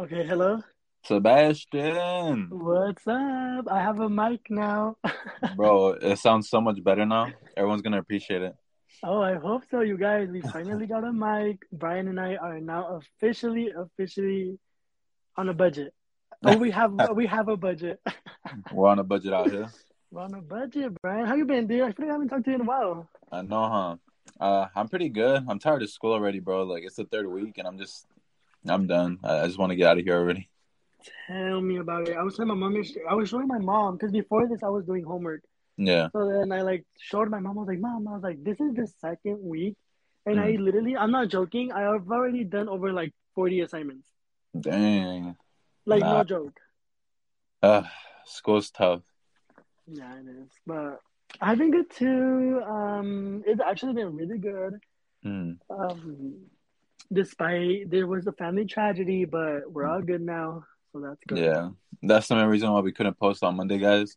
Okay, 0.00 0.24
hello. 0.24 0.62
Sebastian, 1.04 2.48
What's 2.48 3.06
up? 3.06 3.66
I 3.70 3.82
have 3.82 4.00
a 4.00 4.08
mic 4.08 4.40
now. 4.48 4.96
bro, 5.56 5.88
it 5.90 6.18
sounds 6.18 6.48
so 6.48 6.58
much 6.58 6.82
better 6.82 7.04
now. 7.04 7.26
Everyone's 7.54 7.82
gonna 7.82 7.98
appreciate 7.98 8.40
it. 8.40 8.54
oh, 9.04 9.20
I 9.20 9.34
hope 9.34 9.64
so, 9.70 9.80
you 9.80 9.98
guys. 9.98 10.30
We 10.30 10.40
finally 10.40 10.86
got 10.86 11.04
a 11.04 11.12
mic. 11.12 11.66
Brayan 11.70 12.08
and 12.08 12.18
I 12.18 12.36
are 12.36 12.58
now 12.60 12.98
officially, 12.98 13.74
officially 13.76 14.58
on 15.36 15.50
a 15.50 15.52
budget. 15.52 15.92
Oh, 16.46 16.56
we 16.56 16.70
have 16.70 16.92
we 17.14 17.26
have 17.26 17.48
a 17.48 17.58
budget. 17.58 18.00
We're 18.72 18.88
on 18.88 19.00
a 19.00 19.04
budget 19.04 19.34
out 19.34 19.50
here. 19.50 19.68
We're 20.10 20.22
on 20.22 20.32
a 20.32 20.40
budget, 20.40 20.94
Brayan. 21.02 21.26
How 21.26 21.34
you 21.34 21.44
been, 21.44 21.66
dude? 21.66 21.82
I 21.82 21.92
feel 21.92 22.06
like 22.06 22.08
I 22.08 22.12
haven't 22.12 22.28
talked 22.28 22.44
to 22.44 22.52
you 22.52 22.56
in 22.56 22.62
a 22.62 22.64
while. 22.64 23.06
I 23.30 23.42
know, 23.42 23.68
huh? 23.68 23.96
Uh, 24.40 24.66
I'm 24.74 24.88
pretty 24.88 25.10
good. 25.10 25.44
I'm 25.46 25.58
tired 25.58 25.82
of 25.82 25.90
school 25.90 26.14
already, 26.14 26.40
bro. 26.40 26.62
Like 26.62 26.84
it's 26.84 26.96
the 26.96 27.04
third 27.04 27.26
week, 27.26 27.58
and 27.58 27.68
I'm 27.68 27.76
just, 27.76 28.06
I'm 28.66 28.86
done. 28.86 29.18
I, 29.24 29.46
just 29.46 29.58
want 29.58 29.70
to 29.70 29.76
get 29.76 29.88
out 29.88 29.98
of 29.98 30.04
here 30.04 30.16
already. 30.16 30.48
Tell 31.26 31.60
me 31.60 31.78
about 31.78 32.08
it. 32.08 32.16
I 32.16 32.22
was 32.22 32.36
telling 32.36 32.48
my 32.48 32.54
mom. 32.68 32.82
I 33.08 33.14
was 33.14 33.28
showing 33.30 33.46
my 33.48 33.58
mom 33.58 33.96
because 33.96 34.12
before 34.12 34.46
this, 34.48 34.62
I 34.62 34.68
was 34.68 34.84
doing 34.84 35.04
homework. 35.04 35.42
Yeah, 35.78 36.08
So 36.12 36.28
then 36.28 36.52
I 36.52 36.60
like 36.60 36.84
showed 36.98 37.30
my 37.30 37.40
mom. 37.40 37.56
I 37.56 37.60
was 37.62 37.68
like, 37.68 37.78
Mom, 37.80 38.06
I 38.06 38.12
was 38.12 38.22
like, 38.22 38.44
this 38.44 38.60
is 38.60 38.74
the 38.74 38.86
second 39.00 39.38
week, 39.42 39.76
and 40.26 40.36
Mm. 40.36 40.42
I 40.42 40.50
literally, 40.60 40.94
I'm 40.96 41.10
not 41.10 41.28
joking. 41.28 41.72
I 41.72 41.80
have 41.82 42.10
already 42.10 42.44
done 42.44 42.68
over 42.68 42.92
like 42.92 43.14
40 43.34 43.60
assignments. 43.60 44.06
dang. 44.58 45.36
Like 45.86 46.02
Nah. 46.02 46.18
no 46.18 46.24
joke. 46.24 46.60
Uh, 47.62 47.84
school's 48.26 48.70
tough. 48.70 49.02
Yeah, 49.86 50.14
it 50.16 50.26
is. 50.28 50.50
But 50.66 51.00
I've 51.40 51.56
been 51.58 51.70
good 51.70 51.90
too. 51.90 52.60
Um, 52.66 53.42
it's 53.46 53.60
actually 53.60 53.94
been 53.94 54.14
really 54.14 54.38
good. 54.38 54.74
Mm. 55.24 55.58
Um, 55.70 56.36
despite 57.12 57.90
there 57.90 58.06
was 58.06 58.26
a 58.26 58.32
family 58.32 58.64
tragedy, 58.64 59.24
but 59.24 59.70
we're 59.70 59.86
all 59.86 60.02
good 60.02 60.20
now, 60.20 60.64
so 60.92 61.00
that's 61.00 61.22
good. 61.26 61.38
Yeah, 61.38 61.70
that's 62.02 62.28
the 62.28 62.36
main 62.36 62.46
reason 62.46 62.70
why 62.72 62.80
we 62.80 62.92
couldn't 62.92 63.18
post 63.18 63.42
on 63.42 63.56
Monday, 63.56 63.78
guys. 63.78 64.16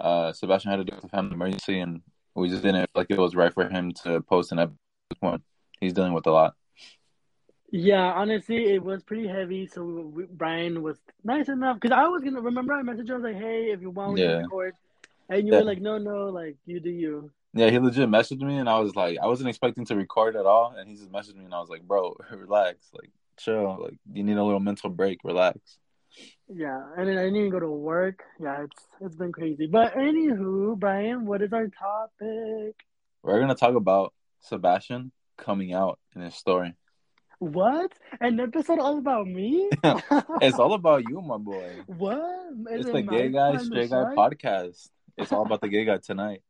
Uh, 0.00 0.32
Sebastian 0.32 0.70
had 0.70 0.76
to 0.78 0.84
do 0.84 0.94
with 0.96 1.04
a 1.04 1.08
family 1.08 1.34
emergency, 1.34 1.80
and 1.80 2.02
we 2.34 2.48
just 2.48 2.62
didn't 2.62 2.80
feel 2.80 2.86
like 2.94 3.10
it 3.10 3.18
was 3.18 3.34
right 3.36 3.52
for 3.52 3.68
him 3.68 3.92
to 4.04 4.20
post 4.22 4.52
an 4.52 4.58
episode. 4.58 5.42
He's 5.80 5.92
dealing 5.92 6.12
with 6.12 6.26
a 6.26 6.30
lot. 6.32 6.54
Yeah, 7.70 8.12
honestly, 8.12 8.66
it 8.74 8.82
was 8.82 9.02
pretty 9.02 9.26
heavy. 9.26 9.66
So 9.66 9.82
we, 9.84 10.24
Brayan 10.26 10.82
was 10.82 10.98
nice 11.24 11.48
enough 11.48 11.80
because 11.80 11.94
I 11.96 12.06
was 12.06 12.22
gonna 12.22 12.40
remember 12.40 12.72
I 12.72 12.82
messaged. 12.82 13.10
I 13.10 13.14
was 13.14 13.24
like, 13.24 13.36
"Hey, 13.36 13.72
if 13.72 13.80
you 13.80 13.90
want, 13.90 14.14
we 14.14 14.20
Yeah. 14.20 14.26
can 14.28 14.42
record." 14.44 14.74
And 15.28 15.46
you 15.46 15.54
Yeah. 15.54 15.60
were 15.60 15.64
like, 15.64 15.80
"No, 15.80 15.98
no, 15.98 16.28
like 16.28 16.56
you 16.66 16.78
do 16.80 16.90
you." 16.90 17.32
Yeah, 17.54 17.70
he 17.70 17.78
legit 17.78 18.08
messaged 18.08 18.40
me, 18.40 18.58
and 18.58 18.68
I 18.68 18.80
was 18.80 18.96
like, 18.96 19.18
I 19.22 19.26
wasn't 19.26 19.48
expecting 19.48 19.84
to 19.86 19.94
record 19.96 20.34
at 20.34 20.44
all, 20.44 20.74
and 20.76 20.88
he 20.88 20.96
just 20.96 21.12
messaged 21.12 21.36
me, 21.36 21.44
and 21.44 21.54
I 21.54 21.60
was 21.60 21.68
like, 21.68 21.82
bro, 21.82 22.16
relax, 22.32 22.88
like 22.92 23.10
chill, 23.38 23.78
like 23.80 23.98
you 24.12 24.24
need 24.24 24.36
a 24.36 24.44
little 24.44 24.60
mental 24.60 24.90
break, 24.90 25.20
relax. 25.22 25.78
Yeah, 26.48 26.82
and 26.96 27.08
then 27.08 27.18
I 27.18 27.22
didn't 27.24 27.36
even 27.36 27.50
go 27.50 27.60
to 27.60 27.70
work. 27.70 28.22
Yeah, 28.40 28.64
it's 28.64 28.82
it's 29.00 29.16
been 29.16 29.32
crazy. 29.32 29.66
But 29.66 29.94
anywho, 29.94 30.78
Brayan, 30.78 31.26
what 31.26 31.42
is 31.42 31.52
our 31.52 31.68
topic? 31.68 32.74
We're 33.22 33.40
gonna 33.40 33.54
talk 33.54 33.74
about 33.74 34.12
Sebastian 34.40 35.12
coming 35.36 35.72
out 35.72 35.98
in 36.14 36.22
his 36.22 36.34
story. 36.34 36.74
What? 37.38 37.92
An 38.20 38.40
episode 38.40 38.78
all 38.78 38.98
about 38.98 39.26
me? 39.26 39.68
It's 40.40 40.58
all 40.58 40.72
about 40.74 41.04
you, 41.08 41.20
my 41.20 41.38
boy. 41.38 41.72
what? 41.86 42.52
Is 42.72 42.80
It's 42.80 42.88
it 42.88 42.92
the 42.92 43.02
Gay 43.02 43.28
Guy 43.30 43.56
Straight 43.58 43.90
Guy 43.90 44.14
podcast. 44.16 44.88
It's 45.16 45.32
all 45.32 45.44
about 45.46 45.60
the 45.60 45.68
gay 45.68 45.84
guy 45.84 45.98
tonight. 45.98 46.42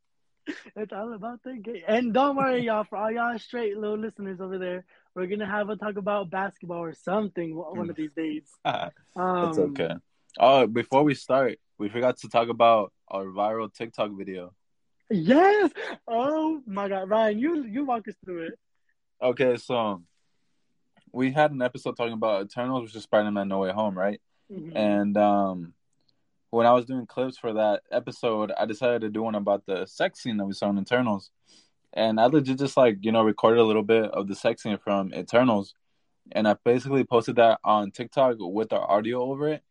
It's 0.75 0.93
all 0.93 1.13
about 1.13 1.41
the 1.43 1.53
gay. 1.55 1.83
And 1.87 2.13
don't 2.13 2.35
worry, 2.35 2.63
y'all, 2.65 2.83
for 2.83 2.97
all 2.97 3.11
y'all 3.11 3.37
straight 3.39 3.77
little 3.77 3.97
listeners 3.97 4.39
over 4.41 4.57
there, 4.57 4.85
we're 5.15 5.27
gonna 5.27 5.45
have 5.49 5.69
a 5.69 5.75
talk 5.75 5.97
about 5.97 6.29
basketball 6.29 6.79
or 6.79 6.93
something 6.93 7.55
one 7.55 7.89
of 7.89 7.95
these 7.95 8.13
days. 8.15 8.49
Um, 8.63 8.91
It's 9.49 9.57
okay. 9.57 9.95
Oh, 10.39 10.67
before 10.67 11.03
we 11.03 11.13
start, 11.15 11.59
we 11.77 11.89
forgot 11.89 12.17
to 12.17 12.29
talk 12.29 12.49
about 12.49 12.91
our 13.07 13.25
viral 13.25 13.73
TikTok 13.73 14.11
video. 14.17 14.53
Yes. 15.09 15.71
Oh 16.07 16.61
my 16.65 16.89
God, 16.89 17.09
Ryan, 17.09 17.39
you 17.39 17.63
you 17.63 17.85
walk 17.85 18.07
us 18.07 18.15
through 18.25 18.47
it. 18.47 18.59
Okay, 19.21 19.55
so 19.57 20.01
we 21.13 21.31
had 21.31 21.51
an 21.51 21.61
episode 21.61 21.95
talking 21.95 22.13
about 22.13 22.45
Eternals, 22.45 22.83
which 22.83 22.95
is 22.95 23.03
Spider-Man 23.03 23.47
No 23.47 23.59
Way 23.59 23.71
Home, 23.71 23.97
right? 23.97 24.19
Mhm. 24.51 24.75
And 24.75 25.17
um, 25.17 25.73
when 26.49 26.65
I 26.65 26.73
was 26.73 26.85
doing 26.85 27.05
clips 27.05 27.37
for 27.37 27.53
that 27.53 27.81
episode, 27.91 28.51
I 28.57 28.65
decided 28.65 29.01
to 29.01 29.09
do 29.09 29.23
one 29.23 29.35
about 29.35 29.65
the 29.65 29.85
sex 29.85 30.21
scene 30.21 30.37
that 30.37 30.45
we 30.45 30.53
saw 30.53 30.69
in 30.69 30.77
Eternals. 30.77 31.31
And 31.93 32.19
I 32.19 32.25
legit 32.25 32.59
just 32.59 32.77
like, 32.77 32.97
you 33.01 33.11
know, 33.11 33.23
recorded 33.23 33.59
a 33.59 33.63
little 33.63 33.83
bit 33.83 34.05
of 34.11 34.27
the 34.27 34.35
sex 34.35 34.63
scene 34.63 34.77
from 34.77 35.13
Eternals. 35.13 35.73
And 36.31 36.47
I 36.47 36.55
basically 36.63 37.03
posted 37.03 37.37
that 37.37 37.59
on 37.63 37.91
TikTok 37.91 38.35
with 38.39 38.73
our 38.73 38.89
audio 38.89 39.21
over 39.21 39.49
it. 39.49 39.63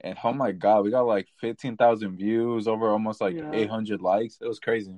And 0.00 0.16
oh 0.22 0.32
my 0.32 0.52
God, 0.52 0.84
we 0.84 0.90
got 0.90 1.06
like 1.06 1.26
15,000 1.40 2.16
views, 2.16 2.68
over 2.68 2.88
almost 2.88 3.20
like 3.20 3.36
Yeah. 3.36 3.50
800 3.52 4.00
likes. 4.00 4.38
It 4.40 4.46
was 4.46 4.60
crazy. 4.60 4.96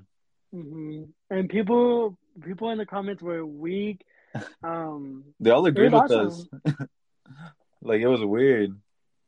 hmm 0.52 1.04
And 1.30 1.48
people 1.48 2.18
people 2.42 2.70
in 2.70 2.78
the 2.78 2.86
comments 2.86 3.22
were 3.22 3.44
weak. 3.44 4.04
Um, 4.62 5.24
They 5.40 5.50
all 5.50 5.64
agreed 5.66 5.92
with 5.92 6.10
was 6.10 6.48
us. 6.64 6.76
like, 7.82 8.02
it 8.02 8.06
was 8.06 8.22
weird. 8.22 8.78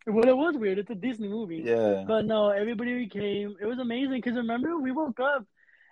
Well, 0.06 0.28
it 0.28 0.36
was 0.36 0.56
weird. 0.56 0.78
It's 0.78 0.90
a 0.90 0.94
Disney 0.94 1.28
movie. 1.28 1.62
Yeah. 1.64 2.04
But 2.06 2.24
no, 2.26 2.50
everybody 2.50 3.06
came. 3.08 3.56
It 3.60 3.66
was 3.66 3.78
amazing 3.78 4.12
because 4.16 4.34
remember 4.36 4.78
we 4.78 4.92
woke 4.92 5.20
up, 5.20 5.44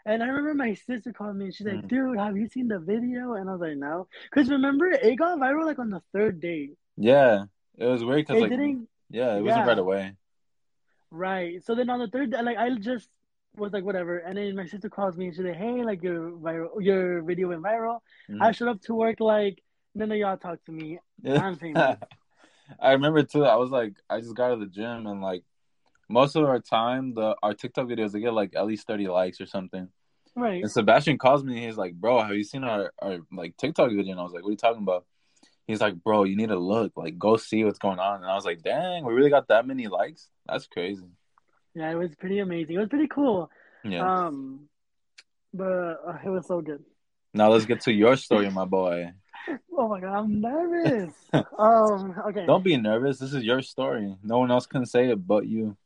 and 0.07 0.23
I 0.23 0.27
remember 0.27 0.55
my 0.55 0.75
sister 0.75 1.13
called 1.13 1.37
me 1.37 1.47
and 1.47 1.55
she's 1.55 1.67
like, 1.67 1.83
Mm. 1.85 1.89
"Dude, 1.89 2.19
have 2.19 2.37
you 2.37 2.49
seen 2.49 2.69
the 2.69 2.79
video?" 2.79 3.35
And 3.35 3.49
I 3.49 3.53
was 3.53 3.61
like, 3.61 3.77
"No," 3.77 4.09
because 4.31 4.49
remember 4.51 4.87
it 4.91 5.17
got 5.17 5.39
viral 5.39 5.67
like 5.67 5.79
on 5.79 5.91
the 5.91 6.01
third 6.13 6.41
day. 6.41 6.71
Yeah. 6.97 7.45
It 7.77 7.87
was 7.87 8.05
weird 8.05 8.27
because, 8.27 8.41
like, 8.41 8.51
didn't 8.51 8.89
yeah, 9.11 9.37
it 9.37 9.43
wasn't 9.43 9.65
Yeah. 9.65 9.67
right 9.69 9.79
away. 9.79 10.13
right. 11.11 11.65
So 11.65 11.75
then 11.75 11.89
on 11.91 12.01
the 12.01 12.09
third 12.09 12.31
day, 12.33 12.43
like 12.43 12.57
I 12.59 12.75
just 12.79 13.09
was 13.57 13.73
like, 13.73 13.85
whatever. 13.85 14.19
And 14.19 14.37
then 14.37 14.55
my 14.57 14.67
sister 14.67 14.89
calls 14.89 15.17
me 15.17 15.27
and 15.27 15.35
she's 15.35 15.45
like, 15.45 15.57
"Hey, 15.57 15.83
like 15.85 16.03
your 16.03 16.31
viral, 16.33 16.71
your 16.81 17.23
video 17.23 17.49
went 17.49 17.63
viral." 17.63 18.01
Mhm. 18.29 18.41
I 18.43 18.53
showed 18.53 18.69
up 18.69 18.81
to 18.83 18.95
work 18.95 19.21
like 19.21 19.63
none 19.95 20.13
of 20.13 20.19
y'all 20.19 20.37
talk 20.37 20.63
to 20.67 20.73
me. 20.73 20.99
I'm 21.25 21.57
famous. 21.57 21.97
I 22.81 22.93
remember 22.93 23.23
too. 23.23 23.45
I 23.45 23.57
was 23.57 23.71
like, 23.71 23.95
I 24.11 24.21
just 24.21 24.35
got 24.35 24.51
to 24.51 24.57
the 24.57 24.67
gym, 24.67 25.07
and 25.07 25.21
like 25.23 25.43
most 26.09 26.37
of 26.37 26.45
our 26.45 26.61
time, 26.61 27.15
the 27.15 27.37
our 27.43 27.55
TikTok 27.55 27.87
videos 27.87 28.13
they 28.13 28.21
get 28.21 28.33
like 28.33 28.55
at 28.57 28.67
least 28.67 28.87
thirty 28.87 29.09
likes 29.09 29.41
or 29.41 29.47
something. 29.47 29.89
Right. 30.35 30.63
And 30.63 30.71
Sebastian 30.71 31.19
calls 31.19 31.43
me, 31.43 31.67
he's 31.67 31.77
like, 31.77 31.95
"Bro, 31.95 32.23
have 32.23 32.35
you 32.35 32.45
seen 32.45 32.65
our 32.65 32.93
our 33.01 33.19
like 33.33 33.57
TikTok 33.57 33.91
video?" 33.91 34.13
And 34.13 34.21
I 34.21 34.23
was 34.23 34.33
like, 34.33 34.43
"What 34.43 34.49
are 34.49 34.53
you 34.53 34.57
talking 34.57 34.83
about?" 34.83 35.05
He's 35.67 35.81
like, 35.81 35.95
"Bro, 36.03 36.25
you 36.25 36.37
need 36.37 36.49
to 36.49 36.59
look, 36.59 36.93
like, 36.97 37.19
go 37.19 37.37
see 37.37 37.65
what's 37.65 37.79
going 37.79 37.99
on." 37.99 38.23
And 38.23 38.31
I 38.31 38.35
was 38.35 38.45
like, 38.45 38.63
"Dang, 38.63 39.05
we 39.05 39.13
really 39.15 39.31
got 39.31 39.49
that 39.49 39.67
many 39.67 39.87
likes? 39.87 40.29
That's 40.47 40.67
crazy." 40.67 41.09
Yeah, 41.75 41.91
it 41.91 41.97
was 41.97 42.15
pretty 42.15 42.39
amazing. 42.39 42.77
It 42.77 42.79
was 42.79 42.89
pretty 42.89 43.09
cool. 43.09 43.51
Yeah. 43.85 44.27
Um, 44.27 44.69
but 45.53 45.65
uh, 45.65 46.19
it 46.25 46.29
was 46.29 46.47
so 46.47 46.61
good. 46.61 46.85
now 47.35 47.51
let's 47.51 47.67
get 47.67 47.81
to 47.83 47.93
your 47.93 48.17
story, 48.17 48.51
my 48.51 48.65
boy. 48.65 49.13
Oh 49.77 49.89
my 49.89 50.01
god, 50.01 50.15
I'm 50.19 50.41
nervous. 50.41 51.15
um, 51.59 52.15
okay, 52.29 52.47
Don't 52.47 52.65
be 52.65 52.77
nervous. 52.77 53.19
This 53.19 53.33
is 53.33 53.45
your 53.45 53.63
story. 53.63 54.17
No 54.23 54.39
one 54.39 54.51
else 54.51 54.67
can 54.67 54.85
say 54.87 55.11
it 55.11 55.27
but 55.27 55.47
you. 55.47 55.77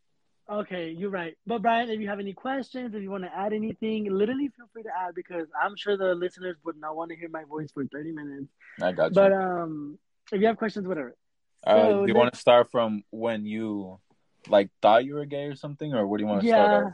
okay, 0.49 0.91
you're 0.91 1.11
right. 1.11 1.35
But 1.47 1.63
Brayan, 1.63 1.89
if 1.91 2.01
you 2.01 2.09
have 2.09 2.21
any 2.21 2.33
questions, 2.33 2.95
if 2.95 3.03
you 3.03 3.11
want 3.11 3.25
to 3.25 3.35
add 3.37 3.53
anything, 3.53 4.05
literally 4.11 4.49
feel 4.57 4.67
free 4.73 4.83
to 4.83 4.91
add 5.05 5.15
because 5.15 5.47
I'm 5.63 5.77
sure 5.77 5.97
the 5.97 6.15
listeners 6.15 6.57
would 6.65 6.77
not 6.79 6.97
want 6.97 7.11
to 7.11 7.17
hear 7.17 7.29
my 7.29 7.45
voice 7.45 7.71
for 7.73 7.85
30 7.85 8.13
minutes. 8.13 8.49
I 8.81 8.93
got 8.93 9.11
you. 9.11 9.15
But 9.15 9.33
um, 9.33 9.99
if 10.33 10.41
you 10.41 10.47
have 10.47 10.57
questions, 10.57 10.87
whatever. 10.87 11.15
Right. 11.67 11.77
So 11.83 12.01
Do 12.03 12.09
you 12.09 12.15
let- 12.15 12.17
want 12.17 12.33
to 12.35 12.39
start 12.41 12.71
from 12.71 13.03
when 13.11 13.47
you 13.47 13.99
like 14.49 14.71
thought 14.83 15.05
you 15.05 15.15
were 15.15 15.25
gay 15.27 15.45
or 15.45 15.55
something, 15.55 15.95
or 15.95 16.07
what 16.07 16.19
do 16.19 16.25
you 16.25 16.29
want 16.29 16.41
to 16.43 16.47
yeah, 16.47 16.65
start 16.67 16.85
off? 16.87 16.93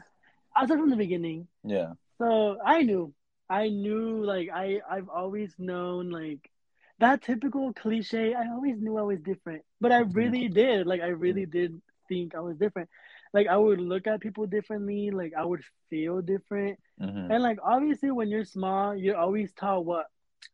I'll 0.55 0.67
start 0.67 0.81
from 0.81 0.91
the 0.91 0.97
beginning. 0.97 1.47
Yeah. 1.65 1.93
So 2.19 2.59
I 2.65 2.83
knew, 2.83 3.15
I 3.49 3.69
knew, 3.69 4.25
like 4.25 4.51
I, 4.53 4.81
I've 4.91 5.09
always 5.09 5.55
known, 5.59 6.11
like 6.11 6.51
that 6.99 7.23
typical 7.23 7.73
cliche. 7.73 8.35
I 8.35 8.49
always 8.53 8.81
knew 8.81 8.99
I 8.99 9.03
was 9.03 9.21
different, 9.21 9.63
but 9.81 9.93
I 9.93 10.01
really 10.01 10.49
did. 10.49 10.87
Like 10.87 11.01
I 11.01 11.09
really 11.09 11.47
did 11.47 11.81
think 12.09 12.35
I 12.35 12.41
was 12.41 12.57
different. 12.57 12.89
Like 13.33 13.47
I 13.49 13.57
would 13.57 13.81
look 13.81 14.07
at 14.07 14.21
people 14.21 14.47
differently. 14.47 15.11
Like 15.11 15.33
I 15.39 15.45
would 15.45 15.63
feel 15.91 16.21
different. 16.23 16.79
hmm 16.99 17.31
And 17.31 17.43
like 17.43 17.59
obviously, 17.63 18.11
when 18.11 18.29
you're 18.29 18.45
small, 18.45 18.95
you're 18.97 19.17
always 19.17 19.53
taught 19.53 19.85
what. 19.85 20.07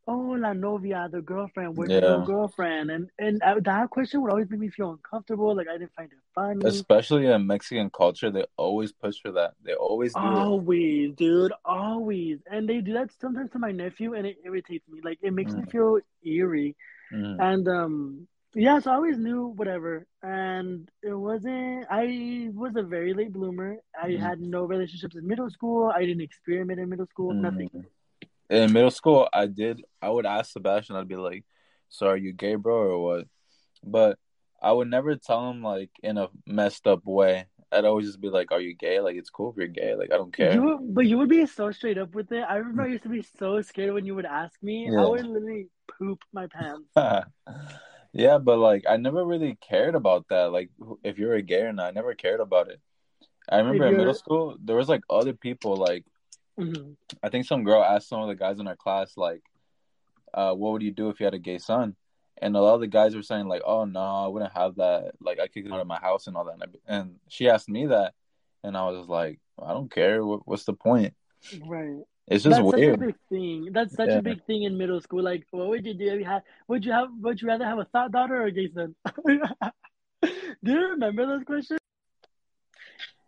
Oh, 0.07 0.37
la 0.39 0.53
novia, 0.53 1.09
the 1.11 1.23
girlfriend, 1.23 1.77
where's 1.77 1.91
Yeah. 1.91 2.01
your 2.01 2.27
girlfriend? 2.27 2.91
And 2.91 3.11
and 3.19 3.43
uh, 3.43 3.55
that 3.65 3.89
question 3.91 4.21
would 4.21 4.31
always 4.31 4.51
make 4.51 4.61
me 4.61 4.69
feel 4.69 4.91
uncomfortable. 4.93 5.57
Like 5.57 5.69
I 5.69 5.79
didn't 5.79 5.95
find 5.95 6.13
it 6.13 6.19
funny. 6.35 6.65
Especially 6.67 7.27
in 7.27 7.47
Mexican 7.47 7.89
culture, 7.91 8.31
they 8.31 8.45
always 8.59 8.93
push 8.93 9.17
for 9.23 9.33
that. 9.33 9.55
They 9.65 9.75
always 9.75 10.13
do 10.13 10.21
it. 10.21 10.25
Always, 10.25 11.15
dude, 11.15 11.53
always. 11.65 12.39
And 12.51 12.69
they 12.69 12.81
do 12.81 12.93
that 12.95 13.11
sometimes 13.19 13.51
to 13.53 13.59
my 13.59 13.73
nephew, 13.73 14.13
and 14.15 14.27
it 14.27 14.37
irritates 14.45 14.87
me. 14.89 15.01
Like, 15.03 15.19
it 15.23 15.33
makes 15.33 15.57
me 15.57 15.63
Mm. 15.63 15.71
feel 15.71 15.99
eerie. 16.25 16.77
Mhm. 17.13 17.41
And, 17.41 17.69
um, 17.69 18.29
yeah, 18.55 18.79
so 18.79 18.91
I 18.93 18.95
always 18.95 19.19
knew 19.19 19.47
whatever. 19.49 20.07
And 20.23 20.89
it 21.03 21.15
wasn't, 21.15 21.87
I 21.91 22.51
was 22.55 22.77
a 22.77 22.83
very 22.83 23.15
late 23.15 23.33
bloomer. 23.33 23.79
I 24.01 24.11
Mhm. 24.11 24.19
had 24.21 24.41
no 24.41 24.65
relationships 24.65 25.17
in 25.17 25.27
middle 25.27 25.51
school. 25.51 25.91
I 25.95 26.01
didn't 26.07 26.21
experiment 26.23 26.79
in 26.79 26.89
middle 26.91 27.07
school, 27.07 27.33
nothing. 27.35 27.71
In 28.51 28.73
middle 28.73 28.91
school, 28.91 29.29
I 29.33 29.47
did. 29.47 29.83
I 30.03 30.11
would 30.11 30.27
ask 30.27 30.53
Sebastian. 30.53 30.97
I'd 30.97 31.09
be 31.09 31.17
like, 31.17 31.45
"So 31.89 32.07
are 32.07 32.17
you 32.17 32.33
gay, 32.33 32.57
bro, 32.57 32.75
or 32.75 33.03
what?" 33.03 33.29
But 33.83 34.19
I 34.61 34.73
would 34.73 34.89
never 34.89 35.17
tell 35.17 35.51
him 35.51 35.63
like 35.63 35.91
in 36.03 36.19
a 36.19 36.29
messed 36.47 36.87
up 36.87 37.05
way. 37.05 37.47
I'd 37.73 37.85
always 37.85 38.07
just 38.07 38.21
be 38.21 38.29
like, 38.29 38.53
"Are 38.53 38.61
you 38.61 38.75
gay? 38.75 39.01
Like 39.01 39.17
it's 39.17 39.31
cool 39.31 39.51
if 39.51 39.57
you're 39.57 39.67
gay. 39.67 39.95
Like 39.95 40.13
I 40.13 40.17
don't 40.17 40.35
care." 40.35 40.55
You, 40.55 40.79
but 40.81 41.07
you 41.07 41.19
would 41.19 41.29
be 41.29 41.47
so 41.47 41.71
straight 41.73 41.99
up 41.99 42.15
with 42.15 42.33
it. 42.33 42.45
I 42.49 42.57
remember 42.57 42.83
I 42.83 42.89
used 42.89 43.03
to 43.05 43.09
be 43.09 43.27
so 43.39 43.61
scared 43.63 43.95
when 43.95 44.05
you 44.05 44.15
would 44.15 44.27
ask 44.27 44.63
me. 44.63 44.91
Yeah. 44.91 45.03
I 45.03 45.07
would 45.07 45.27
literally 45.27 45.69
poop 45.99 46.21
my 46.33 46.47
pants. 46.47 46.91
yeah, 48.13 48.39
but 48.39 48.59
like 48.59 48.85
I 48.89 48.97
never 48.97 49.25
really 49.25 49.59
cared 49.61 49.95
about 49.95 50.29
that. 50.29 50.53
Like 50.53 50.71
if 51.03 51.19
you're 51.19 51.35
a 51.35 51.43
gay 51.43 51.63
or 51.63 51.73
not, 51.73 51.89
I 51.89 51.91
never 51.91 52.15
cared 52.15 52.41
about 52.41 52.69
it. 52.69 52.81
I 53.49 53.59
remember 53.59 53.87
in 53.87 53.97
middle 53.97 54.15
school 54.15 54.57
there 54.63 54.77
was 54.77 54.89
like 54.89 55.03
other 55.11 55.35
people 55.35 55.77
like 55.77 56.05
Mhm. 56.59 56.97
I 57.23 57.29
think 57.29 57.47
some 57.47 57.65
girl 57.65 57.83
asked 57.83 58.09
some 58.09 58.21
of 58.21 58.29
the 58.29 58.35
guys 58.35 58.61
in 58.61 58.69
our 58.69 58.77
class 58.77 59.17
like, 59.17 59.43
uh, 60.33 60.55
"What 60.55 60.73
would 60.73 60.83
you 60.83 60.93
do 60.93 61.09
if 61.09 61.19
you 61.21 61.25
had 61.25 61.35
a 61.35 61.39
gay 61.39 61.59
son?" 61.59 61.97
And 62.43 62.57
a 62.57 62.61
lot 62.61 62.75
of 62.75 62.81
the 62.81 62.87
guys 62.87 63.15
were 63.17 63.23
saying 63.23 63.47
like, 63.49 63.63
"Oh 63.65 63.85
no, 63.85 64.01
I 64.01 64.27
wouldn't 64.29 64.53
have 64.53 64.77
that. 64.77 65.13
Like 65.21 65.41
I 65.41 65.49
kick 65.49 65.65
him 65.65 65.73
out 65.73 65.81
of 65.81 65.87
my 65.87 65.99
house 65.99 66.27
and 66.27 66.37
all 66.37 66.45
that." 66.45 66.55
And, 66.55 66.63
I- 66.65 66.93
and 66.97 67.21
she 67.29 67.49
asked 67.49 67.69
me 67.69 67.87
that, 67.87 68.15
and 68.63 68.77
I 68.77 68.89
was 68.91 69.09
like, 69.09 69.41
"I 69.61 69.73
don't 69.73 69.91
care. 69.91 70.25
What, 70.25 70.47
what's 70.47 70.65
the 70.65 70.75
point? 70.75 71.15
Right. 71.67 72.03
It's 72.27 72.43
just 72.43 72.57
That's 72.57 72.71
such 72.71 72.81
a 72.81 72.87
weird." 72.87 73.01
big 73.01 73.17
thing. 73.29 73.69
That's 73.73 73.95
such 73.95 74.09
Yeah. 74.09 74.19
a 74.19 74.23
big 74.23 74.45
thing 74.47 74.63
in 74.63 74.79
middle 74.79 75.01
school. 75.01 75.23
Like, 75.23 75.47
what 75.51 75.69
would 75.69 75.85
you 75.85 75.95
do 75.95 76.07
if 76.09 76.19
you 76.21 76.25
had? 76.25 76.43
Would 76.69 76.85
you 76.85 76.93
have? 76.93 77.09
Would 77.21 77.43
you 77.43 77.49
rather 77.49 77.65
have 77.67 77.79
a 77.79 77.85
thought 77.87 78.13
daughter 78.13 78.43
or 78.43 78.47
a 78.47 78.53
gay 78.53 78.69
son? 78.73 78.95
do 80.23 80.73
you 80.73 80.89
remember 80.91 81.27
those 81.27 81.45
questions? 81.45 81.79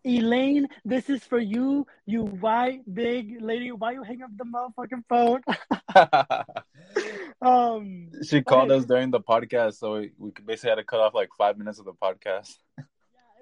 Eliane, 0.06 0.66
this 0.84 1.10
is 1.10 1.24
for 1.24 1.38
you, 1.38 1.86
you 2.06 2.22
white 2.24 2.82
big 2.92 3.40
lady. 3.40 3.72
Why 3.72 3.92
you 3.92 4.02
hang 4.04 4.22
up 4.22 4.30
the 4.36 4.44
motherfucking 4.44 5.04
phone? 5.08 5.40
um, 7.42 8.10
she 8.24 8.42
called 8.42 8.70
Okay. 8.70 8.78
us 8.78 8.84
during 8.84 9.10
the 9.10 9.20
podcast, 9.20 9.74
so 9.74 9.94
we, 9.98 10.12
we 10.16 10.30
basically 10.44 10.70
had 10.70 10.76
to 10.76 10.84
cut 10.84 11.00
off 11.00 11.12
like 11.14 11.30
five 11.36 11.58
minutes 11.58 11.80
of 11.80 11.86
the 11.86 11.92
podcast. 11.92 12.56
yeah, 12.78 12.84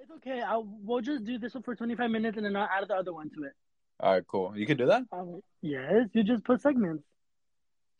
it's 0.01 0.11
okay. 0.17 0.41
I'll, 0.41 0.67
we'll 0.83 1.01
just 1.01 1.23
do 1.23 1.37
this 1.37 1.53
one 1.53 1.61
for 1.63 1.75
twenty 1.75 1.95
five 1.95 2.09
minutes 2.09 2.35
and 2.37 2.45
then 2.45 2.55
I'll 2.55 2.67
add 2.67 2.87
the 2.87 2.95
other 2.95 3.13
one 3.13 3.29
to 3.35 3.43
it. 3.43 3.53
All 3.99 4.13
right, 4.13 4.23
cool. 4.27 4.57
You 4.57 4.65
can 4.65 4.77
do 4.77 4.87
that. 4.87 5.03
Um, 5.11 5.41
yes, 5.61 6.07
you 6.13 6.23
just 6.23 6.43
put 6.43 6.61
segments. 6.61 7.03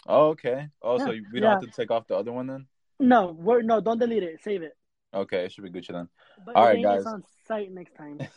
Oh, 0.08 0.30
okay. 0.30 0.70
Oh, 0.82 0.98
so 0.98 1.14
we 1.32 1.40
don't 1.40 1.52
have 1.52 1.62
to 1.62 1.68
take 1.68 1.92
off 1.92 2.08
the 2.08 2.16
other 2.18 2.32
one 2.32 2.48
then. 2.48 2.66
No, 3.00 3.32
we're, 3.38 3.62
no, 3.62 3.80
don't 3.82 4.00
delete 4.00 4.24
it. 4.24 4.40
Save 4.44 4.64
it. 4.64 4.76
Okay, 5.14 5.46
it 5.46 5.52
should 5.52 5.64
be 5.64 5.70
Gucci 5.70 5.94
then. 5.94 6.10
But 6.46 6.56
All 6.56 6.66
right, 6.66 6.82
guys. 6.84 7.06
on 7.06 7.24
site 7.48 7.72
next 7.72 7.96
time. 7.96 8.20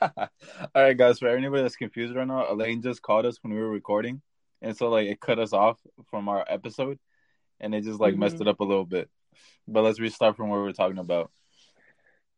All 0.16 0.28
right, 0.74 0.96
guys. 0.96 1.18
For 1.18 1.28
anybody 1.28 1.62
that's 1.62 1.76
confused 1.76 2.14
right 2.14 2.26
now, 2.26 2.46
Eliane 2.50 2.82
just 2.82 3.02
called 3.02 3.26
us 3.26 3.38
when 3.42 3.52
we 3.54 3.60
were 3.60 3.70
recording, 3.70 4.22
and 4.62 4.76
so 4.76 4.88
like 4.88 5.08
it 5.08 5.20
cut 5.20 5.38
us 5.38 5.52
off 5.52 5.78
from 6.10 6.28
our 6.28 6.44
episode, 6.48 6.98
and 7.60 7.74
it 7.74 7.84
just 7.84 8.00
like 8.00 8.16
messed 8.16 8.36
Mhm. 8.36 8.42
it 8.42 8.48
up 8.48 8.60
a 8.60 8.64
little 8.64 8.84
bit. 8.84 9.08
But 9.66 9.82
let's 9.84 10.00
restart 10.00 10.36
from 10.36 10.48
what 10.48 10.56
we 10.56 10.62
were 10.62 10.72
talking 10.72 10.98
about. 10.98 11.30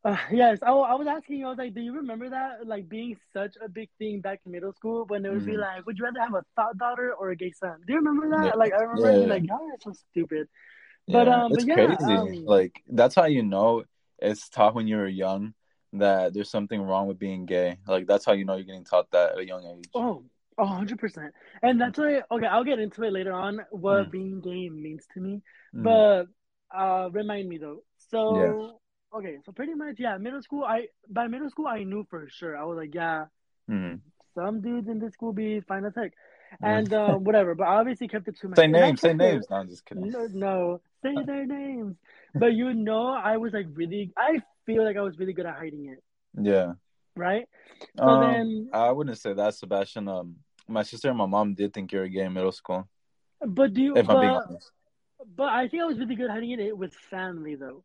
Uh, 0.05 0.17
yes, 0.31 0.58
I, 0.62 0.70
I 0.70 0.94
was 0.94 1.08
asking 1.08 1.38
you. 1.38 1.47
I 1.47 1.49
was 1.49 1.58
like, 1.58 1.75
do 1.75 1.81
you 1.81 1.93
remember 1.94 2.31
that 2.31 2.64
like 2.67 2.88
being 2.88 3.17
such 3.32 3.56
a 3.64 3.69
big 3.69 3.88
thing 3.99 4.20
back 4.20 4.41
in 4.47 4.52
middle 4.52 4.73
school 4.73 5.05
when 5.09 5.25
it 5.26 5.31
would 5.31 5.44
be 5.44 5.52
Mhm. 5.52 5.61
like, 5.61 5.85
would 5.87 5.99
you 5.99 6.05
rather 6.05 6.20
have 6.20 6.35
a 6.35 6.44
thought 6.55 6.79
daughter 6.79 7.12
or 7.19 7.31
a 7.31 7.37
gay 7.37 7.50
son? 7.52 7.81
Do 7.87 7.93
you 7.93 7.99
remember 7.99 8.29
that? 8.31 8.47
Yeah. 8.47 8.55
Like 8.55 8.73
I 8.73 8.82
remember 8.82 9.11
Yeah, 9.11 9.26
yeah. 9.26 9.32
like, 9.35 9.47
y'all 9.49 9.56
are 9.56 9.79
so 9.81 9.93
stupid. 10.11 10.49
But, 11.09 11.29
um, 11.29 11.52
it's 11.52 11.64
but 11.64 11.76
yeah, 11.76 11.97
crazy. 11.97 12.14
um, 12.19 12.44
like 12.47 12.82
that's 12.88 13.14
how 13.17 13.25
you 13.25 13.43
know 13.43 13.85
it's 14.20 14.49
taught 14.49 14.75
when 14.75 14.87
you 14.87 14.97
were 14.97 15.09
young 15.09 15.55
that 15.99 16.35
there's 16.35 16.51
something 16.51 16.81
wrong 16.81 17.07
with 17.09 17.19
being 17.19 17.47
gay. 17.47 17.79
Like 17.87 18.07
that's 18.07 18.25
how 18.25 18.33
you 18.33 18.45
know 18.45 18.57
you're 18.57 18.65
getting 18.65 18.85
taught 18.85 19.11
that 19.13 19.33
at 19.33 19.39
a 19.39 19.47
young 19.47 19.65
age. 19.67 19.89
Oh, 19.95 20.25
a 20.59 20.67
hundred 20.67 20.99
percent. 20.99 21.33
And 21.63 21.81
that's 21.81 21.99
why. 21.99 22.23
Okay, 22.31 22.47
I'll 22.47 22.65
get 22.65 22.79
into 22.79 23.03
it 23.05 23.13
later 23.13 23.33
on 23.33 23.61
what 23.71 24.09
Mm. 24.09 24.11
being 24.11 24.41
gay 24.41 24.69
means 24.69 25.05
to 25.15 25.21
me. 25.21 25.43
Mhm. 25.75 25.83
But 25.85 26.27
uh, 26.77 27.11
remind 27.13 27.49
me 27.49 27.59
though. 27.59 27.83
So 28.11 28.79
okay, 29.15 29.39
so 29.45 29.53
pretty 29.53 29.75
much 29.75 29.97
yeah, 29.99 30.17
middle 30.19 30.43
school. 30.43 30.65
I 30.65 30.89
by 31.09 31.27
middle 31.27 31.51
school 31.51 31.67
I 31.67 31.83
knew 31.85 32.05
for 32.11 32.29
sure. 32.29 32.57
I 32.57 32.65
was 32.65 32.77
like, 32.77 32.95
yeah, 32.95 33.27
Mhm. 33.71 34.01
some 34.35 34.61
dudes 34.61 34.89
in 34.89 34.99
this 34.99 35.13
school 35.15 35.33
be 35.33 35.61
fine 35.61 35.85
as 35.85 35.95
heck, 35.95 36.13
and 36.63 36.93
um, 36.95 37.25
whatever. 37.29 37.55
But 37.55 37.65
I 37.65 37.77
obviously 37.77 38.09
kept 38.09 38.29
it 38.29 38.37
to 38.41 38.49
say 38.55 38.67
myself. 38.67 38.67
I 38.67 38.71
names, 38.87 39.01
say 39.01 39.11
it- 39.11 39.17
names. 39.17 39.47
No, 39.51 39.57
I'm 39.57 39.69
just 39.69 39.85
kidding. 39.87 40.11
No, 40.11 40.27
no, 40.33 40.81
say 41.03 41.15
their 41.25 41.47
names. 41.47 41.97
But 42.35 42.53
you 42.53 42.75
know, 42.75 43.09
I 43.09 43.39
was 43.39 43.53
like 43.55 43.67
really. 43.73 44.13
I 44.17 44.43
feel 44.67 44.85
like 44.85 44.97
I 44.97 45.03
was 45.03 45.19
really 45.19 45.33
good 45.33 45.47
at 45.47 45.57
hiding 45.57 45.87
it, 45.87 46.03
Yeah. 46.41 46.75
right? 47.17 47.47
So 47.97 48.03
Um, 48.05 48.21
then, 48.21 48.69
I 48.73 48.91
wouldn't 48.91 49.19
say 49.19 49.33
that, 49.33 49.55
Sebastian. 49.55 50.09
Um, 50.09 50.37
my 50.69 50.83
sister 50.83 51.09
and 51.09 51.19
my 51.19 51.27
mom 51.27 51.55
did 51.55 51.73
think 51.73 51.93
you 51.93 52.01
were 52.01 52.09
gay 52.09 52.25
in 52.25 52.33
middle 52.33 52.53
school. 52.53 52.89
but 53.47 53.73
do 53.73 53.83
you? 53.83 53.97
If 53.97 54.09
I'm 54.11 54.21
being 54.21 54.33
But, 54.33 54.47
honest. 54.49 54.71
but 55.37 55.49
I 55.49 55.69
think 55.69 55.83
I 55.83 55.87
was 55.87 55.99
really 55.99 56.15
good 56.17 56.27
at 56.27 56.33
hiding 56.33 56.59
it 56.61 56.77
with 56.77 56.95
family 56.95 57.55
though. 57.55 57.85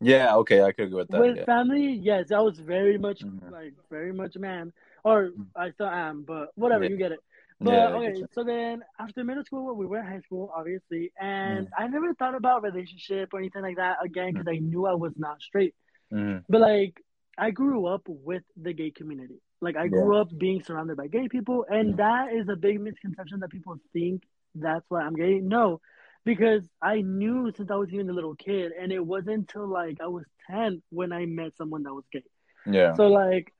Yeah. 0.00 0.36
Okay, 0.36 0.62
I 0.62 0.72
could 0.72 0.86
agree 0.86 0.98
with 0.98 1.08
that. 1.08 1.20
with 1.20 1.36
yeah. 1.38 1.44
family, 1.44 1.92
yes, 1.92 2.30
I 2.32 2.40
was 2.40 2.58
very 2.58 2.98
much 2.98 3.22
Mhm. 3.22 3.50
like 3.50 3.74
very 3.90 4.12
much 4.12 4.36
a 4.36 4.38
man, 4.38 4.72
or 5.04 5.32
I 5.56 5.70
still 5.72 5.86
am, 5.88 6.22
but 6.22 6.50
whatever, 6.54 6.84
Yeah. 6.84 6.90
you 6.90 6.96
get 6.96 7.12
it. 7.12 7.20
But 7.60 7.72
yeah. 7.72 7.88
Okay, 7.96 8.24
so 8.32 8.44
then 8.44 8.84
after 9.00 9.24
middle 9.24 9.44
school, 9.44 9.74
we 9.74 9.86
were 9.86 9.98
in 9.98 10.06
high 10.06 10.20
school, 10.20 10.52
obviously, 10.54 11.12
and 11.20 11.66
Mm. 11.66 11.70
I 11.76 11.88
never 11.88 12.14
thought 12.14 12.36
about 12.36 12.62
relationship 12.62 13.30
or 13.32 13.40
anything 13.40 13.62
like 13.62 13.76
that 13.76 13.96
again 14.04 14.32
because 14.32 14.46
I 14.48 14.58
knew 14.58 14.86
I 14.86 14.94
was 14.94 15.12
not 15.16 15.40
straight. 15.42 15.74
Mhm. 16.12 16.44
But 16.48 16.60
like, 16.60 17.02
I 17.36 17.50
grew 17.50 17.86
up 17.86 18.02
with 18.08 18.42
the 18.56 18.72
gay 18.72 18.90
community. 18.90 19.40
Like, 19.60 19.76
I 19.76 19.88
grew 19.88 20.16
up 20.16 20.28
being 20.36 20.62
surrounded 20.62 20.96
by 20.96 21.08
gay 21.08 21.28
people, 21.28 21.64
and 21.68 21.96
that 21.96 22.32
is 22.32 22.48
a 22.48 22.56
big 22.56 22.80
misconception 22.80 23.40
that 23.40 23.50
people 23.50 23.76
think 23.92 24.22
that's 24.54 24.84
why 24.88 25.00
I'm 25.02 25.14
gay. 25.14 25.40
No, 25.40 25.80
because 26.24 26.62
I 26.80 27.00
knew 27.00 27.52
since 27.56 27.70
I 27.70 27.74
was 27.76 27.92
even 27.92 28.08
a 28.08 28.12
little 28.12 28.34
kid, 28.36 28.72
and 28.80 28.92
it 28.92 29.04
wasn't 29.04 29.36
until 29.36 29.66
like 29.66 30.00
I 30.00 30.06
was 30.06 30.24
10 30.48 30.82
when 30.90 31.12
I 31.12 31.26
met 31.26 31.56
someone 31.56 31.82
that 31.84 31.94
was 31.94 32.04
gay. 32.12 32.22
Yeah. 32.66 32.94
So, 32.94 33.08
like, 33.08 33.52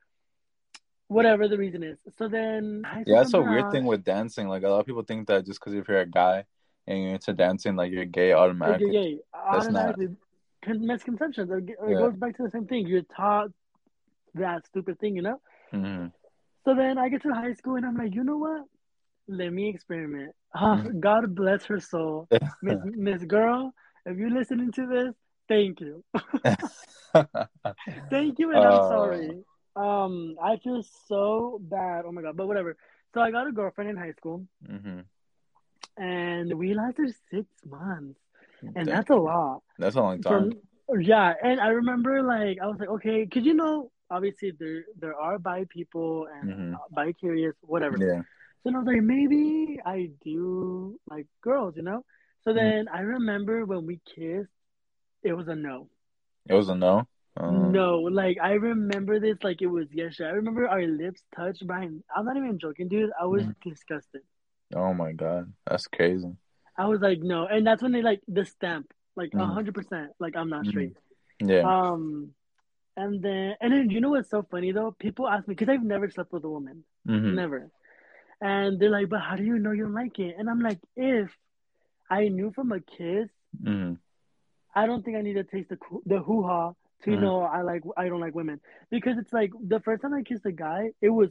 whatever 1.07 1.47
the 1.47 1.57
reason 1.57 1.83
is. 1.83 1.97
So 2.17 2.27
then, 2.27 2.83
school 2.85 3.03
Yeah, 3.07 3.15
that's 3.17 3.33
a 3.33 3.41
weird 3.41 3.71
thing 3.71 3.85
with 3.85 4.03
dancing. 4.03 4.47
Like 4.47 4.63
a 4.63 4.69
lot 4.69 4.79
of 4.79 4.85
people 4.85 5.03
think 5.03 5.27
that 5.27 5.45
just 5.45 5.59
because 5.59 5.73
if 5.73 5.87
you're 5.87 5.99
a 6.01 6.05
guy 6.05 6.45
and 6.87 7.01
you're 7.03 7.13
into 7.13 7.33
dancing, 7.33 7.75
like 7.75 7.91
you're 7.91 8.05
gay 8.05 8.31
automatically. 8.33 8.91
you're 8.91 9.03
gay. 9.03 9.19
That's 9.51 9.67
not- 9.69 9.89
Automatically, 9.89 10.15
misconceptions. 10.77 11.49
It, 11.49 11.77
Yeah. 11.87 11.95
goes 11.95 12.15
back 12.15 12.35
to 12.37 12.43
the 12.43 12.49
same 12.49 12.65
thing. 12.65 12.85
You're 12.87 13.01
taught 13.15 13.49
that 14.35 14.65
stupid 14.65 14.99
thing, 14.99 15.15
you 15.15 15.21
know? 15.21 15.39
hmm 15.71 16.07
So 16.65 16.73
then 16.75 16.97
I 16.97 17.09
get 17.09 17.21
to 17.23 17.29
high 17.33 17.53
school 17.53 17.75
and 17.75 17.85
I'm 17.85 17.95
like, 17.95 18.13
you 18.13 18.23
know 18.23 18.37
what? 18.37 18.63
Let 19.27 19.51
me 19.51 19.69
experiment. 19.69 20.33
Uh. 20.53 20.83
God 20.99 21.35
bless 21.35 21.65
her 21.65 21.79
soul. 21.79 22.27
Miss 22.61 22.77
Miss 22.83 23.23
Girl, 23.23 23.73
if 24.05 24.17
you're 24.17 24.29
listening 24.29 24.71
to 24.73 24.85
this, 24.87 25.15
thank 25.47 25.79
you. 25.79 26.03
Thank 28.09 28.39
you 28.39 28.51
and 28.51 28.65
I'm 28.65 28.79
Uh. 28.79 28.81
sorry. 28.81 29.43
Um, 29.75 30.35
I 30.41 30.57
feel 30.57 30.81
so 31.07 31.59
bad. 31.61 32.05
Oh 32.05 32.11
my 32.11 32.21
god, 32.21 32.35
but 32.37 32.47
whatever. 32.47 32.75
So 33.13 33.21
I 33.21 33.31
got 33.31 33.47
a 33.47 33.51
girlfriend 33.51 33.89
in 33.89 33.97
high 33.97 34.11
school 34.13 34.45
hmm 34.67 34.99
and 35.97 36.57
we 36.57 36.73
lasted 36.73 37.13
six 37.31 37.47
months. 37.65 38.19
And 38.61 38.73
Damn, 38.75 38.85
that's 38.87 39.09
a 39.09 39.15
lot. 39.15 39.61
that's 39.77 39.95
a 39.95 40.01
long 40.01 40.21
time. 40.21 40.51
From, 40.87 41.01
yeah, 41.01 41.33
and 41.43 41.59
I 41.59 41.69
remember 41.69 42.21
like 42.23 42.57
I 42.61 42.67
was 42.67 42.77
like, 42.79 42.89
okay, 42.89 43.23
because 43.23 43.45
you 43.45 43.53
know, 43.53 43.91
obviously 44.09 44.51
there 44.59 44.83
there 44.99 45.15
are 45.15 45.37
bi 45.39 45.65
people 45.69 46.27
and 46.33 46.49
Mhm. 46.49 46.73
uh, 46.75 46.77
bi 46.91 47.11
curious, 47.13 47.55
whatever. 47.61 47.97
Yeah. 47.97 48.21
So 48.63 48.75
I 48.75 48.77
was 48.77 48.87
like, 48.87 49.01
maybe 49.01 49.79
I 49.85 50.09
do 50.23 50.99
like 51.09 51.27
girls, 51.41 51.75
you 51.77 51.83
know? 51.83 52.03
So 52.43 52.51
Mhm. 52.51 52.55
then 52.55 52.87
I 52.89 53.01
remember 53.01 53.65
when 53.65 53.85
we 53.85 53.99
kissed, 54.05 54.51
it 55.23 55.33
was 55.33 55.47
a 55.47 55.55
no. 55.55 55.89
It 56.49 56.53
was 56.55 56.69
a 56.69 56.75
no. 56.75 57.07
Um, 57.37 57.71
No, 57.71 57.99
like 57.99 58.37
I 58.41 58.53
remember 58.53 59.19
this 59.19 59.37
like 59.43 59.61
it 59.61 59.67
was 59.67 59.87
yesterday. 59.93 60.29
I 60.29 60.33
remember 60.33 60.67
our 60.67 60.85
lips 60.85 61.23
touched, 61.35 61.65
Brayan. 61.65 62.03
I'm 62.15 62.25
not 62.25 62.35
even 62.35 62.59
joking, 62.59 62.87
dude. 62.89 63.11
I 63.19 63.25
was 63.25 63.43
Mhm. 63.43 63.55
disgusted. 63.63 64.23
Oh 64.75 64.93
my 64.93 65.13
god, 65.13 65.53
that's 65.65 65.87
crazy. 65.87 66.35
I 66.79 66.87
was 66.87 67.01
like, 67.01 67.19
no. 67.21 67.47
And 67.47 67.67
that's 67.67 67.83
when 67.83 67.93
they 67.93 68.03
like 68.03 68.21
the 68.27 68.45
stamp, 68.45 68.93
like 69.17 69.33
a 69.37 69.47
Mhm. 69.47 69.55
hundred 69.55 69.75
percent, 69.75 70.11
like 70.19 70.35
I'm 70.37 70.49
not 70.49 70.67
Mhm. 70.67 70.69
straight. 70.69 70.97
Yeah. 71.41 71.63
Um, 71.65 72.33
and 72.97 73.21
then 73.23 73.55
and 73.61 73.73
then 73.73 73.89
you 73.91 74.01
know 74.01 74.11
what's 74.11 74.29
so 74.31 74.43
funny 74.43 74.71
though? 74.71 74.91
People 74.99 75.27
ask 75.29 75.47
me 75.47 75.55
because 75.55 75.69
I've 75.71 75.83
never 75.83 76.09
slept 76.09 76.33
with 76.33 76.45
a 76.45 76.49
woman, 76.49 76.85
hmm 77.07 77.35
never, 77.35 77.69
and 78.41 78.79
they're 78.79 78.89
like, 78.91 79.09
"But 79.09 79.21
how 79.21 79.35
do 79.37 79.43
you 79.43 79.59
know 79.59 79.71
you 79.71 79.87
like 79.89 80.19
it?" 80.19 80.35
And 80.39 80.49
I'm 80.49 80.61
like, 80.61 80.79
if 80.97 81.29
I 82.09 82.29
knew 82.29 82.51
from 82.53 82.71
a 82.73 82.81
kiss, 82.81 83.29
hmm 83.63 83.93
I 84.75 84.85
don't 84.85 85.03
think 85.03 85.17
I 85.17 85.21
need 85.21 85.33
to 85.35 85.43
taste 85.43 85.69
the 85.69 85.77
the 86.05 86.19
hoo 86.19 86.43
ha 86.43 86.73
to 87.03 87.11
Mhm. 87.11 87.21
know 87.21 87.41
I 87.43 87.61
like 87.61 87.83
I 87.97 88.09
don't 88.09 88.19
like 88.21 88.35
women 88.35 88.61
because 88.89 89.17
it's 89.17 89.33
like 89.33 89.51
the 89.61 89.79
first 89.81 90.01
time 90.01 90.13
I 90.13 90.23
kissed 90.23 90.45
a 90.45 90.51
guy, 90.51 90.91
it 91.01 91.09
was 91.09 91.29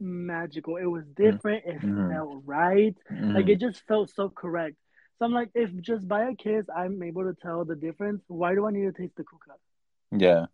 magical. 0.00 0.76
It 0.76 0.86
was 0.86 1.04
different. 1.16 1.64
It 1.64 1.80
Mhm. 1.80 2.10
felt 2.12 2.42
right. 2.44 2.96
Mm-hmm. 3.10 3.32
Like 3.32 3.48
it 3.48 3.60
just 3.60 3.80
felt 3.86 4.10
so 4.10 4.28
correct. 4.28 4.76
So 5.18 5.24
I'm 5.24 5.32
like, 5.32 5.50
if 5.54 5.70
just 5.80 6.06
by 6.06 6.24
a 6.28 6.34
kiss 6.34 6.66
I'm 6.74 7.02
able 7.02 7.24
to 7.24 7.34
tell 7.40 7.64
the 7.64 7.76
difference, 7.76 8.22
why 8.28 8.54
do 8.54 8.66
I 8.66 8.70
need 8.70 8.84
to 8.84 8.92
taste 8.92 9.16
the 9.16 9.24
kuka? 9.24 9.54
Yeah. 10.12 10.46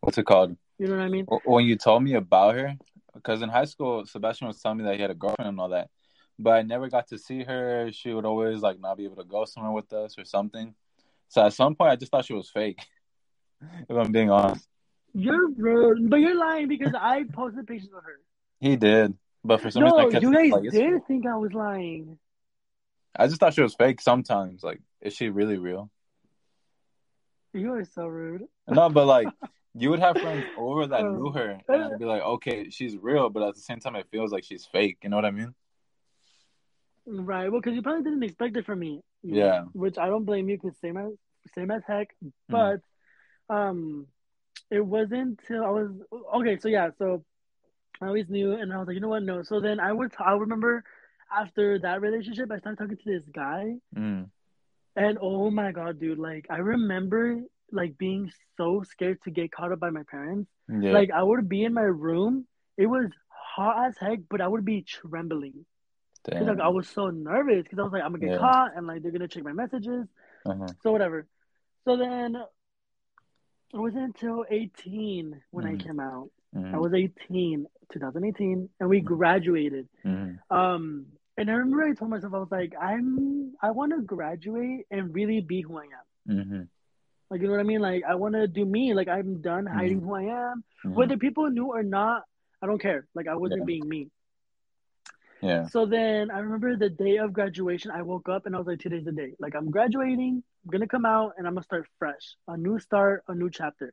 What's 0.00 0.18
it 0.18 0.26
called? 0.26 0.56
You 0.78 0.88
know 0.88 0.96
what 0.96 1.04
I 1.04 1.08
mean? 1.08 1.26
When 1.44 1.64
you 1.64 1.76
told 1.76 2.02
me 2.02 2.14
about 2.14 2.54
her, 2.56 2.76
because 3.14 3.40
in 3.42 3.48
high 3.48 3.64
school, 3.66 4.04
Sebastian 4.04 4.48
was 4.48 4.60
telling 4.60 4.78
me 4.78 4.84
that 4.84 4.96
he 4.96 5.00
had 5.02 5.10
a 5.10 5.14
girlfriend 5.14 5.48
and 5.48 5.60
all 5.60 5.68
that, 5.70 5.90
but 6.38 6.50
I 6.50 6.62
never 6.62 6.88
got 6.88 7.08
to 7.08 7.18
see 7.18 7.44
her. 7.44 7.90
She 7.92 8.12
would 8.12 8.24
always 8.24 8.60
like 8.60 8.80
not 8.80 8.96
be 8.96 9.04
able 9.04 9.16
to 9.16 9.24
go 9.24 9.44
somewhere 9.44 9.72
with 9.72 9.92
us 9.92 10.18
or 10.18 10.24
something. 10.24 10.74
So 11.28 11.46
at 11.46 11.52
some 11.54 11.74
point, 11.76 11.92
I 11.92 11.96
just 11.96 12.10
thought 12.10 12.24
she 12.24 12.34
was 12.34 12.50
fake. 12.50 12.80
if 13.88 13.96
I'm 13.96 14.12
being 14.12 14.30
honest. 14.30 14.66
You're 15.14 15.50
rude, 15.50 16.10
but 16.10 16.16
you're 16.16 16.38
lying 16.38 16.68
because 16.68 16.94
I 16.98 17.24
posted 17.32 17.66
pictures 17.66 17.90
of 17.96 18.02
her. 18.02 18.18
He 18.62 18.76
did, 18.76 19.18
but 19.42 19.60
for 19.60 19.72
some 19.72 19.82
no, 19.82 19.86
reason, 19.86 20.00
I 20.00 20.10
kept 20.12 20.22
you 20.22 20.32
guys 20.32 20.50
like, 20.52 20.70
did 20.70 21.04
think 21.08 21.26
I 21.26 21.36
was 21.36 21.52
lying. 21.52 22.16
I 23.16 23.26
just 23.26 23.40
thought 23.40 23.54
she 23.54 23.60
was 23.60 23.74
fake. 23.74 24.00
Sometimes, 24.00 24.62
like, 24.62 24.80
is 25.00 25.14
she 25.14 25.30
really 25.30 25.58
real? 25.58 25.90
You 27.52 27.72
are 27.72 27.84
so 27.84 28.06
rude. 28.06 28.44
No, 28.68 28.88
but 28.88 29.06
like, 29.06 29.26
you 29.74 29.90
would 29.90 29.98
have 29.98 30.16
friends 30.16 30.44
over 30.56 30.86
that 30.86 31.00
Oh. 31.00 31.12
knew 31.12 31.32
her, 31.32 31.58
and 31.68 31.82
I'd 31.82 31.98
be 31.98 32.04
like, 32.04 32.22
okay, 32.22 32.70
she's 32.70 32.96
real, 32.96 33.30
but 33.30 33.42
at 33.42 33.56
the 33.56 33.60
same 33.60 33.80
time, 33.80 33.96
it 33.96 34.06
feels 34.12 34.30
like 34.30 34.44
she's 34.44 34.64
fake. 34.64 34.98
You 35.02 35.10
know 35.10 35.16
what 35.16 35.24
I 35.24 35.32
mean? 35.32 35.52
Right. 37.04 37.50
Well, 37.50 37.60
because 37.60 37.74
you 37.74 37.82
probably 37.82 38.04
didn't 38.04 38.22
expect 38.22 38.56
it 38.56 38.64
from 38.64 38.78
me. 38.78 39.02
Yeah. 39.24 39.64
Which 39.72 39.98
I 39.98 40.06
don't 40.06 40.24
blame 40.24 40.48
you 40.48 40.56
because 40.56 40.78
same 40.78 40.96
as 40.96 41.10
same 41.52 41.72
as 41.72 41.82
heck. 41.84 42.14
Mm. 42.24 42.30
But 42.48 42.80
um, 43.52 44.06
it 44.70 44.86
wasn't 44.86 45.40
until 45.40 45.64
I 45.64 45.70
was 45.70 45.90
okay. 46.36 46.58
So 46.58 46.68
yeah. 46.68 46.90
So 46.96 47.24
I 48.02 48.06
always 48.06 48.28
knew, 48.28 48.52
and 48.52 48.72
I 48.72 48.78
was 48.78 48.86
like, 48.88 48.94
you 48.94 49.00
know 49.00 49.08
what? 49.08 49.22
No. 49.22 49.42
So 49.42 49.60
then 49.60 49.78
I 49.80 49.92
would. 49.92 50.12
I 50.18 50.32
remember 50.32 50.84
after 51.34 51.78
that 51.80 52.00
relationship, 52.00 52.50
I 52.50 52.58
started 52.58 52.78
talking 52.78 52.96
to 52.96 53.04
this 53.18 53.28
guy, 53.32 53.76
Mm. 53.96 54.28
and 54.96 55.18
oh 55.20 55.50
my 55.50 55.72
god, 55.72 55.98
dude! 56.00 56.18
Like 56.18 56.46
I 56.50 56.58
remember 56.58 57.40
like 57.70 57.96
being 57.96 58.30
so 58.56 58.82
scared 58.82 59.22
to 59.22 59.30
get 59.30 59.50
caught 59.52 59.72
up 59.72 59.80
by 59.80 59.90
my 59.90 60.02
parents. 60.10 60.50
Yeah. 60.68 60.92
Like 60.92 61.10
I 61.10 61.22
would 61.22 61.48
be 61.48 61.64
in 61.64 61.72
my 61.72 61.82
room. 61.82 62.46
It 62.76 62.86
was 62.86 63.08
hot 63.28 63.86
as 63.86 63.96
heck, 63.98 64.20
but 64.30 64.40
I 64.40 64.48
would 64.48 64.64
be 64.64 64.82
trembling. 64.82 65.64
Damn. 66.24 66.46
like 66.46 66.60
I 66.60 66.68
was 66.68 66.88
so 66.88 67.10
nervous 67.10 67.64
because 67.64 67.78
I 67.80 67.82
was 67.82 67.92
like, 67.92 68.02
I'm 68.02 68.12
gonna 68.12 68.26
get 68.26 68.32
Yeah. 68.34 68.38
caught 68.38 68.76
and 68.76 68.86
like 68.86 69.02
they're 69.02 69.10
gonna 69.10 69.26
check 69.26 69.42
my 69.42 69.52
messages. 69.52 70.06
Uh-huh. 70.46 70.68
So 70.82 70.92
whatever. 70.92 71.26
So 71.84 71.96
then 71.96 72.36
it 73.74 73.76
wasn't 73.76 74.04
until 74.04 74.44
18 74.48 75.40
when 75.50 75.66
I 75.66 75.72
Mhm. 75.74 75.80
came 75.84 75.98
out. 76.00 76.30
I 76.54 76.58
Mhm. 76.58 76.80
was 76.82 76.92
18, 76.92 77.66
2018, 77.92 78.68
and 78.78 78.88
we 78.88 79.00
graduated. 79.00 79.88
Mhm. 80.04 80.38
Um, 80.50 81.06
and 81.38 81.50
I 81.50 81.54
remember 81.54 81.82
I 81.84 81.94
told 81.94 82.10
myself 82.10 82.34
I 82.34 82.38
was 82.38 82.50
like, 82.50 82.74
I'm 82.78 83.54
I 83.62 83.70
want 83.70 83.92
to 83.92 84.02
graduate 84.02 84.86
and 84.90 85.14
really 85.14 85.40
be 85.40 85.62
who 85.62 85.78
I 85.78 85.84
am. 85.84 86.36
Mhm. 86.36 86.68
Like 87.30 87.40
you 87.40 87.46
know 87.46 87.52
what 87.54 87.60
I 87.60 87.64
mean? 87.64 87.80
Like 87.80 88.04
I 88.04 88.14
want 88.16 88.34
to 88.34 88.46
do 88.46 88.66
me. 88.66 88.92
Like 88.92 89.08
I'm 89.08 89.40
done 89.40 89.64
hiding 89.66 90.00
Mhm. 90.00 90.04
who 90.04 90.14
I 90.14 90.22
am. 90.50 90.64
Mhm. 90.84 90.94
Whether 90.94 91.16
people 91.16 91.48
knew 91.48 91.72
or 91.72 91.82
not, 91.82 92.24
I 92.60 92.66
don't 92.66 92.78
care. 92.80 93.06
Like 93.14 93.28
I 93.28 93.34
wasn't 93.34 93.60
Yeah. 93.60 93.64
being 93.66 93.88
me. 93.88 94.10
Yeah. 95.40 95.66
So 95.66 95.86
then 95.86 96.30
I 96.30 96.38
remember 96.40 96.76
the 96.76 96.90
day 96.90 97.16
of 97.16 97.32
graduation, 97.32 97.90
I 97.90 98.02
woke 98.02 98.28
up 98.28 98.46
and 98.46 98.54
I 98.54 98.58
was 98.58 98.66
like, 98.66 98.78
today's 98.78 99.04
the 99.04 99.12
day. 99.12 99.34
Like 99.40 99.54
I'm 99.56 99.70
graduating, 99.70 100.42
I'm 100.64 100.70
gonna 100.70 100.86
come 100.86 101.06
out 101.06 101.34
and 101.38 101.46
I'm 101.46 101.54
gonna 101.54 101.64
start 101.64 101.86
fresh. 101.98 102.36
A 102.46 102.56
new 102.56 102.78
start, 102.78 103.24
a 103.26 103.34
new 103.34 103.48
chapter. 103.50 103.92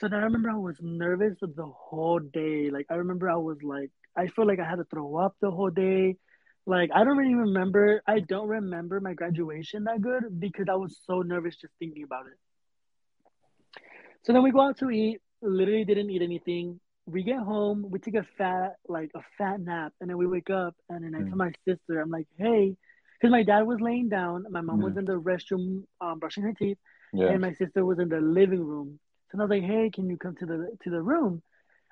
So 0.00 0.08
then 0.08 0.18
I 0.20 0.24
remember 0.24 0.50
I 0.50 0.56
was 0.56 0.76
nervous 0.80 1.38
the 1.40 1.66
whole 1.66 2.18
day. 2.20 2.70
Like 2.70 2.86
I 2.90 2.94
remember 2.96 3.30
I 3.30 3.36
was 3.36 3.58
like 3.62 3.90
I 4.16 4.26
feel 4.28 4.46
like 4.46 4.60
I 4.60 4.68
had 4.68 4.76
to 4.76 4.84
throw 4.84 5.16
up 5.16 5.36
the 5.40 5.50
whole 5.50 5.70
day. 5.70 6.16
Like 6.66 6.90
I 6.94 7.04
don't 7.04 7.16
really 7.16 7.34
remember 7.34 8.02
I 8.06 8.20
don't 8.20 8.48
remember 8.48 9.00
my 9.00 9.14
graduation 9.14 9.84
that 9.84 10.00
good 10.00 10.38
because 10.40 10.66
I 10.70 10.74
was 10.76 10.98
so 11.06 11.22
nervous 11.22 11.56
just 11.56 11.74
thinking 11.78 12.02
about 12.04 12.26
it. 12.26 12.38
So 14.24 14.32
then 14.32 14.42
we 14.42 14.50
go 14.50 14.60
out 14.60 14.78
to 14.78 14.90
eat, 14.90 15.20
literally 15.42 15.84
didn't 15.84 16.10
eat 16.10 16.22
anything 16.22 16.80
we 17.06 17.22
get 17.22 17.38
home, 17.38 17.86
we 17.90 17.98
take 17.98 18.14
a 18.16 18.24
fat 18.36 18.76
like 18.88 19.10
a 19.14 19.20
fat 19.38 19.60
nap, 19.60 19.92
and 20.00 20.10
then 20.10 20.16
we 20.16 20.26
wake 20.26 20.50
up, 20.50 20.74
and 20.88 21.04
then 21.04 21.14
I 21.14 21.22
Mm. 21.22 21.28
tell 21.28 21.36
my 21.38 21.52
sister, 21.64 22.00
I'm 22.00 22.10
like, 22.10 22.26
hey, 22.36 22.76
because 23.14 23.30
my 23.30 23.42
dad 23.44 23.62
was 23.62 23.80
laying 23.80 24.08
down, 24.08 24.44
my 24.50 24.60
mom 24.60 24.80
was 24.80 24.94
Mm. 24.94 24.98
in 24.98 25.04
the 25.04 25.20
restroom 25.20 25.84
um, 26.00 26.18
brushing 26.18 26.42
her 26.42 26.52
teeth, 26.52 26.78
Yeah. 27.12 27.30
and 27.30 27.40
my 27.40 27.52
sister 27.52 27.84
was 27.84 27.98
in 28.00 28.08
the 28.08 28.20
living 28.20 28.64
room. 28.64 28.98
So 29.32 29.38
I 29.38 29.42
was 29.42 29.50
like, 29.50 29.62
hey, 29.64 29.90
can 29.90 30.08
you 30.08 30.16
come 30.16 30.36
to 30.36 30.46
the 30.46 30.76
to 30.84 30.90
the 30.90 31.02
room? 31.02 31.42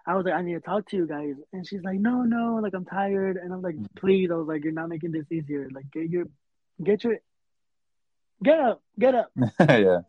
I 0.06 0.14
was 0.16 0.24
like, 0.26 0.34
I 0.34 0.42
need 0.42 0.54
to 0.54 0.60
talk 0.60 0.88
to 0.90 0.96
you 0.96 1.06
guys, 1.06 1.34
and 1.52 1.66
she's 1.66 1.82
like, 1.82 1.98
no, 1.98 2.22
no, 2.22 2.56
like 2.62 2.74
I'm 2.74 2.84
tired, 2.84 3.36
and 3.38 3.52
I'm 3.52 3.62
like, 3.62 3.76
Mm. 3.76 3.86
please, 3.96 4.30
I 4.30 4.34
was 4.34 4.46
like, 4.46 4.62
you're 4.64 4.72
not 4.72 4.88
making 4.90 5.12
this 5.12 5.26
easier, 5.32 5.68
like 5.72 5.90
get 5.90 6.10
your, 6.10 6.26
get 6.82 7.04
your, 7.04 7.18
get 8.42 8.60
up, 8.60 8.82
get 8.98 9.14
up. 9.14 9.30
yeah. 9.60 10.00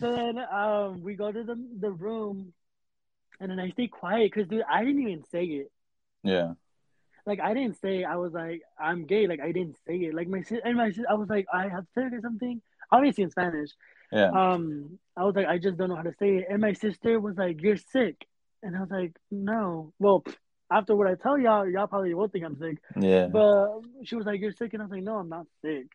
So 0.00 0.12
then 0.12 0.38
um, 0.38 1.02
we 1.02 1.14
go 1.14 1.30
to 1.32 1.42
the 1.44 1.56
the 1.80 1.90
room, 1.90 2.52
and 3.40 3.50
then 3.50 3.60
I 3.60 3.70
stay 3.70 3.88
quiet 3.88 4.32
because 4.32 4.48
dude, 4.48 4.62
I 4.68 4.84
didn't 4.84 5.02
even 5.02 5.24
say 5.30 5.44
it. 5.44 5.70
yeah. 6.22 6.54
like 7.26 7.40
I 7.40 7.54
didn't 7.54 7.78
say 7.80 8.04
I 8.04 8.16
was 8.16 8.32
like 8.32 8.62
I'm 8.78 9.04
gay. 9.06 9.26
Like 9.26 9.40
I 9.40 9.52
didn't 9.52 9.76
say 9.86 9.96
it. 9.96 10.14
Like 10.14 10.28
my 10.28 10.42
sis 10.42 10.60
and 10.64 10.76
my 10.76 10.90
sis, 10.92 11.04
I 11.08 11.14
was 11.14 11.28
like 11.28 11.46
I 11.52 11.68
have 11.68 11.86
it 11.96 12.14
or 12.14 12.20
something. 12.22 12.62
Obviously 12.90 13.24
in 13.24 13.30
Spanish. 13.30 13.70
Yeah. 14.12 14.30
Um, 14.30 14.98
I 15.16 15.24
was 15.24 15.34
like 15.36 15.46
I 15.46 15.58
just 15.58 15.76
don't 15.76 15.88
know 15.90 15.96
how 15.96 16.02
to 16.02 16.14
say 16.18 16.36
it. 16.38 16.46
And 16.50 16.60
my 16.60 16.72
sister 16.72 17.18
was 17.20 17.36
like 17.36 17.60
you're 17.62 17.76
sick, 17.76 18.26
and 18.62 18.76
I 18.76 18.80
was 18.80 18.90
like 18.90 19.16
no. 19.30 19.92
Well, 19.98 20.24
after 20.70 20.94
what 20.96 21.06
I 21.08 21.14
tell 21.14 21.38
y'all, 21.38 21.68
y'all 21.68 21.86
probably 21.86 22.14
will 22.14 22.28
think 22.28 22.44
I'm 22.44 22.58
sick. 22.58 22.78
Yeah. 22.98 23.26
But 23.28 23.80
she 24.04 24.16
was 24.16 24.26
like 24.26 24.40
you're 24.40 24.52
sick, 24.52 24.72
and 24.74 24.82
I 24.82 24.86
was 24.86 24.92
like 24.92 25.02
no, 25.02 25.16
I'm 25.16 25.28
not 25.28 25.46
sick. 25.62 25.86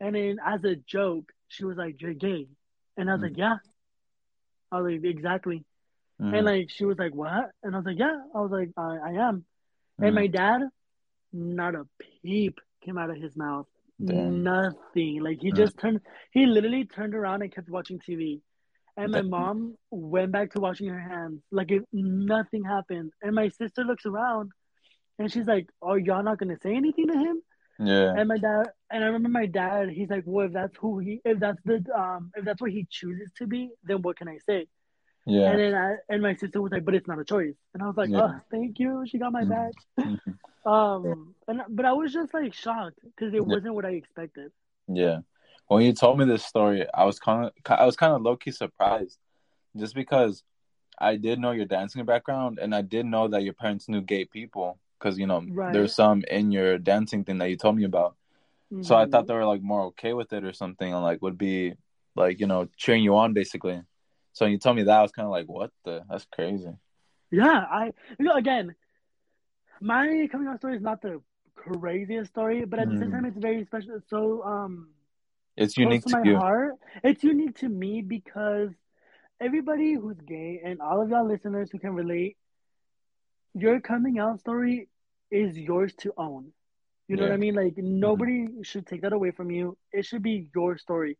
And 0.00 0.14
then 0.16 0.38
as 0.44 0.64
a 0.64 0.76
joke, 0.76 1.32
she 1.48 1.64
was 1.64 1.76
like 1.76 2.00
you're 2.00 2.14
gay, 2.14 2.48
and 2.96 3.08
I 3.10 3.14
was 3.14 3.20
Mm. 3.20 3.24
like 3.24 3.36
yeah. 3.38 3.56
I 4.72 4.80
was 4.80 4.92
like 4.92 5.04
exactly. 5.04 5.64
Mhm. 6.20 6.36
And 6.36 6.46
like 6.46 6.70
she 6.70 6.84
was 6.84 6.98
like 6.98 7.14
what? 7.14 7.50
And 7.62 7.74
I 7.74 7.78
was 7.78 7.86
like 7.86 7.98
yeah. 7.98 8.18
I 8.34 8.40
was 8.40 8.50
like 8.50 8.70
I, 8.76 8.96
I 9.04 9.10
am. 9.28 9.44
And 9.98 10.12
Mhm. 10.12 10.14
my 10.14 10.26
dad, 10.26 10.62
not 11.32 11.74
a 11.74 11.86
peep 12.22 12.60
came 12.82 12.98
out 12.98 13.10
of 13.10 13.16
his 13.16 13.36
mouth. 13.36 13.66
Damn. 14.04 14.42
Nothing. 14.42 15.22
Like 15.22 15.40
he 15.40 15.52
just 15.52 15.76
turned. 15.78 16.00
He 16.32 16.46
literally 16.46 16.84
turned 16.84 17.14
around 17.14 17.42
and 17.42 17.54
kept 17.54 17.68
watching 17.68 17.98
TV. 17.98 18.40
And 18.96 19.12
my 19.12 19.22
mom 19.22 19.76
went 19.90 20.32
back 20.32 20.52
to 20.52 20.60
washing 20.60 20.88
her 20.88 21.00
hands, 21.00 21.40
like 21.50 21.70
if 21.70 21.82
nothing 21.92 22.64
happened. 22.64 23.12
And 23.22 23.34
my 23.34 23.48
sister 23.48 23.82
looks 23.84 24.04
around, 24.04 24.50
and 25.18 25.30
she's 25.32 25.46
like, 25.46 25.68
"Are 25.80 25.98
y'all 25.98 26.22
not 26.22 26.38
gonna 26.38 26.58
say 26.62 26.74
anything 26.74 27.08
to 27.08 27.16
him?" 27.18 27.42
Yeah. 27.78 28.14
And 28.16 28.28
my 28.28 28.36
dad, 28.36 28.66
and 28.90 29.02
I 29.02 29.06
remember 29.06 29.28
my 29.30 29.46
dad. 29.46 29.88
He's 29.90 30.10
like, 30.10 30.24
"Well, 30.26 30.46
if 30.46 30.52
that's 30.52 30.76
who 30.76 30.98
he, 30.98 31.20
if 31.24 31.38
that's 31.38 31.62
the, 31.64 31.82
um, 31.96 32.30
if 32.36 32.44
that's 32.44 32.60
what 32.60 32.72
he 32.72 32.86
chooses 32.90 33.30
to 33.38 33.46
be, 33.46 33.70
then 33.84 34.02
what 34.02 34.16
can 34.16 34.28
I 34.28 34.38
say?" 34.38 34.66
Yeah. 35.26 35.50
And 35.50 35.58
then 35.60 35.74
I, 35.74 35.94
and 36.08 36.22
my 36.22 36.34
sister 36.34 36.60
was 36.60 36.72
like, 36.72 36.84
"But 36.84 36.94
it's 36.94 37.08
not 37.08 37.18
a 37.18 37.24
choice." 37.24 37.54
And 37.72 37.82
I 37.82 37.86
was 37.86 37.96
like, 37.96 38.10
Yeah. 38.10 38.22
"Oh, 38.22 38.40
thank 38.50 38.78
you. 38.78 39.04
She 39.06 39.18
got 39.18 39.32
my 39.32 39.44
Mhm. 39.44 39.48
back." 39.48 39.72
Um, 40.64 41.34
and 41.48 41.62
but 41.68 41.86
I 41.86 41.92
was 41.92 42.12
just 42.12 42.34
like 42.34 42.52
shocked 42.54 43.00
because 43.02 43.34
it 43.34 43.44
wasn't 43.44 43.74
what 43.74 43.84
I 43.86 43.90
expected. 43.90 44.52
Yeah. 44.88 45.20
When 45.68 45.82
you 45.84 45.92
told 45.92 46.18
me 46.18 46.24
this 46.24 46.44
story, 46.44 46.86
I 46.92 47.04
was 47.04 47.18
kind 47.18 47.46
of 47.46 47.52
I 47.66 47.86
was 47.86 47.96
kind 47.96 48.12
of 48.12 48.22
low 48.22 48.36
key 48.36 48.50
surprised, 48.50 49.18
just 49.76 49.94
because 49.94 50.42
I 50.98 51.16
did 51.16 51.38
know 51.38 51.52
your 51.52 51.66
dancing 51.66 52.04
background 52.04 52.58
and 52.60 52.74
I 52.74 52.82
did 52.82 53.06
know 53.06 53.28
that 53.28 53.42
your 53.42 53.54
parents 53.54 53.88
knew 53.88 54.00
gay 54.02 54.24
people 54.24 54.78
because 54.98 55.18
you 55.18 55.26
know 55.26 55.44
Right. 55.48 55.72
there's 55.72 55.94
some 55.94 56.24
in 56.30 56.50
your 56.52 56.78
dancing 56.78 57.24
thing 57.24 57.38
that 57.38 57.50
you 57.50 57.56
told 57.56 57.76
me 57.76 57.84
about. 57.84 58.16
So 58.82 58.96
I 58.96 59.06
thought 59.06 59.26
they 59.26 59.34
were 59.34 59.46
like 59.46 59.62
more 59.62 59.82
okay 59.86 60.12
with 60.12 60.32
it 60.32 60.44
or 60.44 60.52
something 60.52 60.92
and 60.92 61.02
like 61.02 61.22
would 61.22 61.38
be 61.38 61.74
like 62.16 62.40
you 62.40 62.46
know 62.46 62.68
cheering 62.76 63.02
you 63.04 63.16
on 63.16 63.32
basically. 63.32 63.80
So 64.32 64.44
when 64.44 64.52
you 64.52 64.58
told 64.58 64.76
me 64.76 64.84
that, 64.84 64.98
I 64.98 65.02
was 65.02 65.12
kind 65.12 65.26
of 65.26 65.32
like, 65.32 65.46
what 65.48 65.70
the? 65.84 66.04
That's 66.08 66.26
crazy. 66.32 66.70
yeah, 67.30 67.64
I 67.70 67.92
you 68.18 68.24
know 68.24 68.34
again, 68.34 68.74
my 69.80 70.28
coming 70.30 70.48
out 70.48 70.58
story 70.58 70.76
is 70.76 70.82
not 70.82 71.02
the 71.02 71.20
craziest 71.54 72.30
story, 72.30 72.64
but 72.64 72.78
at 72.80 72.88
the 72.90 72.96
same 72.96 73.10
Mhm. 73.10 73.12
time, 73.12 73.24
it's 73.26 73.38
very 73.38 73.64
special. 73.64 73.96
It's 73.96 74.08
so 74.10 74.42
um 74.44 74.88
It's 75.56 75.76
unique 75.78 76.04
to 76.04 76.08
to 76.08 76.18
my 76.18 76.24
you. 76.24 76.38
heart. 76.38 76.74
It's 77.02 77.22
unique 77.24 77.56
to 77.58 77.68
me 77.68 78.02
because 78.02 78.70
everybody 79.40 79.94
who's 79.94 80.20
gay 80.20 80.60
and 80.64 80.80
all 80.80 81.02
of 81.02 81.10
y'all 81.10 81.26
listeners 81.26 81.70
who 81.70 81.78
can 81.78 81.94
relate, 81.94 82.36
your 83.54 83.80
coming 83.80 84.18
out 84.18 84.40
story 84.40 84.88
is 85.30 85.56
yours 85.58 85.94
to 85.96 86.12
own. 86.16 86.52
You 87.08 87.16
know 87.16 87.24
what 87.24 87.32
I 87.32 87.36
mean? 87.36 87.54
Like 87.54 87.74
nobody 87.76 88.46
should 88.62 88.86
take 88.86 89.02
that 89.02 89.12
away 89.12 89.30
from 89.30 89.50
you. 89.50 89.76
It 89.92 90.04
should 90.06 90.22
be 90.22 90.48
your 90.54 90.78
story. 90.78 91.16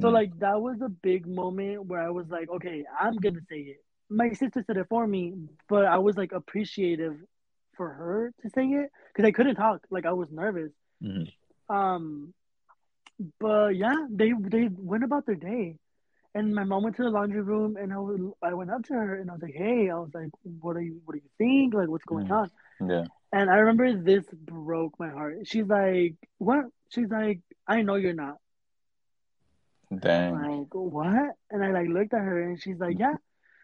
So 0.00 0.08
Mm. 0.08 0.14
like 0.14 0.38
that 0.40 0.60
was 0.60 0.80
a 0.80 0.88
big 0.88 1.26
moment 1.26 1.86
where 1.86 2.00
I 2.00 2.10
was 2.10 2.28
like, 2.28 2.48
okay, 2.50 2.84
I'm 2.98 3.16
gonna 3.16 3.40
say 3.48 3.58
it. 3.58 3.76
My 4.10 4.30
sister 4.32 4.62
said 4.66 4.76
it 4.76 4.86
for 4.88 5.06
me, 5.06 5.34
but 5.68 5.84
I 5.84 5.98
was 5.98 6.16
like 6.16 6.32
appreciative 6.32 7.16
for 7.76 7.88
her 7.90 8.32
to 8.42 8.50
say 8.50 8.64
it 8.66 8.90
because 9.08 9.26
I 9.26 9.32
couldn't 9.32 9.56
talk. 9.56 9.80
Like 9.90 10.06
I 10.06 10.12
was 10.12 10.28
nervous. 10.30 10.72
Mhm. 11.02 11.30
Um, 11.68 12.32
but 13.40 13.76
yeah, 13.76 13.94
they 14.10 14.32
they 14.38 14.68
went 14.76 15.04
about 15.04 15.24
their 15.26 15.34
day, 15.36 15.76
and 16.34 16.54
my 16.54 16.64
mom 16.64 16.82
went 16.82 16.96
to 16.96 17.02
the 17.04 17.10
laundry 17.10 17.40
room, 17.42 17.76
and 17.76 17.92
I 17.92 17.98
was, 17.98 18.20
I 18.42 18.54
went 18.54 18.70
up 18.70 18.82
to 18.86 18.94
her 18.94 19.14
and 19.20 19.30
I 19.30 19.34
was 19.34 19.42
like, 19.42 19.54
hey, 19.54 19.88
I 19.90 19.94
was 19.94 20.10
like, 20.14 20.30
what 20.60 20.76
are 20.76 20.82
you 20.82 21.00
what 21.04 21.14
do 21.14 21.20
you 21.22 21.30
think? 21.38 21.74
Like 21.74 21.88
what's 21.88 22.04
going 22.04 22.26
Mhm. 22.26 22.38
on? 22.40 22.50
Yeah. 22.88 23.04
And 23.32 23.50
I 23.50 23.56
remember 23.56 23.92
this 23.96 24.24
broke 24.32 24.98
my 24.98 25.08
heart. 25.08 25.46
She's 25.46 25.66
like, 25.66 26.14
what? 26.38 26.66
She's 26.90 27.08
like, 27.08 27.40
I 27.66 27.82
know 27.82 27.96
you're 27.96 28.14
not. 28.14 28.38
Dang. 29.96 30.32
like 30.34 30.74
what 30.74 31.36
and 31.50 31.62
i 31.62 31.70
like 31.70 31.86
looked 31.88 32.14
at 32.14 32.20
her 32.20 32.42
and 32.42 32.60
she's 32.60 32.78
like 32.80 32.98
yeah 32.98 33.14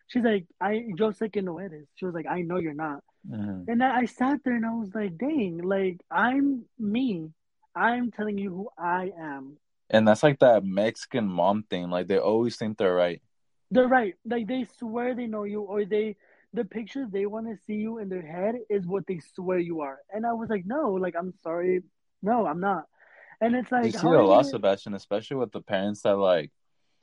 she's 0.06 0.22
like 0.22 0.46
i 0.60 0.72
yo 0.96 1.10
sé 1.10 1.32
que 1.32 1.42
no 1.42 1.58
eres 1.58 1.88
she 1.96 2.04
was 2.04 2.14
like 2.14 2.26
i 2.26 2.42
know 2.42 2.58
you're 2.58 2.74
not 2.74 3.02
Mhm. 3.28 3.68
and 3.68 3.82
I, 3.82 4.04
sat 4.06 4.40
there 4.44 4.54
and 4.54 4.64
i 4.64 4.72
was 4.72 4.94
like 4.94 5.18
dang 5.18 5.58
like 5.58 6.00
i'm 6.10 6.64
me 6.78 7.30
i'm 7.74 8.10
telling 8.10 8.38
you 8.38 8.50
who 8.50 8.68
i 8.78 8.82
am 9.04 9.10
i'm 9.12 9.12
telling 9.12 9.16
you 9.16 9.18
who 9.18 9.22
i 9.22 9.26
am 9.34 9.56
And 9.90 10.06
that's 10.06 10.22
like 10.22 10.38
that 10.38 10.64
Mexican 10.64 11.26
mom 11.26 11.64
thing. 11.64 11.90
Like 11.90 12.06
they 12.06 12.18
always 12.18 12.56
think 12.56 12.78
they're 12.78 12.94
right. 12.94 13.20
They're 13.70 13.88
right. 13.88 14.14
Like 14.24 14.46
they 14.46 14.66
swear 14.78 15.14
they 15.14 15.26
know 15.26 15.44
you, 15.44 15.62
or 15.62 15.84
they 15.84 16.16
the 16.52 16.64
picture 16.64 17.06
they 17.10 17.26
want 17.26 17.46
to 17.48 17.56
see 17.66 17.74
you 17.74 17.98
in 17.98 18.08
their 18.08 18.22
head 18.22 18.54
is 18.68 18.86
what 18.86 19.06
they 19.06 19.20
swear 19.34 19.58
you 19.58 19.80
are. 19.80 19.98
And 20.12 20.26
I 20.26 20.32
was 20.32 20.48
like, 20.48 20.64
no, 20.66 20.92
like 20.92 21.14
I'm 21.18 21.34
sorry, 21.42 21.82
no, 22.22 22.46
I'm 22.46 22.60
not. 22.60 22.84
And 23.40 23.54
it's 23.54 23.70
like 23.72 23.86
you 23.86 23.92
see 23.92 24.06
a 24.08 24.22
lot, 24.22 24.46
Sebastian, 24.46 24.94
especially 24.94 25.38
with 25.38 25.52
the 25.52 25.60
parents 25.60 26.02
that 26.02 26.16
like 26.16 26.50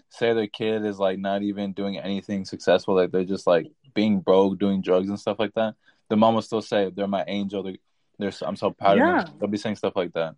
say 0.10 0.34
their 0.34 0.48
kid 0.48 0.86
is 0.86 1.00
like 1.00 1.20
not 1.20 1.42
even 1.44 1.74
doing 1.74 1.98
anything 1.98 2.46
successful, 2.46 2.96
like 2.96 3.12
they're 3.12 3.24
just 3.24 3.48
like 3.48 3.68
being 3.94 4.20
broke, 4.20 4.60
doing 4.60 4.82
drugs 4.82 5.10
and 5.10 5.20
stuff 5.20 5.40
like 5.40 5.54
that. 5.56 5.76
The 6.10 6.18
mom 6.18 6.36
will 6.36 6.42
still 6.42 6.62
say, 6.62 6.92
"They're 6.94 7.08
my 7.08 7.24
angel. 7.28 7.64
They're, 7.64 7.76
they're 8.20 8.32
I'm 8.42 8.56
so 8.56 8.72
proud 8.72 8.98
yeah. 8.98 9.20
of 9.20 9.26
them." 9.26 9.36
They'll 9.40 9.50
be 9.50 9.58
saying 9.58 9.76
stuff 9.76 9.96
like 9.96 10.14
that 10.14 10.36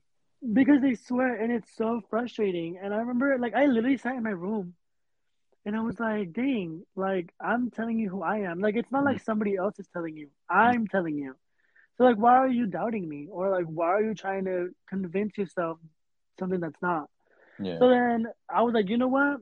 because 0.54 0.82
they 0.82 0.96
swear, 0.96 1.36
and 1.36 1.52
it's 1.52 1.70
so 1.76 2.02
frustrating. 2.10 2.80
And 2.82 2.94
I 2.94 2.98
remember, 2.98 3.38
like, 3.38 3.54
I 3.54 3.66
literally 3.66 3.98
sat 3.98 4.16
in 4.16 4.24
my 4.24 4.30
room, 4.30 4.74
and 5.66 5.76
I 5.76 5.82
was 5.82 6.00
like, 6.00 6.34
"Dang! 6.34 6.84
Like, 6.96 7.34
I'm 7.40 7.72
telling 7.72 8.00
you 8.00 8.10
who 8.10 8.24
I 8.24 8.40
am. 8.40 8.60
Like, 8.60 8.76
it's 8.76 8.92
not 8.92 9.04
like 9.04 9.22
somebody 9.22 9.56
else 9.56 9.80
is 9.80 9.88
telling 9.92 10.16
you. 10.18 10.30
I'm 10.50 10.88
telling 10.88 11.18
you." 11.18 11.36
So, 11.98 12.06
like, 12.06 12.18
why 12.18 12.38
are 12.38 12.48
you 12.48 12.66
doubting 12.66 13.08
me, 13.08 13.28
or 13.30 13.50
like, 13.50 13.66
why 13.66 13.88
are 13.88 14.02
you 14.02 14.16
trying 14.16 14.46
to 14.46 14.70
convince 14.88 15.38
yourself 15.38 15.80
something 16.40 16.62
that's 16.62 16.82
not? 16.82 17.10
Yeah. 17.62 17.78
So 17.80 17.90
then 17.90 18.28
I 18.50 18.62
was 18.62 18.74
like, 18.74 18.90
you 18.90 18.98
know 18.98 19.10
what? 19.10 19.42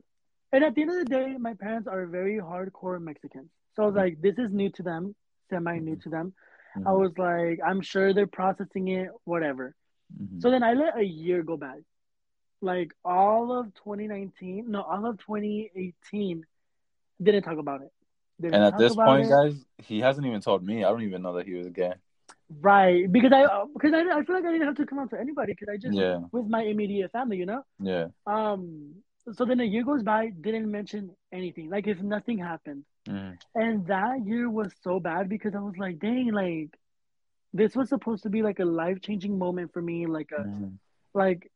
And 0.52 0.64
at 0.64 0.74
the 0.74 0.82
end 0.82 0.90
of 0.90 0.98
the 0.98 1.04
day, 1.04 1.36
my 1.38 1.54
parents 1.54 1.86
are 1.86 2.06
very 2.06 2.38
hardcore 2.38 3.00
Mexicans. 3.00 3.50
So 3.76 3.82
I 3.82 3.86
was 3.86 3.94
mm-hmm. 3.94 4.00
like, 4.00 4.20
this 4.20 4.38
is 4.38 4.50
new 4.50 4.70
to 4.70 4.82
them, 4.82 5.14
semi 5.50 5.78
new 5.78 5.96
to 5.96 6.08
them. 6.08 6.32
Mm-hmm. 6.76 6.88
I 6.88 6.92
was 6.92 7.12
like, 7.16 7.60
I'm 7.66 7.80
sure 7.80 8.12
they're 8.12 8.26
processing 8.26 8.88
it, 8.88 9.10
whatever. 9.24 9.74
Mm-hmm. 10.20 10.40
So 10.40 10.50
then 10.50 10.62
I 10.62 10.74
let 10.74 10.98
a 10.98 11.04
year 11.04 11.42
go 11.42 11.56
by. 11.56 11.80
Like 12.60 12.92
all 13.04 13.56
of 13.56 13.66
2019, 13.74 14.70
no, 14.70 14.82
all 14.82 15.06
of 15.06 15.18
2018, 15.18 16.44
didn't 17.22 17.42
talk 17.42 17.58
about 17.58 17.82
it. 17.82 17.92
Didn't 18.40 18.54
and 18.54 18.64
at 18.64 18.78
this 18.78 18.94
point, 18.94 19.26
it. 19.26 19.30
guys, 19.30 19.64
he 19.78 20.00
hasn't 20.00 20.26
even 20.26 20.40
told 20.40 20.64
me. 20.64 20.84
I 20.84 20.90
don't 20.90 21.02
even 21.02 21.22
know 21.22 21.34
that 21.34 21.46
he 21.46 21.54
was 21.54 21.68
gay. 21.68 21.94
Right, 22.60 23.10
because 23.10 23.32
I 23.32 23.46
because 23.74 23.92
I, 23.92 24.18
I 24.18 24.24
feel 24.24 24.34
like 24.34 24.44
I 24.44 24.52
didn't 24.52 24.66
have 24.66 24.76
to 24.76 24.86
come 24.86 24.98
out 24.98 25.10
to 25.10 25.20
anybody 25.20 25.52
because 25.52 25.68
I 25.72 25.76
just 25.76 25.94
yeah. 25.94 26.20
with 26.32 26.46
my 26.46 26.62
immediate 26.62 27.12
family, 27.12 27.36
you 27.36 27.46
know. 27.46 27.62
Yeah. 27.80 28.06
Um. 28.26 28.94
So 29.34 29.44
then 29.44 29.60
a 29.60 29.64
year 29.64 29.84
goes 29.84 30.02
by, 30.02 30.30
didn't 30.40 30.70
mention 30.70 31.10
anything, 31.32 31.68
like 31.68 31.86
if 31.86 32.00
nothing 32.00 32.38
happened. 32.38 32.84
Mm. 33.08 33.38
And 33.54 33.86
that 33.86 34.26
year 34.26 34.50
was 34.50 34.72
so 34.82 35.00
bad 35.00 35.28
because 35.28 35.54
I 35.54 35.60
was 35.60 35.76
like, 35.78 35.98
dang, 35.98 36.32
like 36.32 36.70
this 37.52 37.74
was 37.74 37.88
supposed 37.88 38.24
to 38.24 38.30
be 38.30 38.42
like 38.42 38.58
a 38.58 38.64
life 38.64 39.00
changing 39.00 39.38
moment 39.38 39.72
for 39.72 39.80
me, 39.80 40.06
like 40.06 40.30
a 40.36 40.42
mm. 40.42 40.72
like 41.14 41.50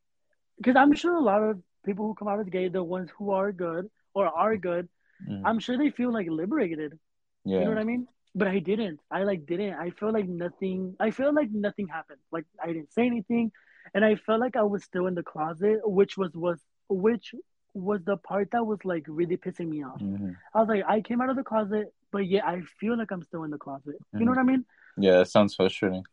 because 0.57 0.77
I'm 0.77 0.95
sure 0.95 1.15
a 1.15 1.21
lot 1.21 1.43
of 1.43 1.61
people 1.85 2.07
who 2.07 2.15
come 2.15 2.29
out 2.29 2.41
as 2.41 2.47
gay, 2.47 2.69
the 2.69 2.83
ones 2.83 3.11
who 3.17 3.33
are 3.33 3.53
good 3.53 3.91
or 4.15 4.27
are 4.27 4.57
good, 4.57 4.89
mm. 5.29 5.43
I'm 5.45 5.59
sure 5.59 5.77
they 5.77 5.91
feel 5.91 6.13
like 6.13 6.29
liberated. 6.31 6.99
Yeah. 7.45 7.59
You 7.59 7.65
know 7.65 7.71
what 7.71 7.79
I 7.79 7.85
mean? 7.85 8.07
but 8.35 8.49
I 8.49 8.59
didn't. 8.59 9.01
I 9.11 9.25
like 9.25 9.47
didn't. 9.47 9.75
I 9.75 9.91
felt 9.91 10.15
like 10.15 10.29
nothing. 10.29 10.97
I 10.99 11.11
felt 11.11 11.35
like 11.35 11.51
nothing 11.51 11.89
happened. 11.89 12.21
Like 12.31 12.47
I 12.63 12.69
didn't 12.69 12.93
say 12.93 13.07
anything, 13.07 13.53
and 13.95 14.05
I 14.05 14.17
felt 14.17 14.41
like 14.41 14.57
I 14.57 14.63
was 14.63 14.85
still 14.85 15.07
in 15.07 15.15
the 15.15 15.23
closet, 15.23 15.81
which 15.85 16.17
was 16.17 16.33
was 16.35 16.59
which 16.89 17.35
was 17.75 18.01
the 18.05 18.17
part 18.17 18.51
that 18.53 18.65
was 18.65 18.79
like 18.85 19.05
really 19.09 19.37
pissing 19.37 19.69
me 19.69 19.85
off. 19.85 20.01
Mm-hmm. 20.01 20.31
I 20.55 20.59
was 20.59 20.69
like, 20.69 20.85
I 20.87 21.01
came 21.01 21.21
out 21.21 21.31
of 21.31 21.37
the 21.37 21.43
closet, 21.43 21.93
but 22.11 22.27
yet 22.27 22.45
I 22.45 22.63
feel 22.79 22.99
like 22.99 23.11
I'm 23.11 23.23
still 23.23 23.45
in 23.45 23.51
the 23.51 23.59
closet. 23.59 23.95
Mm-hmm. 23.95 24.19
You 24.19 24.25
know 24.27 24.33
mm-hmm. 24.33 24.47
what 24.47 24.53
I 24.53 24.57
mean? 24.57 24.65
Yeah, 24.99 25.21
it 25.21 25.29
sounds 25.29 25.55
frustrating. 25.55 26.05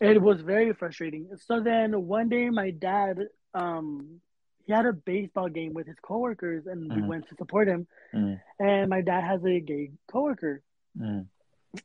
It 0.00 0.20
was 0.20 0.40
very 0.40 0.72
frustrating. 0.72 1.28
So 1.46 1.60
then 1.60 2.06
one 2.06 2.28
day, 2.28 2.50
my 2.50 2.70
dad, 2.70 3.18
um, 3.54 4.20
he 4.66 4.72
had 4.72 4.86
a 4.86 4.92
baseball 4.92 5.48
game 5.48 5.72
with 5.72 5.86
his 5.86 5.96
coworkers, 6.02 6.66
and 6.66 6.90
mm-hmm. 6.90 7.02
we 7.02 7.08
went 7.08 7.28
to 7.28 7.36
support 7.36 7.68
him. 7.68 7.86
Mm-hmm. 8.14 8.64
And 8.64 8.90
my 8.90 9.02
dad 9.02 9.22
has 9.22 9.44
a 9.44 9.60
gay 9.60 9.90
coworker. 10.10 10.62
Mm-hmm 10.98 11.22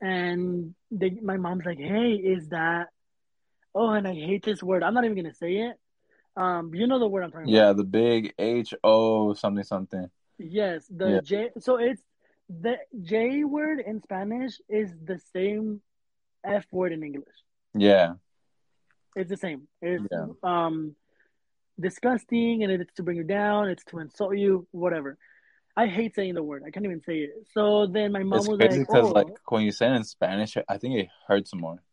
and 0.01 0.75
they, 0.91 1.11
my 1.21 1.37
mom's 1.37 1.65
like, 1.65 1.77
"Hey, 1.77 2.13
is 2.13 2.47
that?" 2.49 2.87
Oh, 3.73 3.89
and 3.89 4.07
I 4.07 4.13
hate 4.13 4.43
this 4.43 4.63
word. 4.63 4.83
I'm 4.83 4.93
not 4.93 5.05
even 5.05 5.15
gonna 5.15 5.33
say 5.33 5.53
it. 5.53 5.77
Um, 6.39 6.73
you 6.73 6.87
know 6.87 6.99
the 6.99 7.07
word 7.07 7.23
I'm 7.25 7.31
talking 7.31 7.49
yeah, 7.49 7.63
about. 7.63 7.67
Yeah, 7.67 7.73
the 7.73 7.83
big 7.83 8.33
H 8.39 8.73
O 8.83 9.33
something 9.33 9.63
something. 9.63 10.09
Yes, 10.37 10.85
the 10.89 11.07
yeah. 11.09 11.21
J. 11.21 11.49
So 11.59 11.75
it's 11.75 12.01
the 12.47 12.77
J 13.01 13.43
word 13.43 13.79
in 13.85 14.01
Spanish 14.01 14.53
is 14.69 14.89
the 15.03 15.19
same 15.33 15.81
F 16.45 16.65
word 16.71 16.93
in 16.93 17.03
English. 17.03 17.39
Yeah, 17.73 18.13
it's 19.17 19.29
the 19.29 19.41
same. 19.45 19.67
It's 19.81 20.07
yeah. 20.09 20.27
um 20.43 20.95
disgusting, 21.77 22.63
and 22.63 22.71
it's 22.71 22.93
to 22.93 23.03
bring 23.03 23.17
you 23.17 23.27
down. 23.41 23.67
It's 23.67 23.83
to 23.85 23.99
insult 23.99 24.37
you, 24.37 24.65
whatever. 24.71 25.17
I 25.75 25.87
hate 25.87 26.15
saying 26.15 26.35
the 26.35 26.43
word. 26.43 26.63
I 26.65 26.71
can't 26.71 26.85
even 26.85 27.01
say 27.01 27.17
it. 27.19 27.31
So 27.53 27.85
then 27.85 28.13
my 28.13 28.23
mom 28.23 28.39
it's 28.39 28.47
was 28.47 28.57
crazy 28.57 28.79
like, 28.79 28.87
because 28.87 29.07
oh. 29.09 29.11
like 29.11 29.27
when 29.49 29.63
you 29.63 29.73
say 29.73 29.87
it 29.87 29.95
in 29.95 30.03
Spanish, 30.05 30.57
I 30.67 30.77
think 30.77 30.95
it 31.01 31.09
hurts 31.27 31.53
more. 31.53 31.83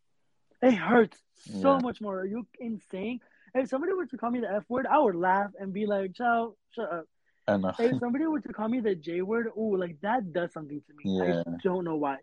It 0.61 0.73
hurts 0.73 1.17
so 1.61 1.75
yeah. 1.75 1.79
much 1.87 1.99
more. 2.01 2.19
Are 2.21 2.25
you 2.25 2.47
insane? 2.59 3.19
If 3.53 3.69
somebody 3.69 3.93
were 3.93 4.05
to 4.05 4.17
call 4.17 4.31
me 4.31 4.39
the 4.39 4.51
F 4.51 4.63
word, 4.69 4.85
I 4.85 4.99
would 4.99 5.15
laugh 5.15 5.51
and 5.59 5.73
be 5.73 5.85
like, 5.85 6.15
"Ciao, 6.15 6.55
shut 6.73 6.91
up." 6.91 7.05
I 7.47 7.57
know. 7.57 7.71
If 7.79 7.99
somebody 7.99 8.25
were 8.25 8.41
to 8.41 8.53
call 8.53 8.67
me 8.67 8.81
the 8.81 8.95
J 8.95 9.21
word, 9.21 9.47
oh, 9.55 9.61
like 9.61 9.97
that 10.01 10.33
does 10.33 10.51
something 10.53 10.81
to 10.81 10.93
me. 10.93 11.17
Yeah. 11.17 11.43
I 11.47 11.51
don't 11.63 11.85
know 11.85 11.95
why. 11.95 12.17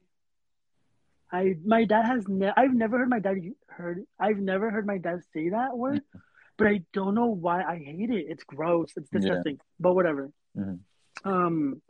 I 1.33 1.57
my 1.65 1.85
dad 1.85 2.05
has 2.05 2.29
ne- 2.29 2.53
I've 2.57 2.75
never 2.75 2.99
heard 2.99 3.09
my 3.09 3.19
dad 3.19 3.39
heard 3.69 4.05
I've 4.21 4.39
never 4.39 4.71
heard 4.71 4.87
my 4.87 4.99
dad 4.99 5.23
say 5.33 5.49
that 5.49 5.77
word, 5.77 6.03
but 6.59 6.67
I 6.67 6.83
don't 6.93 7.15
know 7.15 7.27
why 7.27 7.63
I 7.63 7.79
hate 7.79 8.11
it. 8.11 8.27
It's 8.29 8.45
gross. 8.45 8.93
It's 8.97 9.09
disgusting. 9.09 9.55
Yeah. 9.55 9.63
But 9.81 9.95
whatever. 9.95 10.31
Mm-hmm. 10.57 11.29
Um, 11.29 11.83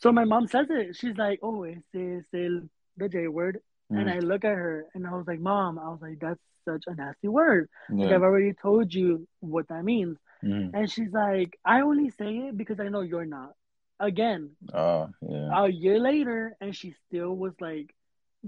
so 0.00 0.12
my 0.12 0.24
mom 0.24 0.48
says 0.48 0.66
it. 0.70 0.96
She's 0.96 1.16
like, 1.16 1.38
"Oh, 1.42 1.62
it's 1.62 1.94
es 1.94 2.26
el 2.34 2.68
the 2.96 3.08
J 3.08 3.28
word," 3.28 3.60
mm. 3.92 4.00
and 4.00 4.10
I 4.10 4.18
look 4.18 4.44
at 4.44 4.52
her 4.52 4.86
and 4.94 5.06
I 5.06 5.14
was 5.14 5.26
like, 5.26 5.40
"Mom," 5.40 5.78
I 5.78 5.88
was 5.88 6.00
like, 6.00 6.18
"That's 6.20 6.40
such 6.64 6.84
a 6.86 6.94
nasty 6.94 7.28
word. 7.28 7.68
Yeah. 7.90 8.06
Like 8.06 8.14
I've 8.14 8.22
already 8.22 8.52
told 8.54 8.92
you 8.92 9.26
what 9.40 9.68
that 9.68 9.84
means." 9.84 10.18
Mm. 10.42 10.70
And 10.74 10.90
she's 10.90 11.12
like, 11.12 11.58
"I 11.64 11.80
only 11.80 12.10
say 12.10 12.48
it 12.48 12.56
because 12.56 12.80
I 12.80 12.88
know 12.88 13.00
you're 13.00 13.26
not." 13.26 13.52
Again, 14.00 14.50
oh 14.72 15.10
yeah. 15.22 15.64
A 15.64 15.68
year 15.68 15.98
later, 15.98 16.56
and 16.60 16.74
she 16.74 16.94
still 17.06 17.34
was 17.34 17.52
like 17.60 17.94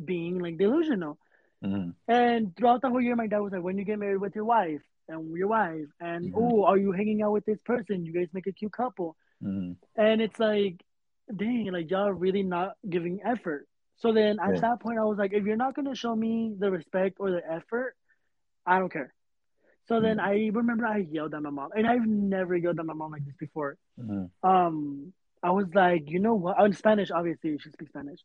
being 0.05 0.39
like 0.41 0.59
delusional. 0.59 1.19
Mm. 1.65 1.95
And 2.09 2.57
throughout 2.57 2.83
the 2.83 2.91
whole 2.91 3.01
year, 3.01 3.17
my 3.17 3.27
dad 3.27 3.39
was 3.39 3.53
like, 3.53 3.63
"When 3.63 3.79
you 3.79 3.85
get 3.85 3.99
married 3.99 4.21
with 4.21 4.35
your 4.35 4.45
wife 4.45 4.83
and 5.09 5.37
your 5.37 5.49
wife, 5.49 5.87
and 6.01 6.35
oh, 6.37 6.65
are 6.65 6.77
you 6.77 6.93
hanging 6.93 7.23
out 7.23 7.33
with 7.33 7.47
this 7.47 7.61
person? 7.65 8.05
You 8.05 8.13
guys 8.13 8.29
make 8.33 8.47
a 8.47 8.53
cute 8.53 8.73
couple." 8.73 9.17
Mm-hmm. 9.43 9.73
And 9.97 10.23
it's 10.23 10.39
like, 10.39 10.85
dang, 11.35 11.71
like 11.73 11.91
y'all 11.91 12.13
really 12.13 12.43
not 12.43 12.77
giving 12.89 13.21
effort. 13.25 13.67
So 13.99 14.13
then 14.13 14.39
at 14.41 14.55
yeah. 14.55 14.61
that 14.61 14.81
point, 14.81 14.99
I 14.99 15.05
was 15.05 15.19
like, 15.19 15.33
if 15.33 15.45
you're 15.45 15.57
not 15.57 15.75
gonna 15.75 15.95
show 15.95 16.15
me 16.15 16.55
the 16.59 16.71
respect 16.71 17.17
or 17.19 17.31
the 17.31 17.43
effort, 17.51 17.97
I 18.67 18.79
don't 18.79 18.93
care. 18.93 19.15
So 19.89 20.01
then 20.01 20.19
mm-hmm. 20.19 20.27
I 20.27 20.51
remember 20.53 20.87
I 20.87 20.99
yelled 20.99 21.35
at 21.35 21.43
my 21.43 21.51
mom, 21.51 21.71
and 21.75 21.87
I've 21.87 22.07
never 22.07 22.57
yelled 22.57 22.79
at 22.79 22.87
my 22.87 22.95
mom 22.95 23.13
like 23.13 23.25
this 23.25 23.37
before. 23.39 23.79
Mm-hmm. 24.01 24.49
Um, 24.49 25.13
I 25.43 25.51
was 25.51 25.67
like, 25.75 26.05
you 26.07 26.19
know 26.19 26.35
what? 26.35 26.61
In 26.65 26.73
Spanish, 26.73 27.11
obviously, 27.11 27.57
she 27.59 27.71
speaks 27.71 27.91
Spanish. 27.91 28.21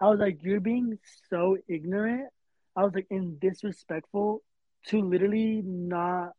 I 0.00 0.08
was 0.08 0.18
like, 0.18 0.38
you're 0.42 0.60
being 0.60 0.98
so 1.30 1.56
ignorant. 1.68 2.28
I 2.76 2.82
was 2.84 2.92
like, 2.94 3.06
and 3.10 3.40
disrespectful 3.40 4.42
to 4.88 5.00
literally 5.00 5.62
not 5.64 6.32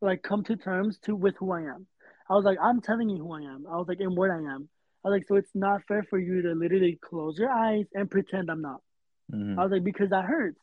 like 0.00 0.22
come 0.22 0.42
to 0.44 0.56
terms 0.56 0.98
to 1.04 1.14
with 1.14 1.36
who 1.38 1.52
I 1.52 1.60
am. 1.60 1.86
I 2.28 2.34
was 2.34 2.44
like, 2.44 2.58
I'm 2.60 2.80
telling 2.80 3.08
you 3.08 3.18
who 3.18 3.32
I 3.32 3.42
am. 3.42 3.66
I 3.70 3.76
was 3.76 3.86
like, 3.86 4.00
and 4.00 4.16
what 4.16 4.30
I 4.30 4.38
am. 4.38 4.68
I 5.04 5.08
was 5.08 5.18
like, 5.18 5.28
so 5.28 5.34
it's 5.34 5.50
not 5.54 5.82
fair 5.88 6.04
for 6.08 6.18
you 6.18 6.42
to 6.42 6.52
literally 6.54 6.98
close 7.02 7.36
your 7.36 7.50
eyes 7.50 7.86
and 7.94 8.10
pretend 8.10 8.50
I'm 8.50 8.62
not. 8.62 8.80
Mm-hmm. 9.32 9.58
I 9.58 9.62
was 9.64 9.72
like, 9.72 9.84
because 9.84 10.10
that 10.10 10.24
hurts. 10.24 10.60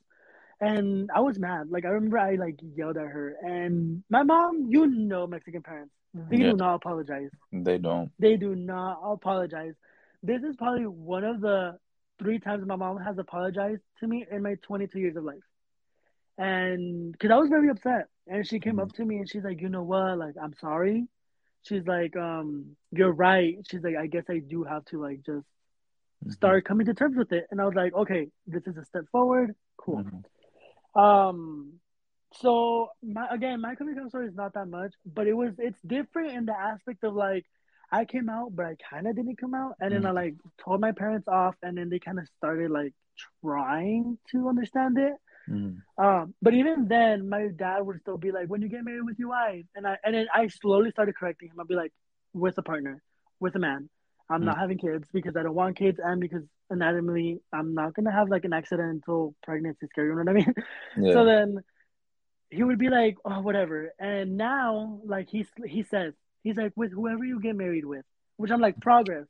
And 0.61 1.09
I 1.13 1.19
was 1.19 1.37
mad. 1.39 1.69
Like 1.69 1.85
I 1.85 1.89
remember 1.89 2.17
I 2.19 2.35
like 2.35 2.59
yelled 2.75 2.97
at 2.97 3.07
her. 3.07 3.35
And 3.41 4.03
my 4.09 4.23
mom, 4.23 4.67
you 4.69 4.87
know 4.87 5.27
Mexican 5.27 5.61
parents. 5.61 5.93
They 6.13 6.37
yeah. 6.37 6.51
do 6.51 6.57
not 6.57 6.75
apologize. 6.75 7.29
They 7.51 7.77
don't. 7.77 8.11
They 8.17 8.35
do 8.35 8.55
not 8.55 8.99
apologize. 9.03 9.73
This 10.23 10.41
is 10.41 10.55
probably 10.55 10.85
one 10.85 11.23
of 11.23 11.39
the 11.39 11.77
three 12.17 12.39
times 12.39 12.65
my 12.65 12.75
mom 12.75 12.97
has 12.97 13.17
apologized 13.17 13.81
to 13.99 14.07
me 14.07 14.25
in 14.29 14.41
my 14.41 14.55
22 14.63 14.99
years 14.99 15.15
of 15.15 15.23
life. 15.23 15.37
And 16.37 17.11
because 17.11 17.31
I 17.31 17.37
was 17.37 17.49
very 17.49 17.69
upset. 17.69 18.07
And 18.27 18.47
she 18.47 18.59
came 18.59 18.73
mm-hmm. 18.73 18.81
up 18.81 18.93
to 18.93 19.05
me 19.05 19.17
and 19.17 19.29
she's 19.29 19.43
like, 19.43 19.61
you 19.61 19.69
know 19.69 19.83
what? 19.83 20.17
Like, 20.17 20.35
I'm 20.41 20.53
sorry 20.61 21.07
she's 21.63 21.85
like, 21.85 22.15
um, 22.15 22.75
you're 22.91 23.11
right. 23.11 23.57
She's 23.69 23.83
like, 23.83 23.95
I 23.95 24.07
guess 24.07 24.25
I 24.29 24.39
do 24.39 24.63
have 24.63 24.85
to 24.85 25.01
like 25.01 25.17
just 25.25 25.37
mm-hmm. 25.39 26.31
start 26.31 26.65
coming 26.65 26.85
to 26.87 26.93
terms 26.93 27.17
with 27.17 27.31
it. 27.31 27.47
And 27.51 27.61
I 27.61 27.65
was 27.65 27.75
like, 27.75 27.93
okay, 27.93 28.27
this 28.47 28.65
is 28.67 28.77
a 28.77 28.85
step 28.85 29.05
forward. 29.11 29.55
Cool. 29.77 30.03
Mm-hmm. 30.03 30.99
Um, 30.99 31.73
so 32.33 32.89
my 33.01 33.27
again, 33.31 33.61
my 33.61 33.75
coming 33.75 33.97
out 33.97 34.09
story 34.09 34.27
is 34.27 34.35
not 34.35 34.53
that 34.53 34.67
much, 34.67 34.93
but 35.05 35.27
it 35.27 35.33
was 35.33 35.53
it's 35.57 35.81
different 35.81 36.31
in 36.31 36.45
the 36.45 36.57
aspect 36.57 37.03
of 37.03 37.15
like 37.15 37.45
I 37.91 38.05
came 38.05 38.29
out, 38.29 38.55
but 38.55 38.65
I 38.65 38.75
kind 38.89 39.07
of 39.07 39.15
didn't 39.15 39.37
come 39.37 39.53
out, 39.55 39.75
and 39.79 39.91
mm-hmm. 39.91 40.03
then 40.03 40.05
I 40.05 40.09
mm-hmm. 40.09 40.15
like 40.17 40.35
told 40.63 40.79
my 40.79 40.91
parents 40.91 41.27
off, 41.27 41.55
and 41.63 41.77
then 41.77 41.89
they 41.89 41.99
kind 41.99 42.19
of 42.19 42.27
started 42.37 42.69
like 42.69 42.93
trying 43.43 44.17
to 44.31 44.47
understand 44.47 44.97
it. 44.97 45.13
Mm. 45.49 45.81
Um, 45.97 46.33
but 46.41 46.53
even 46.53 46.87
then, 46.87 47.27
my 47.27 47.47
dad 47.55 47.79
would 47.81 47.99
still 48.01 48.17
be 48.17 48.31
like, 48.31 48.47
"When 48.47 48.61
you 48.61 48.69
get 48.69 48.83
married 48.83 49.03
with 49.05 49.17
your 49.17 49.29
wife," 49.29 49.65
and 49.75 49.87
I 49.87 49.97
and 50.03 50.13
then 50.15 50.27
I 50.33 50.47
slowly 50.47 50.91
started 50.91 51.15
correcting 51.15 51.49
him. 51.49 51.59
I'd 51.59 51.67
be 51.67 51.75
like, 51.75 51.91
"With 52.33 52.57
a 52.57 52.61
partner, 52.61 53.01
with 53.39 53.55
a 53.55 53.59
man. 53.59 53.89
I'm 54.31 54.45
not 54.45 54.59
having 54.59 54.77
kids 54.77 55.07
because 55.11 55.35
I 55.35 55.41
don't 55.41 55.55
want 55.55 55.75
kids, 55.75 55.99
and 56.03 56.21
because 56.21 56.43
anatomically, 56.71 57.41
I'm 57.51 57.73
not 57.73 57.95
gonna 57.95 58.11
have 58.11 58.29
like 58.29 58.45
an 58.45 58.53
accidental 58.53 59.33
pregnancy 59.41 59.87
scare. 59.87 60.05
You 60.05 60.11
know 60.15 60.17
what 60.23 60.29
I 60.29 60.33
mean?" 60.33 60.53
Yeah. 60.97 61.13
So 61.13 61.25
then 61.25 61.63
he 62.51 62.63
would 62.63 62.77
be 62.77 62.89
like, 62.89 63.17
"Oh, 63.25 63.41
whatever." 63.41 63.91
And 63.99 64.37
now, 64.37 65.01
like 65.03 65.29
he 65.29 65.47
he 65.65 65.81
says, 65.83 66.13
he's 66.43 66.57
like, 66.57 66.73
"With 66.75 66.91
whoever 66.91 67.23
you 67.25 67.39
get 67.41 67.55
married 67.55 67.85
with," 67.85 68.05
which 68.37 68.51
I'm 68.51 68.61
like, 68.61 68.79
progress. 68.79 69.25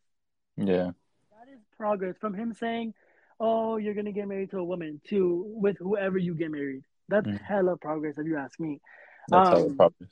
yeah. 0.58 0.92
That 1.32 1.48
is 1.54 1.62
progress 1.78 2.16
from 2.20 2.34
him 2.34 2.54
saying, 2.54 2.94
"Oh, 3.40 3.78
you're 3.78 3.94
gonna 3.94 4.12
get 4.12 4.28
married 4.28 4.52
to 4.52 4.60
a 4.60 4.64
woman," 4.64 5.02
to 5.10 5.44
with 5.48 5.78
whoever 5.80 6.18
you 6.18 6.36
get 6.36 6.52
married. 6.52 6.84
That's 7.10 7.28
Mhm. 7.28 7.40
hella 7.48 7.78
progress, 7.78 8.18
if 8.18 8.26
you 8.28 8.38
ask 8.38 8.60
me. 8.60 8.80
That's 9.28 9.50
Um, 9.50 9.76
probably. 9.76 10.08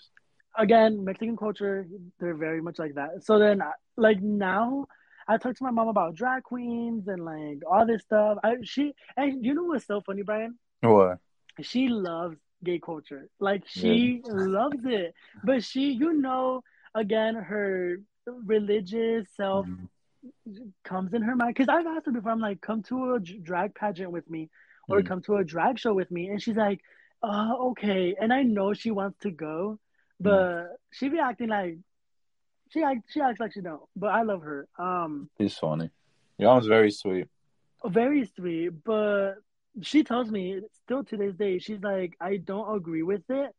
Again, 0.58 1.04
Mexican 1.04 1.38
culture, 1.38 1.88
they're 2.20 2.36
very 2.36 2.62
much 2.62 2.80
like 2.80 2.96
that. 2.96 3.24
So 3.24 3.38
then, 3.40 3.62
like 3.98 4.22
now, 4.22 4.88
I 5.28 5.38
talk 5.38 5.56
to 5.56 5.63
my 5.63 5.72
mom 5.72 5.88
about 5.88 6.16
drag 6.16 6.44
queens 6.44 7.08
and 7.08 7.24
like 7.24 7.60
all 7.70 7.86
this 7.86 8.02
stuff. 8.04 8.38
I 8.44 8.56
she 8.63 8.94
and 9.16 9.44
you 9.46 9.54
know 9.54 9.63
what's 9.66 9.86
so 9.86 10.02
funny, 10.02 10.24
Brayan? 10.24 10.58
What? 10.82 11.20
She 11.62 11.88
loves 11.88 12.38
gay 12.63 12.80
culture. 12.80 13.30
Like 13.40 13.63
she 13.68 14.22
loves 14.26 14.84
it, 14.86 15.13
but 15.44 15.63
she, 15.63 15.92
you 15.92 16.13
know, 16.13 16.63
again, 16.96 17.36
her 17.36 17.98
religious 18.26 19.30
self 19.36 19.68
Mhm. 19.68 19.88
Comes 20.84 21.14
in 21.14 21.22
her 21.22 21.36
mind 21.36 21.56
because 21.56 21.70
I've 21.70 21.86
asked 21.88 22.06
her 22.06 22.12
before. 22.12 22.32
I'm 22.32 22.40
like, 22.40 22.62
come 22.62 22.84
to 22.84 23.16
a 23.16 23.20
drag 23.20 23.76
pageant 23.76 24.12
with 24.12 24.30
me, 24.30 24.50
or 24.88 25.02
Mhm. 25.02 25.08
come 25.08 25.22
to 25.24 25.38
a 25.38 25.44
drag 25.44 25.78
show 25.80 25.94
with 25.94 26.10
me, 26.12 26.30
and 26.30 26.42
she's 26.42 26.56
like, 26.56 26.82
oh, 27.24 27.70
okay. 27.72 28.16
And 28.20 28.32
I 28.34 28.44
know 28.44 28.74
she 28.74 28.92
wants 28.92 29.18
to 29.20 29.32
go, 29.32 29.80
but 30.20 30.78
she 30.92 31.10
be 31.10 31.20
acting 31.20 31.50
like 31.50 31.78
she 32.70 32.84
act, 32.84 33.02
she 33.10 33.22
acts 33.22 33.40
like 33.40 33.54
she 33.54 33.62
don't. 33.62 33.82
But 33.96 34.08
I 34.08 34.24
love 34.24 34.42
her. 34.42 34.68
Um, 34.78 35.30
He's 35.38 35.58
funny. 35.58 35.90
Your 36.38 36.50
mom's 36.54 36.68
very 36.68 36.92
sweet. 36.92 37.28
very 37.86 38.26
sweet, 38.26 38.70
but 38.84 39.36
she 39.82 40.04
tells 40.04 40.30
me 40.32 40.62
still 40.84 41.04
to 41.06 41.16
this 41.18 41.36
day, 41.36 41.60
she's 41.60 41.82
like, 41.82 42.16
I 42.20 42.38
don't 42.38 42.76
agree 42.76 43.04
with 43.04 43.24
it. 43.30 43.52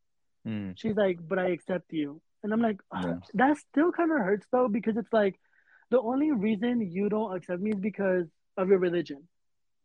Mm. 0.46 0.72
She's 0.76 0.96
like, 0.96 1.18
but 1.26 1.38
I 1.38 1.48
accept 1.50 1.92
you. 1.92 2.20
And 2.42 2.52
I'm 2.52 2.60
like, 2.60 2.80
"Ah, 2.92 3.06
Yeah. 3.06 3.18
that 3.34 3.56
still 3.58 3.92
kind 3.92 4.10
of 4.12 4.18
hurts 4.18 4.46
though, 4.52 4.68
because 4.68 4.96
it's 4.96 5.12
like 5.12 5.38
the 5.90 6.00
only 6.00 6.30
reason 6.32 6.80
you 6.90 7.08
don't 7.08 7.34
accept 7.36 7.60
me 7.60 7.70
is 7.70 7.80
because 7.80 8.26
of 8.56 8.68
your 8.68 8.78
religion. 8.78 9.26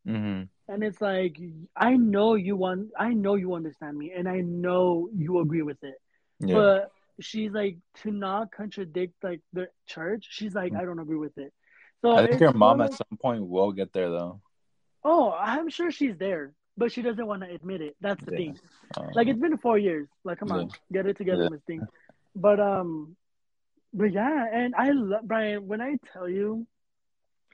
hmm 0.06 0.44
And 0.68 0.84
it's 0.84 1.02
like, 1.02 1.36
I 1.76 1.96
know 1.98 2.36
you 2.36 2.56
want, 2.56 2.92
I 2.98 3.14
know 3.14 3.36
you 3.36 3.54
understand 3.54 3.98
me, 3.98 4.12
and 4.18 4.28
I 4.28 4.42
know 4.42 5.10
you 5.16 5.40
agree 5.40 5.62
with 5.62 5.82
it. 5.84 5.96
Yeah. 6.40 6.56
But 6.56 6.92
she's 7.20 7.52
like, 7.52 7.78
to 8.02 8.12
not 8.12 8.52
contradict 8.52 9.14
like 9.24 9.42
the 9.54 9.68
church, 9.88 10.28
she's 10.30 10.54
like, 10.56 10.72
Mm. 10.74 10.80
I 10.80 10.86
don't 10.86 11.00
agree 11.00 11.18
with 11.18 11.38
it. 11.38 11.52
So 12.02 12.12
I 12.16 12.26
think 12.28 12.42
your 12.42 12.54
mom 12.54 12.82
at 12.82 12.94
some 12.94 13.18
point 13.22 13.48
will 13.48 13.72
get 13.72 13.94
there 13.94 14.10
though. 14.10 14.42
oh, 15.04 15.32
I'm 15.32 15.70
sure 15.70 15.92
she's 15.92 16.18
there, 16.18 16.54
but 16.78 16.92
she 16.92 17.02
doesn't 17.02 17.26
want 17.28 17.42
to 17.44 17.50
admit 17.54 17.82
it. 17.82 17.96
That's 18.02 18.24
the 18.26 18.32
Yeah. 18.32 18.38
thing. 18.38 18.60
Uh, 18.98 19.10
Like 19.16 19.28
it's 19.28 19.40
been 19.40 19.58
four 19.58 19.78
years. 19.78 20.08
Like, 20.24 20.40
come 20.40 20.52
on, 20.52 20.70
get 20.92 21.06
it 21.06 21.18
together, 21.18 21.44
Yeah. 21.44 21.50
Miss 21.50 21.62
Thing. 21.68 21.82
But 22.36 22.60
um, 22.60 23.16
but 23.94 24.12
yeah, 24.12 24.46
and 24.52 24.74
I 24.76 24.92
love 24.92 25.24
Brayan. 25.26 25.68
When 25.68 25.82
I 25.82 25.98
tell 26.12 26.28
you, 26.28 26.66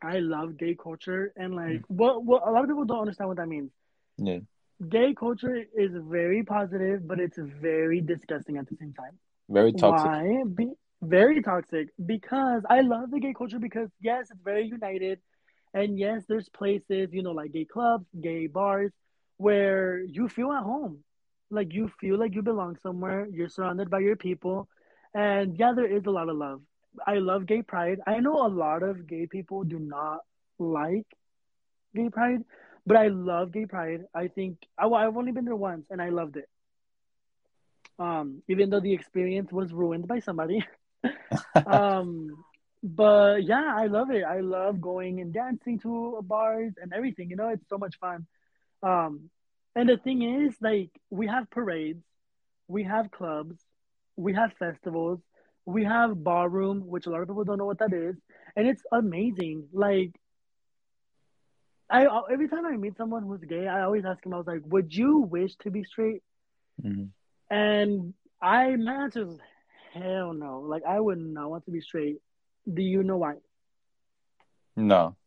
I 0.02 0.20
love 0.20 0.58
gay 0.58 0.76
culture, 0.76 1.34
and 1.36 1.56
like, 1.56 1.68
mm. 1.68 1.84
what 1.88 2.24
what 2.24 2.48
a 2.48 2.52
lot 2.52 2.64
of 2.64 2.70
people 2.70 2.86
don't 2.86 3.02
understand 3.02 3.28
what 3.28 3.38
that 3.38 3.48
means. 3.48 3.72
yeah. 4.18 4.40
Gay 4.88 5.14
culture 5.14 5.66
is 5.76 5.92
very 5.94 6.42
positive, 6.44 7.06
but 7.06 7.20
it's 7.20 7.38
very 7.38 8.00
disgusting 8.00 8.56
at 8.56 8.70
the 8.70 8.78
same 8.78 8.94
time. 8.94 9.20
Very 9.50 9.74
toxic. 9.74 10.08
Why? 10.08 10.44
Be, 10.56 10.72
very 11.02 11.42
toxic. 11.42 11.90
Because 12.06 12.64
I 12.70 12.80
love 12.80 13.12
the 13.12 13.20
gay 13.20 13.34
culture 13.34 13.60
because 13.60 13.90
yes, 14.00 14.28
it's 14.32 14.40
very 14.42 14.66
united, 14.66 15.20
and 15.74 16.00
yes, 16.00 16.24
there's 16.30 16.48
places 16.48 17.10
you 17.12 17.24
know 17.24 17.32
like 17.32 17.52
gay 17.52 17.66
clubs, 17.66 18.06
gay 18.22 18.48
bars, 18.48 18.94
where 19.36 20.00
you 20.04 20.30
feel 20.30 20.54
at 20.54 20.64
home, 20.64 21.04
like 21.50 21.74
you 21.74 21.92
feel 22.00 22.18
like 22.18 22.34
you 22.34 22.42
belong 22.42 22.78
somewhere. 22.82 23.28
You're 23.30 23.50
surrounded 23.50 23.90
by 23.90 24.00
your 24.00 24.16
people, 24.16 24.70
and 25.14 25.58
yeah, 25.58 25.74
there 25.76 25.86
is 25.86 26.06
a 26.06 26.12
lot 26.12 26.30
of 26.30 26.38
love. 26.38 26.62
I 27.06 27.16
love 27.16 27.46
gay 27.46 27.62
pride. 27.62 28.00
I 28.06 28.20
know 28.20 28.46
a 28.46 28.50
lot 28.50 28.84
of 28.84 29.08
gay 29.08 29.28
people 29.28 29.64
do 29.64 29.80
not 29.80 30.20
like 30.58 31.06
gay 31.96 32.10
pride, 32.10 32.44
but 32.86 32.98
I 32.98 33.08
love 33.08 33.52
gay 33.52 33.66
pride. 33.66 34.06
I 34.14 34.28
think 34.28 34.58
I, 34.78 34.88
I've 34.88 35.18
only 35.18 35.32
been 35.32 35.46
there 35.46 35.56
once, 35.56 35.86
and 35.90 36.02
I 36.02 36.10
loved 36.10 36.38
it. 36.38 36.50
Um, 37.98 38.42
even 38.48 38.70
though 38.70 38.80
the 38.80 38.94
experience 38.94 39.52
was 39.52 39.74
ruined 39.74 40.08
by 40.08 40.20
somebody. 40.20 40.66
um, 41.66 42.44
but 42.82 43.44
yeah, 43.44 43.74
I 43.76 43.88
love 43.88 44.10
it. 44.12 44.24
I 44.24 44.40
love 44.40 44.80
going 44.80 45.20
and 45.20 45.34
dancing 45.34 45.80
to 45.80 46.20
bars 46.24 46.74
and 46.82 46.94
everything. 46.94 47.30
You 47.30 47.36
know, 47.36 47.50
it's 47.50 47.68
so 47.70 47.78
much 47.78 47.98
fun. 48.00 48.26
Um, 48.82 49.30
and 49.76 49.90
the 49.90 49.98
thing 49.98 50.22
is, 50.22 50.56
like, 50.62 50.90
we 51.10 51.28
have 51.28 51.50
parades, 51.50 52.04
we 52.68 52.84
have 52.84 53.12
clubs, 53.12 53.60
we 54.20 54.34
have 54.34 54.52
festivals, 54.60 55.20
we 55.66 55.84
have 55.86 56.24
ballroom, 56.24 56.88
which 56.88 57.08
a 57.08 57.10
lot 57.10 57.22
of 57.22 57.28
people 57.28 57.46
don't 57.46 57.58
know 57.60 57.66
what 57.66 57.80
that 57.80 57.94
is, 57.94 58.16
and 58.56 58.68
it's 58.68 58.84
amazing. 58.92 59.68
Like, 59.74 60.12
I 61.90 62.06
every 62.32 62.48
time 62.50 62.66
I 62.66 62.76
meet 62.78 62.98
someone 62.98 63.24
who's 63.24 63.44
gay, 63.44 63.68
I 63.68 63.82
always 63.84 64.06
ask 64.06 64.26
him, 64.26 64.34
I 64.34 64.38
was 64.38 64.48
like, 64.48 64.62
"Would 64.66 64.94
you 64.96 65.20
wish 65.20 65.56
to 65.58 65.72
be 65.72 65.84
straight?" 65.84 66.24
Mhm. 66.84 67.14
And 67.50 68.14
I, 68.42 68.76
my 68.78 69.04
answer 69.04 69.24
is, 69.28 69.40
hell 69.94 70.34
no. 70.34 70.60
Like, 70.62 70.84
I 70.84 71.00
would 71.00 71.20
not 71.20 71.50
want 71.50 71.66
to 71.66 71.72
be 71.72 71.82
straight. 71.82 72.22
Do 72.72 72.82
you 72.82 73.04
know 73.04 73.18
why? 73.18 73.36
No. 74.76 75.18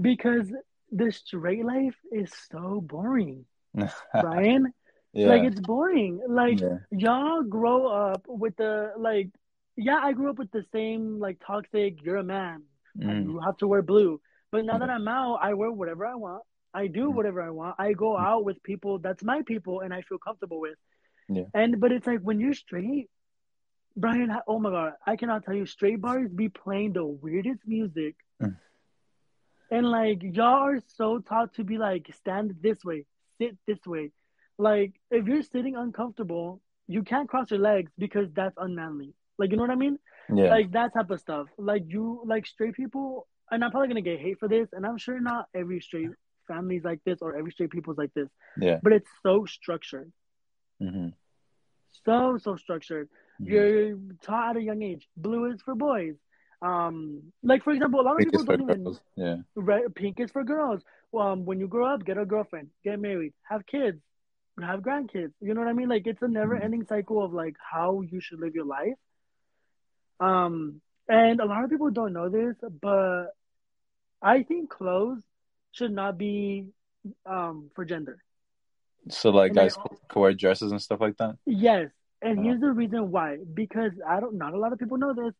Because 0.00 0.52
the 0.90 1.10
straight 1.12 1.64
life 1.64 1.96
is 2.12 2.32
so 2.50 2.80
boring, 2.80 3.46
Brayan. 4.18 4.72
Yeah. 5.12 5.28
Like, 5.28 5.44
it's 5.44 5.60
boring. 5.60 6.20
Like, 6.26 6.60
yeah. 6.60 6.78
y'all 6.90 7.42
grow 7.42 7.86
up 7.86 8.24
with 8.26 8.56
the, 8.56 8.92
like, 8.96 9.28
yeah, 9.76 9.98
I 10.02 10.12
grew 10.12 10.30
up 10.30 10.38
with 10.38 10.50
the 10.52 10.64
same, 10.72 11.18
like, 11.18 11.38
toxic, 11.46 12.02
you're 12.02 12.16
a 12.16 12.24
man. 12.24 12.62
Mm. 12.98 13.24
You 13.24 13.40
have 13.40 13.56
to 13.58 13.66
wear 13.66 13.82
blue. 13.82 14.20
But 14.50 14.64
now 14.64 14.78
that 14.78 14.90
I'm 14.90 15.08
out, 15.08 15.38
I 15.42 15.54
wear 15.54 15.70
whatever 15.70 16.06
I 16.06 16.14
want. 16.14 16.42
I 16.74 16.86
do 16.86 17.10
Mm. 17.10 17.14
whatever 17.14 17.42
I 17.42 17.50
want. 17.50 17.76
I 17.78 17.92
go 17.92 18.16
out 18.16 18.44
with 18.44 18.62
people 18.62 18.98
that's 18.98 19.22
my 19.22 19.42
people 19.42 19.80
and 19.80 19.92
I 19.92 20.02
feel 20.02 20.18
comfortable 20.18 20.60
with. 20.60 20.76
Yeah. 21.28 21.44
And 21.54 21.80
but 21.80 21.92
it's 21.92 22.06
like 22.06 22.20
when 22.20 22.40
you're 22.40 22.54
straight, 22.54 23.08
Brayan, 23.96 24.34
oh 24.46 24.58
my 24.58 24.70
god, 24.70 24.94
I 25.06 25.16
cannot 25.16 25.44
tell 25.44 25.54
you 25.54 25.66
straight 25.66 26.00
bars 26.00 26.30
be 26.30 26.48
playing 26.48 26.94
the 26.94 27.04
weirdest 27.04 27.60
music. 27.66 28.16
Mm. 28.42 28.56
And 29.70 29.90
like 29.90 30.22
y'all 30.22 30.64
are 30.64 30.80
so 30.86 31.18
taught 31.18 31.54
to 31.54 31.64
be 31.64 31.78
like 31.78 32.10
stand 32.14 32.56
this 32.60 32.84
way, 32.84 33.06
sit 33.38 33.56
this 33.66 33.84
way. 33.86 34.12
Like 34.58 34.92
if 35.10 35.26
you're 35.26 35.42
sitting 35.42 35.76
uncomfortable, 35.76 36.60
you 36.88 37.02
can't 37.02 37.28
cross 37.28 37.50
your 37.50 37.60
legs 37.60 37.90
because 37.98 38.28
that's 38.34 38.54
unmanly. 38.58 39.14
Like 39.38 39.50
you 39.50 39.56
know 39.56 39.62
what 39.62 39.70
I 39.70 39.76
mean? 39.76 39.98
Yeah. 40.32 40.50
like 40.50 40.72
that 40.72 40.94
type 40.94 41.10
of 41.10 41.20
stuff. 41.20 41.48
Like 41.58 41.84
you, 41.86 42.22
like 42.24 42.46
straight 42.46 42.74
people, 42.74 43.26
and 43.50 43.64
I'm 43.64 43.70
probably 43.70 43.88
gonna 43.88 44.02
get 44.02 44.20
hate 44.20 44.38
for 44.38 44.48
this, 44.48 44.68
and 44.72 44.86
I'm 44.86 44.98
sure 44.98 45.20
not 45.20 45.46
every 45.54 45.80
straight 45.80 46.10
family's 46.46 46.84
like 46.84 47.00
this 47.04 47.18
or 47.20 47.36
every 47.36 47.50
straight 47.52 47.70
people's 47.70 47.98
like 47.98 48.12
this, 48.14 48.28
yeah. 48.60 48.78
but 48.82 48.92
it's 48.92 49.08
so 49.22 49.44
structured, 49.46 50.12
hmm 50.80 51.08
so 52.04 52.38
so 52.38 52.56
structured. 52.56 53.08
Mhm. 53.40 53.48
You're 53.48 53.98
taught 54.22 54.50
at 54.50 54.56
a 54.56 54.62
young 54.62 54.82
age. 54.82 55.08
Blue 55.16 55.46
is 55.50 55.60
for 55.62 55.74
boys. 55.74 56.16
Um, 56.60 57.32
like 57.42 57.64
for 57.64 57.72
example, 57.72 58.00
a 58.00 58.02
lot 58.02 58.12
of 58.12 58.18
people 58.18 58.44
don't 58.44 58.62
even. 58.62 58.84
girls. 58.84 59.00
Yeah. 59.16 59.36
Red, 59.54 59.94
pink 59.94 60.20
is 60.20 60.30
for 60.30 60.44
girls. 60.44 60.82
Um, 61.18 61.44
when 61.44 61.60
you 61.60 61.68
grow 61.68 61.86
up, 61.86 62.04
get 62.04 62.18
a 62.18 62.24
girlfriend, 62.24 62.70
get 62.84 62.98
married, 63.00 63.34
have 63.48 63.66
kids, 63.66 64.00
have 64.60 64.80
grandkids. 64.80 65.32
You 65.40 65.54
know 65.54 65.60
what 65.60 65.68
I 65.68 65.72
mean? 65.72 65.88
Like 65.88 66.06
it's 66.06 66.22
a 66.22 66.28
never-ending 66.28 66.84
cycle 66.86 67.22
of 67.24 67.32
like 67.32 67.56
how 67.58 68.00
you 68.02 68.20
should 68.20 68.40
live 68.40 68.54
your 68.54 68.64
life. 68.64 68.94
Um, 70.20 70.80
and 71.08 71.40
a 71.40 71.44
lot 71.44 71.64
of 71.64 71.70
people 71.70 71.90
don't 71.90 72.12
know 72.12 72.28
this, 72.28 72.56
but 72.80 73.26
I 74.22 74.42
think 74.42 74.70
clothes 74.70 75.22
should 75.72 75.92
not 75.92 76.18
be 76.18 76.66
um 77.26 77.70
for 77.74 77.84
gender. 77.84 78.18
So 79.08 79.30
like 79.30 79.52
And 79.52 79.54
guys 79.54 79.76
can 80.10 80.20
wear 80.20 80.32
dresses 80.34 80.70
and 80.72 80.80
stuff 80.80 81.00
like 81.00 81.16
that. 81.18 81.36
Yes, 81.46 81.90
and 82.22 82.38
Uh-huh. 82.38 82.42
here's 82.42 82.60
the 82.60 82.72
reason 82.72 83.10
why. 83.10 83.38
Because 83.54 83.92
I 84.06 84.20
don't, 84.20 84.34
not 84.36 84.54
a 84.54 84.58
lot 84.58 84.72
of 84.72 84.78
people 84.78 84.98
know 84.98 85.12
this, 85.14 85.34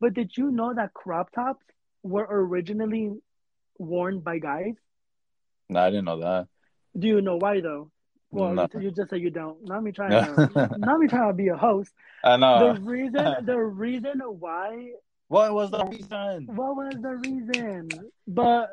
but 0.00 0.14
did 0.14 0.36
you 0.36 0.50
know 0.50 0.74
that 0.74 0.94
crop 0.94 1.30
tops 1.32 1.64
were 2.02 2.26
originally 2.28 3.20
worn 3.78 4.20
by 4.20 4.38
guys? 4.38 4.74
No, 5.68 5.80
I 5.80 5.90
didn't 5.90 6.04
know 6.04 6.18
that. 6.20 6.48
Do 6.98 7.06
you 7.06 7.20
know 7.20 7.36
why 7.36 7.60
though? 7.60 7.90
Well, 8.36 8.54
No. 8.54 8.68
you, 8.80 8.90
just 8.90 9.10
say 9.10 9.18
you 9.18 9.30
don't. 9.30 9.64
Not 9.64 9.82
me 9.82 9.92
trying 9.92 10.10
to. 10.46 10.68
not 10.78 10.98
me 10.98 11.06
trying 11.08 11.28
to 11.28 11.34
be 11.34 11.48
a 11.48 11.56
host. 11.56 11.92
I 12.24 12.36
know. 12.36 12.74
The 12.74 12.80
reason, 12.80 13.44
the 13.44 13.58
reason 13.58 14.20
why. 14.20 14.92
What 15.28 15.52
was 15.54 15.70
the 15.70 15.84
reason? 15.86 16.46
What 16.54 16.76
was 16.76 16.94
the 17.00 17.16
reason? 17.16 17.88
But 18.28 18.70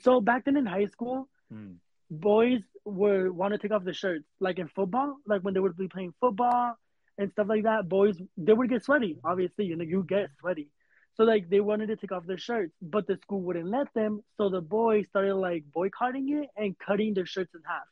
so 0.00 0.20
back 0.20 0.44
then 0.44 0.56
in 0.56 0.66
high 0.66 0.86
school, 0.86 1.28
Hmm. 1.52 1.72
boys 2.10 2.62
would 2.84 3.30
want 3.32 3.52
to 3.52 3.58
take 3.58 3.72
off 3.72 3.84
the 3.84 3.92
shirts, 3.92 4.24
like 4.38 4.58
in 4.58 4.68
football, 4.68 5.16
like 5.26 5.42
when 5.42 5.52
they 5.52 5.60
would 5.60 5.76
be 5.76 5.88
playing 5.88 6.14
football 6.20 6.76
and 7.18 7.30
stuff 7.32 7.48
like 7.48 7.64
that. 7.64 7.88
Boys, 7.88 8.16
they 8.36 8.52
would 8.52 8.70
get 8.70 8.84
sweaty. 8.84 9.18
Obviously, 9.24 9.64
you 9.66 9.76
know, 9.76 9.84
you 9.84 10.04
get 10.08 10.28
sweaty. 10.38 10.68
So 11.16 11.24
like 11.24 11.50
they 11.50 11.60
wanted 11.60 11.88
to 11.88 11.96
take 11.96 12.12
off 12.12 12.24
their 12.24 12.38
shirts, 12.38 12.72
but 12.80 13.06
the 13.06 13.16
school 13.18 13.42
wouldn't 13.42 13.68
let 13.68 13.92
them. 13.94 14.22
So 14.38 14.48
the 14.48 14.60
boys 14.62 15.06
started 15.08 15.34
like 15.34 15.64
boycotting 15.74 16.30
it 16.38 16.48
and 16.56 16.78
cutting 16.78 17.12
their 17.14 17.26
shirts 17.26 17.52
in 17.54 17.60
half. 17.66 17.82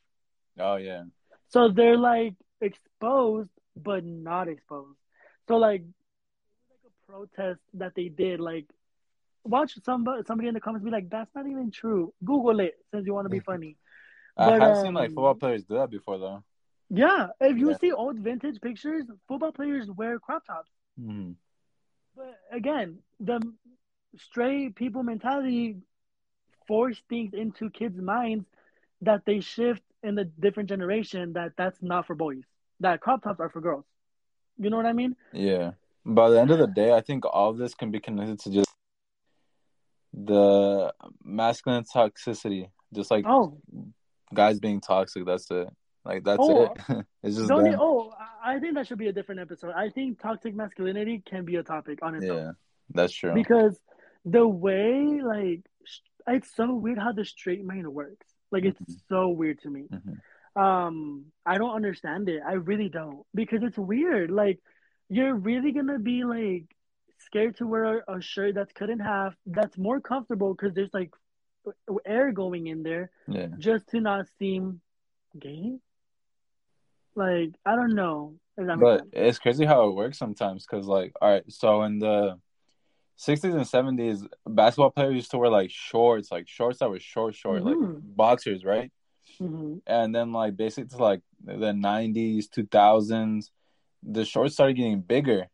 Oh 0.59 0.75
yeah. 0.77 1.05
So 1.49 1.69
they're 1.69 1.97
like 1.97 2.35
exposed, 2.61 3.49
but 3.75 4.03
not 4.05 4.47
exposed. 4.47 4.97
So 5.47 5.57
like, 5.57 5.83
like 6.69 6.79
a 6.85 7.11
protest 7.11 7.61
that 7.73 7.93
they 7.95 8.09
did. 8.09 8.39
Like, 8.39 8.65
watch 9.43 9.77
somebody 9.83 10.23
somebody 10.27 10.47
in 10.49 10.53
the 10.55 10.61
comments 10.61 10.85
be 10.85 10.91
like, 10.91 11.09
"That's 11.09 11.33
not 11.35 11.47
even 11.47 11.71
true." 11.71 12.13
Google 12.23 12.59
it 12.59 12.75
since 12.91 13.05
you 13.05 13.13
want 13.13 13.25
to 13.25 13.29
be 13.29 13.39
funny. 13.39 13.77
I 14.37 14.51
But, 14.51 14.61
have 14.61 14.77
seen 14.77 14.93
like 14.93 15.11
um, 15.11 15.11
football 15.11 15.35
players 15.35 15.63
do 15.65 15.75
that 15.75 15.89
before 15.89 16.17
though. 16.19 16.43
Yeah, 16.89 17.29
if 17.39 17.57
you 17.57 17.71
Yeah. 17.71 17.75
see 17.75 17.91
old 17.91 18.19
vintage 18.19 18.61
pictures, 18.61 19.05
football 19.27 19.51
players 19.51 19.89
wear 19.91 20.19
crop 20.19 20.45
tops. 20.45 20.71
hmm 20.97 21.31
But 22.15 22.39
again, 22.51 22.99
the 23.19 23.41
stray 24.17 24.69
people 24.69 25.03
mentality 25.03 25.77
force 26.67 27.01
things 27.09 27.33
into 27.33 27.69
kids' 27.69 27.99
minds 28.01 28.45
that 29.01 29.25
they 29.25 29.39
shift 29.39 29.83
in 30.03 30.15
the 30.15 30.25
different 30.25 30.69
generation 30.69 31.33
that 31.33 31.51
that's 31.57 31.77
not 31.81 32.07
for 32.07 32.15
boys. 32.15 32.43
That 32.79 33.01
crop 33.01 33.23
tops 33.23 33.39
are 33.39 33.49
for 33.49 33.61
girls. 33.61 33.85
You 34.57 34.69
know 34.69 34.77
what 34.77 34.85
I 34.85 34.93
mean? 34.93 35.15
Yeah. 35.33 35.71
By 36.05 36.29
the 36.29 36.39
end 36.39 36.51
of 36.51 36.59
the 36.59 36.67
day, 36.67 36.93
I 36.93 37.01
think 37.01 37.25
all 37.25 37.49
of 37.49 37.57
this 37.57 37.73
can 37.73 37.91
be 37.91 37.99
connected 37.99 38.39
to 38.41 38.51
just 38.51 38.69
the 40.13 40.93
masculine 41.23 41.83
toxicity. 41.83 42.69
Just 42.93 43.11
like 43.11 43.25
Oh, 43.27 43.59
guys 44.33 44.59
being 44.59 44.81
toxic. 44.81 45.25
That's 45.25 45.49
it. 45.51 45.67
Like 46.05 46.23
that's 46.23 46.39
Oh, 46.41 46.63
it. 46.63 46.71
it's 47.23 47.35
just 47.37 47.51
e- 47.51 47.75
oh, 47.77 48.13
I 48.43 48.55
I 48.55 48.59
think 48.59 48.75
that 48.75 48.87
should 48.87 48.97
be 48.97 49.07
a 49.07 49.13
different 49.13 49.41
episode. 49.41 49.73
I 49.75 49.89
think 49.89 50.19
toxic 50.21 50.55
masculinity 50.55 51.21
can 51.25 51.45
be 51.45 51.57
a 51.57 51.63
topic 51.63 51.99
on 52.01 52.15
its 52.15 52.29
own. 52.29 52.37
Yeah, 52.37 52.51
that's 52.93 53.13
true. 53.13 53.33
because 53.33 53.77
the 54.25 54.47
way 54.47 55.21
like 55.23 55.61
it's 56.27 56.53
so 56.55 56.73
weird 56.73 56.97
how 56.97 57.11
the 57.11 57.25
straight 57.25 57.63
man 57.63 57.91
works 57.91 58.27
like 58.51 58.65
it's 58.65 58.79
Mhm. 58.81 58.99
so 59.07 59.29
weird 59.29 59.59
to 59.61 59.69
me 59.69 59.87
Mhm. 59.91 60.19
um 60.55 61.25
i 61.45 61.57
don't 61.57 61.75
understand 61.75 62.27
it 62.29 62.41
i 62.45 62.53
really 62.53 62.89
don't 62.89 63.23
because 63.33 63.61
it's 63.63 63.77
weird 63.77 64.31
like 64.31 64.59
you're 65.09 65.35
really 65.35 65.71
gonna 65.71 65.99
be 65.99 66.23
like 66.23 66.65
scared 67.19 67.55
to 67.57 67.67
wear 67.67 67.99
a, 67.99 68.15
a 68.17 68.21
shirt 68.21 68.55
that's 68.55 68.73
cut 68.73 68.89
in 68.89 68.99
half 68.99 69.35
that's 69.45 69.77
more 69.77 69.99
comfortable 69.99 70.53
because 70.53 70.73
there's 70.73 70.93
like 70.93 71.13
air 72.05 72.31
going 72.31 72.67
in 72.67 72.83
there 72.83 73.11
Yeah. 73.27 73.47
just 73.57 73.87
to 73.89 73.99
not 73.99 74.25
seem 74.39 74.81
gay 75.37 75.77
like 77.15 77.51
i 77.65 77.75
don't 77.75 77.93
know 77.93 78.33
if 78.57 78.65
that 78.67 78.77
makes 78.77 78.79
But 78.79 78.99
sense. 78.99 79.09
it's 79.13 79.39
crazy 79.39 79.65
how 79.65 79.87
it 79.87 79.95
works 79.95 80.17
sometimes 80.17 80.65
because, 80.65 80.85
like, 80.87 81.13
all 81.21 81.29
right, 81.31 81.43
so 81.47 81.83
in 81.83 81.99
the 81.99 82.39
60s 83.19 83.53
and 83.53 83.65
70s, 83.65 84.25
basketball 84.47 84.91
players 84.91 85.13
used 85.13 85.31
to 85.31 85.37
wear 85.37 85.49
like 85.49 85.69
shorts, 85.69 86.31
like 86.31 86.47
shorts 86.47 86.79
that 86.79 86.89
were 86.89 86.99
short, 86.99 87.35
short, 87.35 87.63
like 87.63 87.75
Mhm. 87.75 88.01
boxers, 88.15 88.63
right? 88.63 88.91
Mhm. 89.39 89.81
And 89.85 90.15
then, 90.15 90.31
like, 90.31 90.55
basically, 90.55 90.89
to 90.95 91.03
like 91.03 91.21
the 91.43 91.73
90s, 91.73 92.47
2000s, 92.47 93.51
the 94.01 94.23
shorts 94.23 94.53
started 94.53 94.75
getting 94.77 95.01
bigger. 95.01 95.49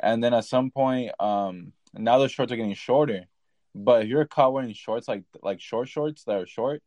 And 0.00 0.24
then 0.24 0.32
at 0.32 0.46
some 0.46 0.70
point, 0.70 1.12
um, 1.20 1.74
now 1.92 2.18
the 2.18 2.28
shorts 2.28 2.50
are 2.52 2.56
getting 2.56 2.74
shorter. 2.74 3.26
But 3.74 4.02
if 4.02 4.08
you're 4.08 4.24
caught 4.26 4.52
wearing 4.52 4.72
shorts 4.72 5.08
like 5.08 5.24
like 5.42 5.60
short 5.60 5.88
shorts 5.88 6.24
that 6.24 6.36
are 6.36 6.46
short 6.46 6.82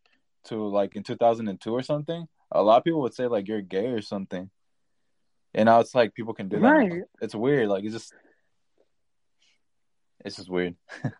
to 0.45 0.55
like 0.67 0.95
in 0.95 1.03
2002 1.03 1.71
or 1.73 1.81
something, 1.81 2.27
a 2.51 2.61
lot 2.61 2.77
of 2.77 2.83
people 2.83 3.01
would 3.01 3.13
say 3.13 3.27
like 3.27 3.47
you're 3.47 3.61
gay 3.61 3.87
or 3.87 4.01
something. 4.01 4.49
And 5.53 5.65
now 5.67 5.79
it's 5.79 5.95
like 5.95 6.13
people 6.13 6.33
can 6.33 6.49
do 6.49 6.59
that. 6.59 6.67
Right. 6.67 7.03
It's 7.21 7.33
weird. 7.33 7.69
Like 7.69 7.83
it's 7.85 7.93
just, 7.93 8.13
it's 10.25 10.35
just 10.37 10.49
weird. 10.49 10.75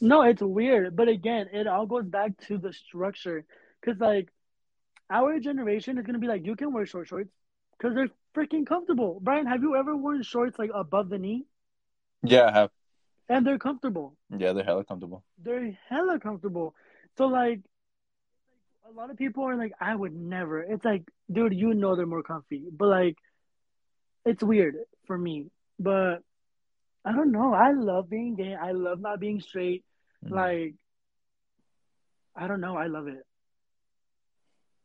No, 0.00 0.22
it's 0.22 0.42
weird, 0.42 0.96
but 0.96 1.08
again, 1.08 1.46
it 1.52 1.66
all 1.66 1.86
goes 1.86 2.04
back 2.04 2.32
to 2.48 2.58
the 2.58 2.72
structure. 2.72 3.44
Cause 3.84 3.94
like 4.00 4.28
our 5.08 5.38
generation 5.38 5.96
is 5.98 6.04
gonna 6.04 6.18
be 6.18 6.26
like, 6.26 6.44
you 6.44 6.56
can 6.56 6.72
wear 6.72 6.84
short 6.84 7.08
shorts 7.08 7.30
because 7.78 7.94
they're 7.94 8.10
freaking 8.36 8.66
comfortable. 8.66 9.20
Brayan, 9.22 9.46
have 9.46 9.62
you 9.62 9.76
ever 9.76 9.96
worn 9.96 10.22
shorts 10.22 10.58
like 10.58 10.70
above 10.74 11.08
the 11.08 11.18
knee 11.18 11.46
Yeah, 12.22 12.46
I 12.48 12.52
have. 12.52 12.70
and 13.28 13.46
they're 13.46 13.58
comfortable? 13.58 14.16
Yeah, 14.36 14.52
they're 14.52 14.64
hella 14.64 14.84
comfortable. 14.84 15.24
They're 15.38 15.78
hella 15.88 16.18
comfortable. 16.18 16.74
So 17.16 17.26
like, 17.26 17.60
a 18.86 18.92
lot 18.92 19.10
of 19.10 19.16
people 19.16 19.44
are 19.44 19.56
like, 19.56 19.72
I 19.80 19.94
would 19.94 20.14
never. 20.14 20.60
It's 20.60 20.84
like, 20.84 21.04
dude, 21.32 21.54
you 21.54 21.72
know 21.72 21.94
they're 21.96 22.04
more 22.04 22.24
comfy, 22.24 22.64
but 22.76 22.88
like, 22.88 23.16
it's 24.26 24.42
weird 24.42 24.74
for 25.06 25.16
me. 25.16 25.46
But 25.78 26.18
I 27.04 27.12
don't 27.12 27.32
know. 27.32 27.52
I 27.54 27.72
love 27.72 28.08
being 28.08 28.34
gay. 28.34 28.54
I 28.54 28.72
love 28.72 29.00
not 29.00 29.20
being 29.20 29.40
straight. 29.40 29.84
Mhm. 30.24 30.30
Like, 30.30 30.74
I 32.34 32.46
don't 32.46 32.60
know. 32.60 32.76
I 32.76 32.86
love 32.86 33.08
it. 33.08 33.24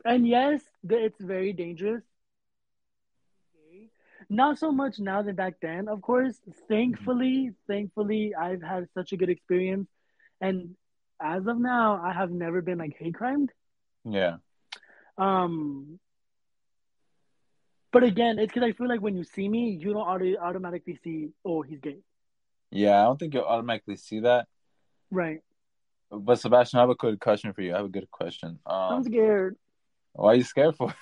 And 0.06 0.28
yes, 0.28 0.62
it's 0.84 1.22
very 1.22 1.54
dangerous. 1.54 2.04
Not 4.30 4.60
so 4.60 4.72
much 4.72 5.00
now 5.00 5.22
than 5.24 5.36
back 5.36 5.56
then, 5.62 5.88
of 5.88 6.02
course. 6.02 6.40
Thankfully, 6.68 7.54
thankfully, 7.68 8.36
I've 8.36 8.62
had 8.62 8.88
such 8.94 9.12
a 9.14 9.18
good 9.18 9.30
experience. 9.30 9.90
And 10.42 10.76
as 11.22 11.48
of 11.48 11.58
now, 11.60 12.02
I 12.04 12.14
have 12.14 12.30
never 12.30 12.62
been 12.62 12.78
like 12.78 12.96
hate 12.98 13.16
crimed. 13.16 13.52
Yeah. 14.04 14.38
Um, 15.18 16.00
but 17.92 18.04
again, 18.04 18.40
it's 18.40 18.54
because 18.54 18.68
I 18.68 18.74
feel 18.74 18.88
like 18.88 19.02
when 19.02 19.16
you 19.16 19.24
see 19.24 19.50
me, 19.50 19.72
you 19.72 19.94
don't 19.94 20.02
auto- 20.02 20.38
automatically 20.38 21.00
see, 21.04 21.30
oh, 21.44 21.62
he's 21.62 21.80
gay. 21.80 21.98
Yeah, 22.72 23.00
I 23.02 23.04
don't 23.06 23.18
think 23.20 23.34
you'll 23.34 23.44
automatically 23.44 23.96
see 23.96 24.20
that. 24.22 24.48
Right. 25.12 25.42
But 26.12 26.40
Sebastian, 26.40 26.80
I 26.80 26.84
have 26.84 26.90
a 26.90 26.96
good 26.96 27.20
question 27.20 27.54
for 27.54 27.62
you. 27.62 27.74
I 27.74 27.78
have 27.78 27.86
a 27.86 27.90
good 27.90 28.10
question. 28.12 28.60
I'm 28.66 28.94
Um, 28.98 29.04
scared. 29.04 29.56
why 30.14 30.32
are 30.32 30.36
you 30.36 30.44
scared 30.44 30.76
for? 30.76 30.94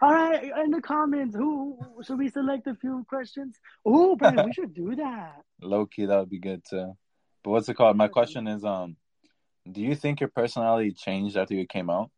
All 0.00 0.12
right, 0.12 0.50
in 0.64 0.70
the 0.70 0.80
comments, 0.80 1.36
who 1.36 1.76
should 2.02 2.18
we 2.18 2.30
select 2.30 2.66
a 2.66 2.74
few 2.74 3.04
questions? 3.08 3.60
Oh, 3.84 4.16
Brayan, 4.16 4.46
we 4.46 4.52
should 4.52 4.72
do 4.74 4.94
that. 4.96 5.42
Low 5.60 5.84
key, 5.86 6.06
that 6.06 6.18
would 6.18 6.30
be 6.30 6.38
good 6.38 6.62
too. 6.68 6.96
But 7.44 7.50
what's 7.50 7.68
it 7.68 7.74
called? 7.74 7.96
My 7.96 8.08
question 8.08 8.46
is, 8.48 8.64
um, 8.64 8.96
do 9.70 9.82
you 9.82 9.94
think 9.94 10.20
your 10.20 10.30
personality 10.30 10.92
changed 10.92 11.36
after 11.36 11.54
you 11.54 11.66
came 11.66 11.90
out? 11.90 12.10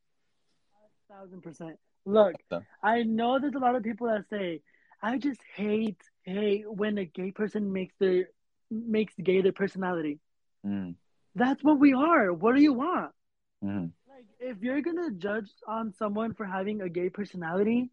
Thousand 1.11 1.43
percent. 1.43 1.77
Look, 2.07 2.35
I 2.83 3.03
know 3.03 3.39
there's 3.39 3.55
a 3.55 3.59
lot 3.59 3.75
of 3.77 3.83
people 3.83 4.07
that 4.09 4.29
say, 4.29 4.61
I 5.03 5.19
just 5.19 5.41
hate 5.57 6.01
hate 6.23 6.71
when 6.71 6.99
a 6.99 7.05
gay 7.05 7.31
person 7.33 7.73
makes 7.73 7.95
their 7.99 8.29
makes 8.71 9.15
gay 9.17 9.41
their 9.43 9.53
personality. 9.53 10.21
Mm, 10.67 10.95
That's 11.35 11.63
what 11.63 11.79
we 11.79 11.93
are. 11.95 12.33
What 12.33 12.55
do 12.55 12.61
you 12.63 12.73
want? 12.73 13.13
mm, 13.63 13.91
Like, 14.09 14.27
if 14.41 14.63
you're 14.63 14.81
gonna 14.83 15.11
judge 15.13 15.51
on 15.67 15.93
someone 15.93 16.35
for 16.35 16.45
having 16.45 16.81
a 16.81 16.89
gay 16.89 17.11
personality, 17.11 17.91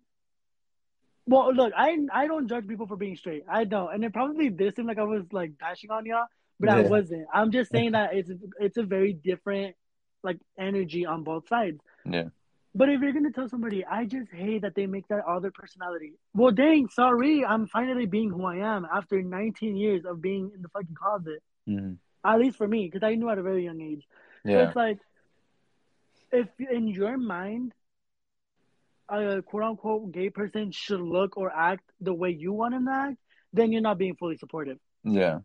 well, 1.28 1.54
look, 1.54 1.74
I 1.76 1.98
I 2.14 2.28
don't 2.28 2.48
judge 2.48 2.68
people 2.68 2.88
for 2.88 2.96
being 2.98 3.16
straight. 3.16 3.44
I 3.48 3.64
don't, 3.66 3.94
and 3.94 4.04
it 4.04 4.14
probably 4.14 4.50
did 4.50 4.76
seem 4.76 4.86
like 4.88 4.98
I 4.98 5.04
was 5.04 5.24
like 5.32 5.58
bashing 5.58 5.92
on 5.92 6.06
y'all, 6.06 6.26
but 6.60 6.70
I 6.70 6.80
wasn't. 6.80 7.28
I'm 7.34 7.52
just 7.52 7.72
saying 7.72 7.92
that 7.94 8.14
it's 8.14 8.30
it's 8.60 8.78
a 8.78 8.84
very 8.84 9.14
different 9.14 9.76
like 10.24 10.38
energy 10.58 11.06
on 11.06 11.24
both 11.24 11.48
sides. 11.48 11.80
yeah. 12.06 12.30
But 12.74 12.90
if 12.90 13.02
you're 13.02 13.12
gonna 13.12 13.32
tell 13.32 13.50
somebody, 13.50 13.86
I 13.86 14.06
just 14.06 14.32
hate 14.32 14.62
that 14.62 14.76
they 14.76 14.88
make 14.88 15.08
that 15.10 15.26
all 15.26 15.42
their 15.42 15.52
personality. 15.52 16.14
Well, 16.34 16.52
dang, 16.52 16.88
sorry, 16.90 17.44
I'm 17.44 17.68
finally 17.68 18.06
being 18.06 18.30
who 18.30 18.46
I 18.46 18.58
am 18.58 18.86
after 18.86 19.22
19 19.22 19.76
years 19.76 20.06
of 20.06 20.22
being 20.22 20.52
in 20.56 20.62
the 20.62 20.70
fucking 20.70 20.96
closet. 20.96 21.44
Mm, 21.68 21.98
At 22.24 22.40
least 22.40 22.58
for 22.58 22.68
me, 22.68 22.86
because 22.86 23.06
I 23.06 23.16
knew 23.16 23.30
at 23.30 23.38
a 23.38 23.44
very 23.44 23.66
young 23.66 23.82
age. 23.82 24.08
So 24.46 24.52
yeah. 24.52 24.68
it's 24.68 24.76
like, 24.76 25.00
if 26.32 26.48
in 26.60 26.88
your 26.88 27.18
mind, 27.18 27.74
a 29.10 29.42
quote 29.42 29.64
unquote 29.64 30.12
gay 30.14 30.30
person 30.30 30.72
should 30.72 31.02
look 31.02 31.36
or 31.36 31.52
act 31.54 31.84
the 32.00 32.14
way 32.14 32.30
you 32.30 32.54
want 32.54 32.74
him 32.74 32.86
to 32.86 32.92
act, 32.92 33.18
then 33.52 33.74
you're 33.74 33.82
not 33.82 33.98
being 33.98 34.16
fully 34.16 34.38
supportive. 34.38 34.78
Yeah. 35.04 35.40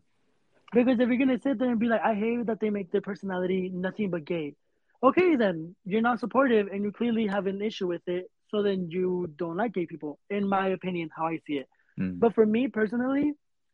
Because 0.73 0.99
if 0.99 1.09
you're 1.09 1.17
gonna 1.17 1.41
sit 1.41 1.59
there 1.59 1.69
and 1.69 1.79
be 1.79 1.87
like, 1.87 2.01
I 2.01 2.13
hate 2.13 2.45
that 2.45 2.61
they 2.61 2.69
make 2.69 2.91
their 2.91 3.01
personality 3.01 3.69
nothing 3.73 4.09
but 4.09 4.23
gay, 4.23 4.55
okay, 5.03 5.35
then 5.35 5.75
you're 5.85 6.01
not 6.01 6.19
supportive 6.19 6.67
and 6.67 6.83
you 6.83 6.91
clearly 6.91 7.27
have 7.27 7.47
an 7.47 7.61
issue 7.61 7.87
with 7.87 8.01
it. 8.07 8.29
So 8.49 8.63
then 8.63 8.89
you 8.89 9.29
don't 9.37 9.57
like 9.57 9.73
gay 9.73 9.85
people, 9.85 10.19
in 10.29 10.47
my 10.47 10.69
opinion, 10.69 11.09
how 11.15 11.27
I 11.27 11.39
see 11.45 11.53
it. 11.57 11.67
Mm, 11.99 12.19
But 12.19 12.33
for 12.33 12.45
me 12.45 12.67
personally, 12.67 13.33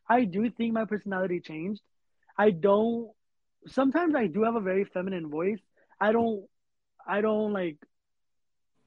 I 0.10 0.26
do 0.26 0.50
think 0.50 0.74
my 0.74 0.86
personality 0.86 1.40
changed. 1.40 1.82
I 2.38 2.52
don't. 2.52 3.10
Sometimes 3.68 4.16
I 4.16 4.28
do 4.28 4.44
have 4.44 4.56
a 4.56 4.60
very 4.62 4.84
feminine 4.86 5.30
voice. 5.30 5.60
I 6.00 6.12
don't. 6.12 6.46
I 7.08 7.22
don't 7.22 7.54
like. 7.54 7.78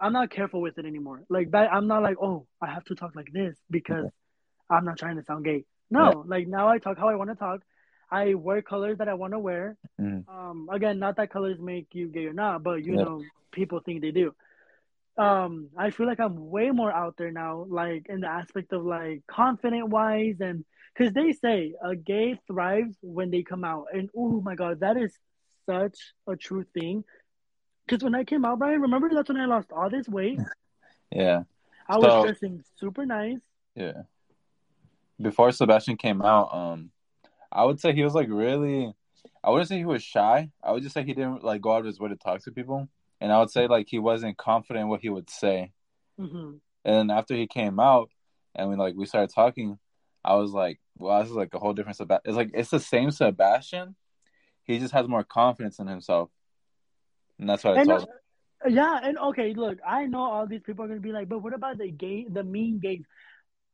I'm 0.01 0.13
not 0.13 0.31
careful 0.31 0.61
with 0.61 0.79
it 0.79 0.85
anymore. 0.85 1.23
Like, 1.29 1.49
I'm 1.55 1.87
not 1.87 2.03
like, 2.03 2.17
oh, 2.21 2.47
I 2.61 2.67
have 2.67 2.85
to 2.87 2.95
talk 2.95 3.15
like 3.15 3.29
this 3.33 3.57
because 3.71 4.07
I'm 4.69 4.85
not 4.85 4.99
trying 4.99 5.17
to 5.17 5.25
sound 5.25 5.45
gay. 5.45 5.65
No, 5.91 6.25
like 6.27 6.47
now 6.49 6.69
I 6.69 6.79
talk 6.79 6.99
how 6.99 7.09
I 7.09 7.15
want 7.15 7.31
to 7.31 7.37
talk. 7.37 7.61
I 8.11 8.35
wear 8.35 8.63
colors 8.63 8.99
that 8.99 9.09
I 9.09 9.15
want 9.15 9.33
to 9.33 9.39
wear. 9.39 9.77
mm, 10.01 10.29
Um, 10.29 10.69
again, 10.71 10.99
not 10.99 11.17
that 11.17 11.31
colors 11.31 11.59
make 11.61 11.89
you 11.93 12.09
gay 12.09 12.27
or 12.27 12.33
not, 12.33 12.63
but 12.63 12.85
you 12.85 12.95
Yeah. 12.95 13.03
know, 13.05 13.23
people 13.53 13.81
think 13.81 14.01
they 14.03 14.11
do. 14.13 14.35
um 15.19 15.71
I 15.79 15.89
feel 15.91 16.07
like 16.07 16.21
I'm 16.21 16.51
way 16.51 16.71
more 16.71 16.93
out 16.93 17.17
there 17.17 17.33
now, 17.33 17.65
like 17.69 18.07
in 18.11 18.21
the 18.21 18.29
aspect 18.29 18.73
of 18.75 18.85
like 18.85 19.27
confident 19.27 19.89
wise 19.89 20.37
and 20.41 20.63
because 20.93 21.13
they 21.15 21.33
say 21.33 21.75
a 21.83 21.97
gay 21.97 22.39
thrives 22.47 22.97
when 23.03 23.31
they 23.31 23.43
come 23.43 23.65
out, 23.65 23.87
and 23.95 24.11
oh 24.15 24.41
my 24.43 24.55
god, 24.55 24.81
that 24.81 24.97
is 24.99 25.19
such 25.65 25.99
a 26.27 26.37
true 26.37 26.65
thing. 26.75 27.03
Because 27.87 28.03
when 28.05 28.15
I 28.15 28.25
came 28.25 28.45
out, 28.45 28.59
Brayan, 28.59 28.83
remember 28.83 29.09
that's 29.09 29.29
when 29.29 29.39
I 29.41 29.47
lost 29.47 29.73
all 29.73 29.89
this 29.91 30.09
weight. 30.09 30.39
Yeah. 31.11 31.45
I 31.89 31.95
So- 31.95 32.01
was 32.01 32.25
dressing 32.27 32.63
super 32.77 33.07
nice. 33.07 33.39
Yeah. 33.75 34.03
Before 35.21 35.51
Sebastian 35.53 35.97
came 35.97 36.21
out, 36.21 36.53
um, 36.53 36.91
I 37.53 37.65
would 37.65 37.81
say 37.81 37.93
he 37.95 38.03
was 38.05 38.15
like 38.15 38.29
really. 38.31 38.93
I 39.45 39.51
wouldn't 39.51 39.69
say 39.69 39.79
he 39.79 39.85
was 39.85 40.03
shy. 40.03 40.51
I 40.63 40.73
would 40.73 40.83
just 40.83 40.95
say 40.95 41.05
he 41.05 41.15
didn't 41.15 41.45
like 41.45 41.61
go 41.61 41.73
out 41.73 41.81
of 41.81 41.87
his 41.87 42.01
way 42.01 42.09
to 42.09 42.17
talk 42.17 42.43
to 42.45 42.53
people, 42.53 42.89
and 43.21 43.33
I 43.33 43.39
would 43.41 43.51
say 43.51 43.67
like 43.69 43.87
he 43.89 43.99
wasn't 43.99 44.37
confident 44.39 44.85
in 44.85 44.89
what 44.89 45.01
he 45.01 45.09
would 45.11 45.31
say. 45.31 45.73
hmm 46.19 46.57
And 46.85 46.95
then 46.95 47.11
after 47.11 47.35
he 47.35 47.47
came 47.47 47.81
out, 47.81 48.11
and 48.55 48.69
we 48.69 48.77
like 48.77 48.95
we 48.97 49.07
started 49.07 49.35
talking, 49.35 49.79
I 50.25 50.35
was 50.37 50.53
like, 50.53 50.81
"Wow, 50.97 51.21
this 51.21 51.31
is 51.31 51.37
like 51.37 51.55
a 51.55 51.59
whole 51.59 51.75
different 51.75 51.97
Sebastian." 51.97 52.31
It's 52.31 52.37
like 52.37 52.51
it's 52.55 52.71
the 52.71 52.81
same 52.81 53.11
Sebastian. 53.11 53.97
He 54.65 54.79
just 54.79 54.95
has 54.95 55.09
more 55.09 55.25
confidence 55.25 55.79
in 55.79 55.87
himself, 55.89 56.31
and 57.39 57.49
that's 57.49 57.65
what 57.65 57.75
I 57.75 57.79
And 57.81 57.89
told 57.89 58.03
him. 58.03 58.09
uh, 58.65 58.69
yeah, 58.69 58.99
and 59.03 59.19
okay, 59.19 59.53
look, 59.55 59.79
I 59.87 60.07
know 60.07 60.21
all 60.23 60.47
these 60.47 60.63
people 60.65 60.85
are 60.85 60.89
gonna 60.89 61.01
be 61.01 61.13
like, 61.13 61.29
but 61.29 61.41
what 61.41 61.55
about 61.55 61.79
the 61.79 61.91
gay, 61.91 62.27
the 62.29 62.43
mean 62.45 62.79
gays? 62.79 63.05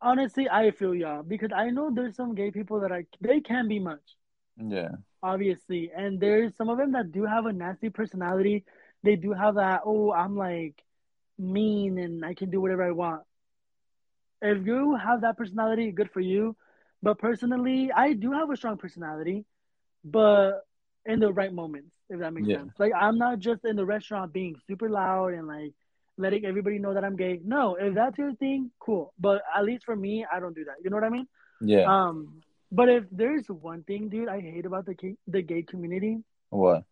Honestly, 0.03 0.51
I 0.51 0.71
feel 0.73 0.95
y'all 0.95 1.23
because 1.23 1.51
I 1.55 1.71
know 1.71 1.91
there's 1.91 2.17
some 2.17 2.35
gay 2.35 2.51
people 2.51 2.81
that 2.81 2.93
are 2.93 3.05
they 3.21 3.41
can 3.41 3.69
be 3.69 3.79
much. 3.81 4.17
Yeah, 4.57 4.97
obviously. 5.23 5.91
And 5.95 6.21
there's 6.21 6.57
some 6.57 6.69
of 6.69 6.79
them 6.79 6.93
that 6.93 7.13
do 7.13 7.25
have 7.25 7.47
a 7.47 7.53
nasty 7.53 7.91
personality. 7.91 8.65
They 9.03 9.17
do 9.17 9.33
have 9.33 9.57
that, 9.57 9.83
oh, 9.85 10.13
I'm 10.13 10.37
like 10.37 10.83
mean 11.39 11.99
and 11.99 12.25
I 12.25 12.35
can 12.35 12.51
do 12.51 12.61
whatever 12.61 12.85
I 12.85 12.93
want. 12.93 13.23
If 14.43 14.67
you 14.67 14.97
have 14.97 15.23
that 15.23 15.37
personality, 15.37 15.91
good 15.93 16.11
for 16.11 16.21
you. 16.21 16.57
But 17.03 17.19
personally, 17.19 17.91
I 17.95 18.13
do 18.15 18.33
have 18.33 18.51
a 18.51 18.57
strong 18.57 18.77
personality, 18.79 19.45
but 20.05 20.61
in 21.07 21.21
the 21.21 21.33
right 21.33 21.53
moments, 21.53 21.93
if 22.09 22.21
that 22.21 22.33
makes 22.33 22.51
Yeah. 22.51 22.53
sense. 22.53 22.73
Like 22.79 22.93
I'm 22.99 23.19
not 23.19 23.39
just 23.39 23.65
in 23.65 23.77
the 23.77 23.85
restaurant 23.87 24.33
being 24.33 24.57
super 24.67 24.89
loud 24.89 25.35
and 25.35 25.47
like 25.47 25.75
letting 26.23 26.45
everybody 26.47 26.79
know 26.79 26.95
that 26.95 27.05
I'm 27.05 27.17
gay. 27.17 27.41
No, 27.45 27.75
if 27.77 27.95
that's 27.95 28.17
your 28.19 28.35
thing, 28.35 28.71
cool. 28.81 29.13
But 29.19 29.43
at 29.57 29.65
least 29.65 29.85
for 29.85 29.95
me, 29.97 30.25
I 30.33 30.41
don't 30.41 30.55
do 30.55 30.65
that. 30.65 30.77
You 30.83 30.91
know 30.91 30.97
what 30.97 31.05
I 31.05 31.11
mean? 31.11 31.27
yeah. 31.61 31.85
Um, 31.95 32.41
but 32.71 32.89
if 32.89 33.05
there's 33.13 33.47
one 33.49 33.83
thing, 33.83 34.09
dude, 34.09 34.29
I 34.29 34.41
hate 34.41 34.65
about 34.65 34.87
the 34.87 34.95
gay, 34.95 35.17
the 35.27 35.43
gay 35.43 35.63
community, 35.63 36.19
what? 36.49 36.85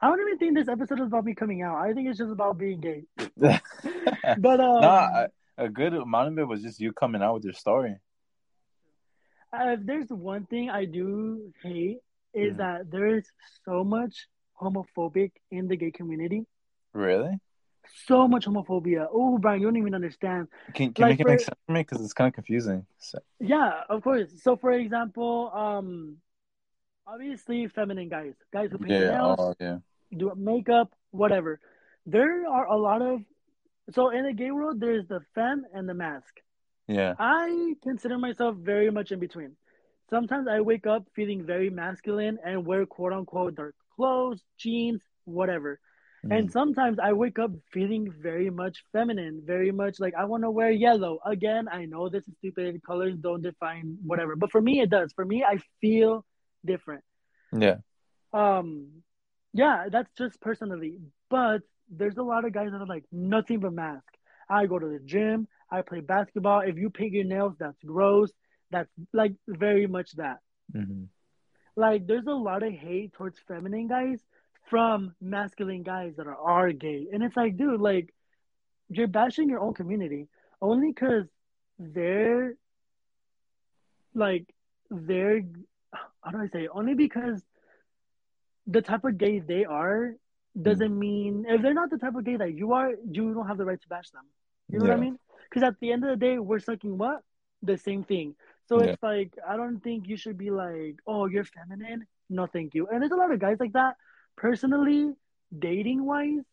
I 0.00 0.08
don't 0.08 0.20
even 0.26 0.38
think 0.38 0.54
this 0.56 0.68
episode 0.68 1.00
is 1.00 1.08
about 1.08 1.26
me 1.26 1.34
coming 1.34 1.60
out. 1.62 1.76
I 1.76 1.92
think 1.92 2.08
it's 2.08 2.16
just 2.18 2.32
about 2.32 2.56
being 2.56 2.80
gay. 2.80 3.02
But 4.38 4.60
um, 4.60 5.28
a 5.58 5.68
good 5.68 5.92
amount 5.94 6.28
of 6.32 6.38
it 6.38 6.48
was 6.48 6.62
just 6.62 6.80
you 6.80 6.92
coming 6.94 7.20
out 7.22 7.34
with 7.34 7.44
your 7.44 7.52
story. 7.52 7.96
uh, 9.52 9.72
if 9.76 9.80
there's 9.84 10.08
one 10.08 10.46
thing 10.46 10.70
I 10.70 10.84
do 10.86 11.52
hate 11.62 11.98
is 12.32 12.54
Mhm. 12.54 12.56
that 12.58 12.90
there 12.90 13.06
is 13.18 13.26
so 13.66 13.82
much 13.84 14.28
homophobic 14.60 15.32
in 15.50 15.68
the 15.68 15.76
gay 15.76 15.90
community. 15.90 16.46
Really? 16.94 17.34
So 18.06 18.26
much 18.28 18.46
homophobia. 18.46 19.06
Oh, 19.12 19.38
Brayan, 19.38 19.60
you 19.60 19.66
don't 19.66 19.76
even 19.76 19.94
understand. 19.94 20.48
Can 20.74 20.92
can 20.92 21.08
Like 21.08 21.18
you 21.18 21.18
make 21.18 21.20
it 21.20 21.24
for- 21.24 21.28
make 21.30 21.40
sense 21.40 21.58
for 21.66 21.72
me? 21.72 21.80
Because 21.80 22.04
it's 22.04 22.12
kind 22.12 22.28
of 22.28 22.34
confusing. 22.34 22.86
So, 22.98 23.18
Yeah, 23.38 23.82
of 23.88 24.02
course. 24.02 24.30
So, 24.42 24.56
for 24.56 24.72
example, 24.72 25.50
um, 25.54 26.16
obviously, 27.06 27.68
feminine 27.68 28.08
guys, 28.08 28.34
guys 28.52 28.70
who 28.70 28.78
paint 28.78 28.90
yeah. 28.90 29.10
nails, 29.10 29.38
Oh, 29.40 29.54
yeah. 29.60 29.78
do 30.16 30.32
makeup, 30.36 30.92
whatever. 31.10 31.60
There 32.06 32.46
are 32.48 32.66
a 32.66 32.76
lot 32.76 33.02
of 33.02 33.22
so 33.92 34.10
in 34.10 34.24
the 34.24 34.32
gay 34.32 34.50
world, 34.52 34.78
there's 34.78 35.06
the 35.08 35.20
femme 35.34 35.64
and 35.74 35.88
the 35.88 35.94
masc. 35.94 36.32
Yeah. 36.86 37.14
I 37.18 37.74
consider 37.82 38.18
myself 38.18 38.56
very 38.56 38.90
much 38.90 39.10
in 39.10 39.18
between. 39.18 39.56
Sometimes 40.08 40.46
I 40.48 40.60
wake 40.60 40.86
up 40.86 41.06
feeling 41.14 41.44
very 41.44 41.70
masculine 41.70 42.38
and 42.44 42.66
wear 42.66 42.86
quote 42.86 43.12
unquote 43.12 43.54
dark 43.56 43.74
clothes, 43.96 44.42
jeans, 44.58 45.02
whatever. 45.24 45.80
And 46.28 46.48
Mhm. 46.48 46.50
sometimes 46.50 46.98
I 46.98 47.12
wake 47.12 47.38
up 47.38 47.50
feeling 47.72 48.10
very 48.10 48.50
much 48.50 48.84
feminine, 48.92 49.42
very 49.44 49.70
much 49.70 49.98
like 50.00 50.14
I 50.14 50.24
want 50.24 50.42
to 50.42 50.50
wear 50.50 50.70
yellow. 50.70 51.18
Again, 51.24 51.68
I 51.68 51.84
know 51.86 52.08
this 52.08 52.26
is 52.28 52.34
stupid. 52.38 52.82
Colors 52.84 53.16
don't 53.18 53.42
define 53.42 53.96
whatever. 54.04 54.36
But 54.36 54.50
for 54.50 54.60
me, 54.60 54.80
it 54.80 54.90
does. 54.90 55.12
For 55.12 55.24
me, 55.24 55.44
I 55.44 55.58
feel 55.80 56.24
different. 56.64 57.02
Yeah. 57.52 57.78
Um, 58.32 59.02
yeah, 59.52 59.88
that's 59.90 60.10
just 60.16 60.40
personally. 60.40 60.98
But 61.28 61.62
there's 61.90 62.16
a 62.16 62.22
lot 62.22 62.44
of 62.44 62.52
guys 62.52 62.70
that 62.70 62.80
are 62.80 62.86
like 62.86 63.04
nothing 63.12 63.60
but 63.60 63.72
masc. 63.72 64.06
I 64.48 64.66
go 64.66 64.78
to 64.78 64.86
the 64.88 65.00
gym. 65.04 65.48
I 65.70 65.82
play 65.82 66.00
basketball. 66.00 66.60
If 66.60 66.76
you 66.76 66.90
paint 66.90 67.12
your 67.12 67.24
nails, 67.24 67.54
that's 67.58 67.82
gross. 67.84 68.32
That's 68.70 68.90
like 69.12 69.34
very 69.48 69.86
much 69.86 70.12
that. 70.16 70.38
hmm 70.72 71.04
Like 71.76 72.06
there's 72.06 72.26
a 72.26 72.32
lot 72.32 72.62
of 72.62 72.72
hate 72.72 73.12
towards 73.12 73.38
feminine 73.46 73.88
guys 73.88 74.22
from 74.70 75.14
masculine 75.20 75.82
guys 75.82 76.14
that 76.16 76.26
are, 76.26 76.36
are 76.36 76.72
gay. 76.72 77.08
And 77.12 77.22
it's 77.22 77.36
like, 77.36 77.56
dude, 77.56 77.80
like 77.80 78.14
you're 78.88 79.08
bashing 79.08 79.48
your 79.48 79.60
own 79.60 79.74
community 79.74 80.28
only 80.62 80.88
because 80.88 81.26
they're 81.78 82.54
like 84.14 84.46
they're 84.90 85.42
how 86.22 86.30
do 86.30 86.38
I 86.38 86.48
say 86.48 86.68
only 86.72 86.94
because 86.94 87.42
the 88.66 88.82
type 88.82 89.04
of 89.04 89.18
gay 89.18 89.40
they 89.40 89.64
are 89.64 90.14
doesn't 90.60 90.92
hmm. 90.92 90.98
mean 90.98 91.46
if 91.48 91.62
they're 91.62 91.74
not 91.74 91.90
the 91.90 91.98
type 91.98 92.14
of 92.14 92.24
gay 92.24 92.36
that 92.36 92.54
you 92.54 92.72
are, 92.72 92.92
you 93.10 93.34
don't 93.34 93.46
have 93.46 93.58
the 93.58 93.64
right 93.64 93.80
to 93.80 93.88
bash 93.88 94.10
them. 94.10 94.24
You 94.70 94.78
know 94.78 94.86
what 94.86 94.94
I 94.94 95.00
mean? 95.00 95.18
Because 95.48 95.64
at 95.64 95.74
the 95.80 95.90
end 95.90 96.04
of 96.04 96.10
the 96.10 96.16
day, 96.16 96.38
we're 96.38 96.60
sucking 96.60 96.96
what? 96.96 97.22
The 97.62 97.76
same 97.76 98.04
thing. 98.04 98.36
So 98.68 98.80
Yeah. 98.80 98.90
it's 98.90 99.02
like 99.02 99.36
I 99.48 99.56
don't 99.56 99.80
think 99.80 100.06
you 100.08 100.16
should 100.16 100.38
be 100.38 100.50
like, 100.50 100.96
oh, 101.06 101.26
you're 101.26 101.44
feminine. 101.44 102.06
No, 102.28 102.46
thank 102.46 102.74
you. 102.74 102.86
And 102.86 103.02
there's 103.02 103.10
a 103.10 103.16
lot 103.16 103.32
of 103.32 103.40
guys 103.40 103.58
like 103.58 103.72
that. 103.72 103.96
Personally, 104.40 105.14
dating 105.56 106.04
wise, 106.04 106.44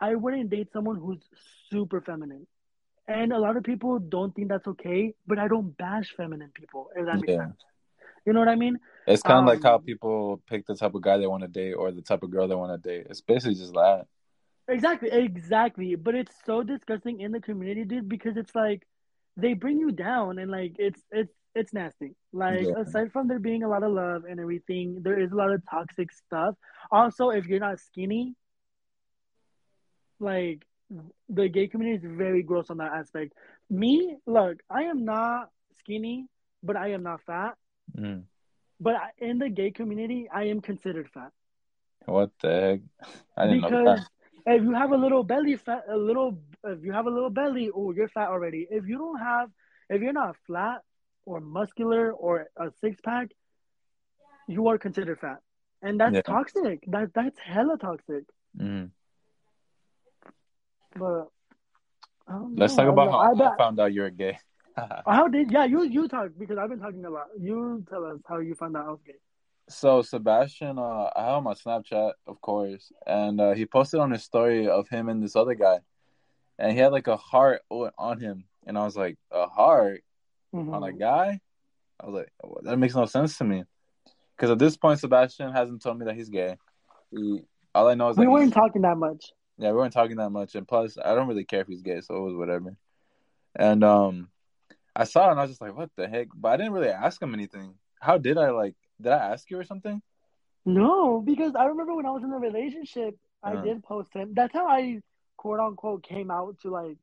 I 0.00 0.14
wouldn't 0.14 0.50
date 0.50 0.72
someone 0.72 0.96
who's 0.96 1.22
super 1.70 2.00
feminine. 2.00 2.46
And 3.08 3.32
a 3.32 3.38
lot 3.38 3.56
of 3.56 3.64
people 3.64 3.98
don't 3.98 4.34
think 4.34 4.48
that's 4.48 4.66
okay, 4.68 5.14
but 5.26 5.38
I 5.38 5.48
don't 5.48 5.76
bash 5.76 6.14
feminine 6.16 6.50
people, 6.54 6.90
if 6.96 7.06
that 7.06 7.20
makes 7.20 7.34
Yeah. 7.34 7.36
sense. 7.36 7.56
You 8.26 8.32
know 8.32 8.40
what 8.40 8.48
I 8.48 8.56
mean? 8.56 8.78
It's 9.06 9.22
kind 9.22 9.38
of 9.38 9.46
like 9.46 9.62
how 9.62 9.78
Um, 9.78 9.84
people 9.84 10.42
pick 10.48 10.66
the 10.66 10.74
type 10.74 10.94
of 10.94 11.02
guy 11.02 11.18
they 11.18 11.26
want 11.26 11.42
to 11.42 11.48
date 11.48 11.74
or 11.74 11.92
the 11.92 12.02
type 12.02 12.22
of 12.22 12.30
girl 12.30 12.48
they 12.48 12.54
want 12.54 12.82
to 12.82 12.88
date. 12.88 13.06
It's 13.10 13.20
basically 13.20 13.54
just 13.56 13.74
that. 13.74 14.06
Exactly, 14.68 15.10
exactly. 15.10 15.94
But 15.94 16.14
it's 16.14 16.34
so 16.46 16.62
disgusting 16.62 17.20
in 17.20 17.32
the 17.32 17.40
community, 17.40 17.84
dude, 17.84 18.08
because 18.08 18.36
it's 18.36 18.54
like 18.54 18.86
they 19.36 19.52
bring 19.52 19.78
you 19.78 19.90
down 19.92 20.38
and 20.38 20.50
like 20.50 20.76
it's 20.78 21.02
it's 21.10 21.32
it's 21.54 21.72
nasty. 21.72 22.16
Like 22.32 22.66
Yeah. 22.66 22.78
aside 22.78 23.12
from 23.12 23.28
there 23.28 23.38
being 23.38 23.62
a 23.62 23.68
lot 23.68 23.82
of 23.82 23.92
love 23.92 24.24
and 24.24 24.40
everything, 24.40 25.02
there 25.02 25.18
is 25.18 25.32
a 25.32 25.36
lot 25.36 25.52
of 25.52 25.62
toxic 25.70 26.12
stuff. 26.12 26.56
Also, 26.90 27.30
if 27.30 27.46
you're 27.46 27.60
not 27.60 27.78
skinny, 27.80 28.34
like 30.20 30.66
the 31.28 31.48
gay 31.48 31.66
community 31.68 32.06
is 32.06 32.12
very 32.16 32.42
gross 32.42 32.70
on 32.70 32.78
that 32.78 32.92
aspect. 32.92 33.32
Me, 33.70 34.16
look, 34.26 34.62
I 34.70 34.84
am 34.84 35.04
not 35.04 35.50
skinny, 35.78 36.26
but 36.62 36.76
I 36.76 36.88
am 36.92 37.02
not 37.02 37.22
fat. 37.22 37.56
Mm. 37.96 38.24
But 38.80 38.96
in 39.18 39.38
the 39.38 39.48
gay 39.48 39.70
community, 39.70 40.28
I 40.32 40.44
am 40.44 40.60
considered 40.60 41.08
fat. 41.10 41.32
What 42.06 42.30
the 42.40 42.48
heck? 42.50 42.80
I 43.36 43.46
didn't 43.46 43.62
know 43.62 43.70
because 43.70 44.00
that. 44.46 44.54
if 44.54 44.62
you 44.62 44.72
have 44.74 44.92
a 44.92 44.96
little 44.96 45.22
belly 45.24 45.56
fat 45.56 45.84
a 45.88 45.96
little 45.96 46.38
if 46.64 46.82
you 46.84 46.92
have 46.92 47.06
a 47.06 47.10
little 47.10 47.30
belly 47.30 47.70
oh 47.74 47.92
you're 47.92 48.08
fat 48.08 48.28
already 48.28 48.66
if 48.70 48.86
you 48.86 48.98
don't 48.98 49.18
have 49.18 49.50
if 49.88 50.02
you're 50.02 50.12
not 50.12 50.36
flat 50.46 50.82
or 51.26 51.40
muscular 51.40 52.12
or 52.12 52.46
a 52.58 52.70
six-pack 52.80 53.28
you 54.48 54.68
are 54.68 54.78
considered 54.78 55.18
fat 55.18 55.38
and 55.82 55.98
that's 56.00 56.14
Yeah. 56.14 56.22
toxic 56.22 56.84
that 56.88 57.12
that's 57.14 57.38
hella 57.38 57.76
toxic 57.78 58.24
Mm. 58.58 58.90
but 60.96 61.28
Let's 62.56 62.76
know. 62.76 62.84
talk 62.84 62.92
about 62.92 63.08
I, 63.08 63.12
how 63.12 63.44
I, 63.44 63.52
I 63.52 63.56
found 63.56 63.80
out 63.80 63.92
you're 63.92 64.10
gay. 64.10 64.38
how 65.06 65.28
did 65.28 65.50
yeah 65.50 65.64
you 65.64 65.82
you 65.84 66.08
talk 66.08 66.30
because 66.38 66.58
I've 66.58 66.68
been 66.68 66.80
talking 66.80 67.04
a 67.04 67.10
lot 67.10 67.26
you 67.38 67.84
tell 67.88 68.04
us 68.04 68.18
how 68.28 68.38
you 68.38 68.54
found 68.54 68.76
out 68.76 68.86
I 68.86 68.90
was 68.90 69.00
gay 69.06 69.18
So 69.68 70.02
Sebastian, 70.02 70.78
uh, 70.78 71.08
I 71.16 71.24
have 71.26 71.38
him 71.38 71.46
on 71.46 71.54
Snapchat, 71.54 72.12
of 72.26 72.40
course, 72.40 72.92
and 73.06 73.40
uh, 73.40 73.52
he 73.54 73.64
posted 73.66 74.00
on 74.00 74.10
his 74.10 74.22
story 74.22 74.68
of 74.68 74.88
him 74.88 75.08
and 75.08 75.22
this 75.22 75.36
other 75.36 75.54
guy, 75.54 75.78
and 76.58 76.72
he 76.72 76.78
had 76.78 76.92
like 76.92 77.06
a 77.08 77.16
heart 77.16 77.62
on 77.70 78.20
him, 78.20 78.44
and 78.66 78.76
I 78.76 78.84
was 78.84 78.96
like, 78.96 79.16
a 79.32 79.46
heart 79.46 80.02
Mhm. 80.54 80.72
on 80.72 80.82
a 80.84 80.92
guy? 80.92 81.40
I 82.00 82.06
was 82.06 82.14
like, 82.14 82.32
"Well, 82.42 82.60
that 82.62 82.78
makes 82.78 82.94
no 82.94 83.06
sense 83.06 83.38
to 83.38 83.44
me, 83.44 83.64
because 84.36 84.50
at 84.50 84.58
this 84.58 84.76
point, 84.76 85.00
Sebastian 85.00 85.52
hasn't 85.52 85.82
told 85.82 85.98
me 85.98 86.06
that 86.06 86.14
he's 86.14 86.28
gay. 86.28 86.56
He, 87.10 87.42
all 87.74 87.88
I 87.88 87.94
know 87.94 88.08
is 88.08 88.16
we 88.16 88.26
weren't 88.26 88.52
talking 88.52 88.82
that 88.82 88.96
much 88.96 89.32
yeah, 89.56 89.70
we 89.70 89.76
weren't 89.76 89.92
talking 89.92 90.16
that 90.16 90.30
much, 90.30 90.54
and 90.54 90.66
plus, 90.66 90.98
I 91.02 91.14
don't 91.14 91.28
really 91.28 91.44
care 91.44 91.60
if 91.60 91.68
he's 91.68 91.82
gay, 91.82 92.00
so 92.00 92.16
it 92.16 92.20
was 92.20 92.34
whatever. 92.34 92.76
And 93.54 93.84
um, 93.84 94.30
I 94.96 95.04
saw 95.04 95.28
it, 95.28 95.30
and 95.32 95.38
I 95.38 95.42
was 95.44 95.52
just 95.52 95.60
like, 95.60 95.76
what 95.76 95.90
the 95.96 96.08
heck? 96.08 96.28
But 96.34 96.48
I 96.48 96.56
didn't 96.56 96.72
really 96.72 96.88
ask 96.88 97.22
him 97.22 97.34
anything. 97.34 97.74
How 98.00 98.18
did 98.18 98.36
I 98.36 98.50
like? 98.50 98.74
Did 99.00 99.12
I 99.12 99.32
ask 99.32 99.48
you 99.50 99.58
or 99.58 99.64
something? 99.64 100.02
No, 100.64 101.20
because 101.20 101.54
I 101.54 101.66
remember 101.66 101.94
when 101.94 102.06
I 102.06 102.10
was 102.10 102.24
in 102.24 102.32
a 102.32 102.38
relationship, 102.38 103.16
I 103.42 103.54
Uh. 103.54 103.62
did 103.62 103.82
post 103.84 104.12
him. 104.12 104.34
That's 104.34 104.52
how 104.52 104.66
I 104.66 105.02
quote 105.36 105.60
unquote 105.60 106.02
came 106.02 106.30
out 106.30 106.58
to 106.60 106.70
like 106.70 106.96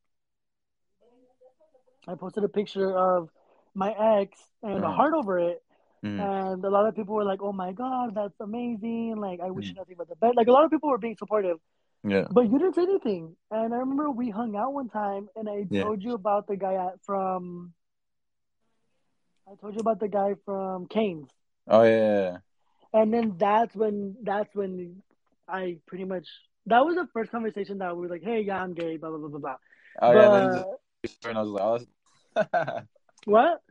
I 2.07 2.15
posted 2.15 2.43
a 2.43 2.49
picture 2.49 2.97
of 2.97 3.29
my 3.74 3.91
ex 4.19 4.38
and 4.63 4.84
a 4.84 4.91
heart 4.91 5.13
over 5.13 5.39
it. 5.39 5.63
Mm. 6.03 6.19
And 6.53 6.65
a 6.65 6.69
lot 6.69 6.88
of 6.88 6.95
people 6.95 7.13
were 7.13 7.24
like, 7.24 7.41
"Oh 7.43 7.53
my 7.53 7.74
god, 7.74 8.15
that's 8.15 8.39
amazing! 8.39 9.17
Like, 9.17 9.39
I 9.39 9.51
wish 9.51 9.65
Mm. 9.65 9.69
you 9.69 9.76
nothing 9.76 9.95
but 9.97 10.09
the 10.09 10.15
best." 10.15 10.36
Like, 10.36 10.47
a 10.47 10.51
lot 10.51 10.63
of 10.65 10.72
people 10.72 10.89
were 10.89 10.97
being 10.97 11.15
supportive, 11.15 11.59
Yeah. 12.03 12.26
but 12.32 12.49
you 12.49 12.57
didn't 12.57 12.74
say 12.74 12.84
anything. 12.84 13.36
And 13.51 13.72
I 13.74 13.78
remember 13.78 14.09
we 14.09 14.30
hung 14.32 14.55
out 14.55 14.74
one 14.74 14.89
time, 14.89 15.30
and 15.36 15.47
I 15.47 15.67
Yeah. 15.69 15.84
told 15.84 16.01
you 16.03 16.13
about 16.13 16.47
the 16.47 16.55
guy 16.57 16.74
at, 16.74 16.99
from. 17.03 17.74
I 19.51 19.55
told 19.55 19.74
you 19.76 19.80
about 19.82 19.99
the 19.99 20.07
guy 20.07 20.34
from 20.45 20.88
Canes, 20.88 21.30
Oh 21.67 21.84
yeah. 21.84 22.38
and 22.93 23.13
then 23.13 23.38
that's 23.38 23.76
when 23.76 24.15
that's 24.24 24.53
when 24.55 25.01
I 25.47 25.78
pretty 25.86 26.05
much 26.05 26.28
that 26.67 26.86
was 26.86 26.95
the 26.95 27.07
first 27.13 27.32
conversation 27.32 27.80
that 27.80 27.95
we 27.95 28.01
were 28.03 28.07
like, 28.15 28.24
"Hey, 28.24 28.41
yeah, 28.41 28.61
I'm 28.63 28.74
gay," 28.74 28.97
blah 28.97 29.09
blah 29.09 29.19
blah 29.19 29.30
blah 29.30 29.39
blah. 29.39 29.57
Oh 30.01 30.11
yeah. 30.13 30.30
But 30.30 30.80
just, 31.03 31.26
and 31.26 31.38
I 31.38 31.41
was 31.41 31.49
like, 31.51 31.88
oh, 32.55 32.82
what 33.26 33.61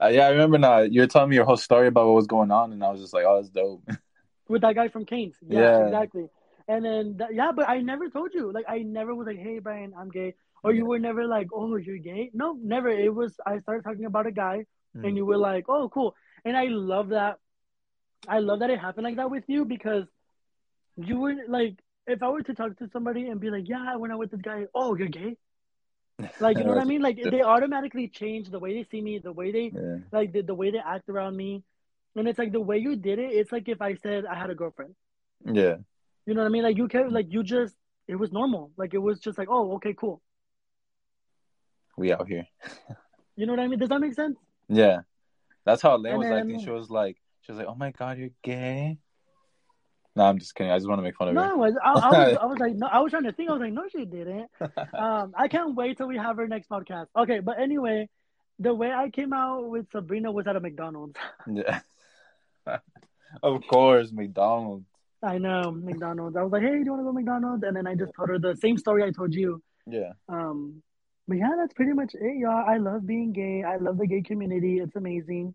Uh, 0.00 0.08
yeah, 0.08 0.26
I 0.26 0.30
remember 0.30 0.58
now. 0.58 0.78
You 0.80 1.02
were 1.02 1.06
telling 1.06 1.30
me 1.30 1.36
your 1.36 1.44
whole 1.44 1.56
story 1.56 1.86
about 1.88 2.06
what 2.06 2.14
was 2.16 2.26
going 2.26 2.50
on, 2.50 2.72
and 2.72 2.82
I 2.82 2.90
was 2.90 3.00
just 3.00 3.14
like, 3.14 3.24
"Oh, 3.26 3.36
that's 3.36 3.48
dope." 3.48 3.82
with 4.48 4.62
that 4.62 4.74
guy 4.74 4.88
from 4.88 5.04
Canes? 5.06 5.36
Yeah, 5.46 5.60
Yeah. 5.60 5.84
exactly. 5.86 6.26
And 6.66 6.84
then 6.84 7.16
that, 7.18 7.34
yeah, 7.34 7.52
but 7.54 7.68
I 7.68 7.80
never 7.80 8.08
told 8.10 8.32
you. 8.34 8.50
Like, 8.52 8.64
I 8.68 8.78
never 8.78 9.14
was 9.14 9.26
like, 9.26 9.38
"Hey, 9.38 9.58
Brayan, 9.60 9.92
I'm 9.96 10.10
gay," 10.10 10.34
or 10.64 10.72
you 10.72 10.84
were 10.86 10.98
never 10.98 11.26
like, 11.26 11.48
"Oh, 11.52 11.76
you're 11.76 11.98
gay." 11.98 12.30
No, 12.34 12.58
never. 12.60 12.88
It 12.88 13.14
was 13.14 13.34
I 13.46 13.60
started 13.60 13.84
talking 13.84 14.06
about 14.06 14.26
a 14.26 14.32
guy, 14.32 14.66
Mm. 14.96 15.04
and 15.08 15.16
you 15.16 15.24
were 15.26 15.36
like, 15.38 15.66
"Oh, 15.68 15.88
cool." 15.88 16.14
And 16.44 16.56
I 16.56 16.64
love 16.66 17.10
that. 17.10 17.38
I 18.26 18.38
love 18.40 18.60
that 18.60 18.70
it 18.70 18.78
happened 18.80 19.04
like 19.04 19.16
that 19.16 19.30
with 19.30 19.44
you 19.46 19.64
because 19.64 20.04
you 20.96 21.18
were 21.18 21.34
like, 21.48 21.76
if 22.06 22.22
I 22.22 22.28
were 22.28 22.42
to 22.42 22.54
talk 22.54 22.76
to 22.78 22.88
somebody 22.92 23.28
and 23.28 23.40
be 23.40 23.50
like, 23.50 23.68
"Yeah, 23.68 23.84
I 23.86 23.96
went 23.96 24.12
out 24.12 24.18
with 24.18 24.30
this 24.30 24.40
guy," 24.40 24.66
oh, 24.74 24.94
you're 24.96 25.08
gay. 25.08 25.36
Like, 26.40 26.58
you 26.58 26.64
know 26.64 26.70
what 26.74 26.78
I 26.80 26.84
mean? 26.84 27.02
Like, 27.02 27.18
they 27.22 27.42
automatically 27.42 28.08
change 28.08 28.50
the 28.50 28.58
way 28.58 28.74
they 28.74 28.84
see 28.90 29.00
me, 29.00 29.18
the 29.18 29.32
way 29.32 29.50
they 29.52 29.72
Yeah. 29.74 29.96
like 30.12 30.32
the, 30.32 30.42
the 30.42 30.54
way 30.54 30.70
they 30.70 30.78
act 30.78 31.08
around 31.08 31.36
me. 31.36 31.62
And 32.16 32.28
it's 32.28 32.38
like 32.38 32.52
the 32.52 32.60
way 32.60 32.78
you 32.78 32.94
did 32.96 33.18
it, 33.18 33.32
it's 33.32 33.50
like 33.50 33.68
if 33.68 33.82
I 33.82 33.94
said 33.96 34.24
I 34.24 34.34
had 34.36 34.50
a 34.50 34.54
girlfriend. 34.54 34.94
Yeah. 35.44 35.76
You 36.26 36.34
know 36.34 36.42
what 36.42 36.46
I 36.46 36.50
mean? 36.50 36.62
Like 36.62 36.76
you 36.76 36.86
can 36.88 37.10
like 37.10 37.26
you 37.30 37.42
just 37.42 37.74
it 38.06 38.14
was 38.16 38.30
normal. 38.32 38.70
Like 38.76 38.94
it 38.94 38.98
was 38.98 39.18
just 39.18 39.36
like, 39.36 39.48
oh, 39.50 39.74
okay, 39.76 39.94
cool. 39.94 40.22
We 41.96 42.12
out 42.12 42.28
here. 42.28 42.46
You 43.36 43.46
know 43.46 43.52
what 43.54 43.58
I 43.58 43.66
mean? 43.66 43.80
Does 43.80 43.88
that 43.88 44.00
make 44.00 44.14
sense? 44.14 44.36
Yeah. 44.68 45.00
That's 45.66 45.82
how 45.82 45.96
And 45.96 46.18
was 46.18 46.28
then- 46.28 46.38
acting. 46.38 46.60
She 46.64 46.70
was 46.70 46.88
like, 46.88 47.16
she 47.40 47.50
was 47.50 47.58
like, 47.58 47.66
"Oh 47.66 47.74
my 47.74 47.90
god, 47.90 48.16
you're 48.16 48.28
gay." 48.44 48.98
No, 50.16 50.24
I'm 50.24 50.38
just 50.38 50.54
kidding. 50.54 50.70
I 50.70 50.76
just 50.76 50.88
want 50.88 50.98
to 50.98 51.02
make 51.02 51.16
fun 51.16 51.28
of 51.28 51.34
No, 51.34 51.42
her. 51.42 51.56
Was, 51.56 51.74
I, 51.82 51.90
I 51.90 51.94
was 51.94 52.38
I 52.42 52.46
was 52.46 52.58
like 52.58 52.74
no 52.76 52.86
I 52.86 53.00
was 53.00 53.10
trying 53.10 53.24
to 53.24 53.32
think, 53.32 53.50
I 53.50 53.52
was 53.52 53.60
like, 53.60 53.72
no, 53.72 53.82
she 53.90 54.04
didn't. 54.04 54.48
Um 54.98 55.34
I 55.36 55.48
can't 55.48 55.74
wait 55.74 55.96
till 55.96 56.06
we 56.06 56.16
have 56.16 56.36
her 56.36 56.46
next 56.46 56.68
podcast. 56.68 57.06
Okay, 57.16 57.40
but 57.40 57.58
anyway, 57.58 58.08
the 58.58 58.74
way 58.74 58.92
I 58.92 59.10
came 59.10 59.32
out 59.32 59.68
with 59.68 59.86
Sabrina 59.90 60.30
was 60.30 60.46
at 60.46 60.56
a 60.56 60.60
McDonald's. 60.60 61.18
yeah. 61.52 61.80
of 63.42 63.62
course, 63.68 64.12
McDonald's. 64.12 64.86
I 65.22 65.38
know, 65.38 65.72
McDonald's. 65.72 66.36
I 66.36 66.42
was 66.42 66.52
like, 66.52 66.62
hey, 66.62 66.68
do 66.68 66.84
you 66.84 66.90
want 66.90 67.00
to 67.00 67.04
go 67.04 67.10
to 67.10 67.14
McDonald's? 67.14 67.62
And 67.64 67.76
then 67.76 67.86
I 67.86 67.94
just 67.94 68.12
told 68.14 68.28
her 68.28 68.38
the 68.38 68.56
same 68.56 68.76
story 68.76 69.02
I 69.02 69.10
told 69.10 69.34
you. 69.34 69.62
Yeah. 69.86 70.12
Um, 70.28 70.82
but 71.26 71.38
yeah, 71.38 71.50
that's 71.56 71.72
pretty 71.72 71.92
much 71.92 72.14
it, 72.14 72.36
y'all. 72.38 72.64
I 72.68 72.76
love 72.76 73.06
being 73.06 73.32
gay. 73.32 73.64
I 73.66 73.76
love 73.76 73.96
the 73.96 74.06
gay 74.06 74.20
community. 74.20 74.78
It's 74.78 74.94
amazing. 74.96 75.54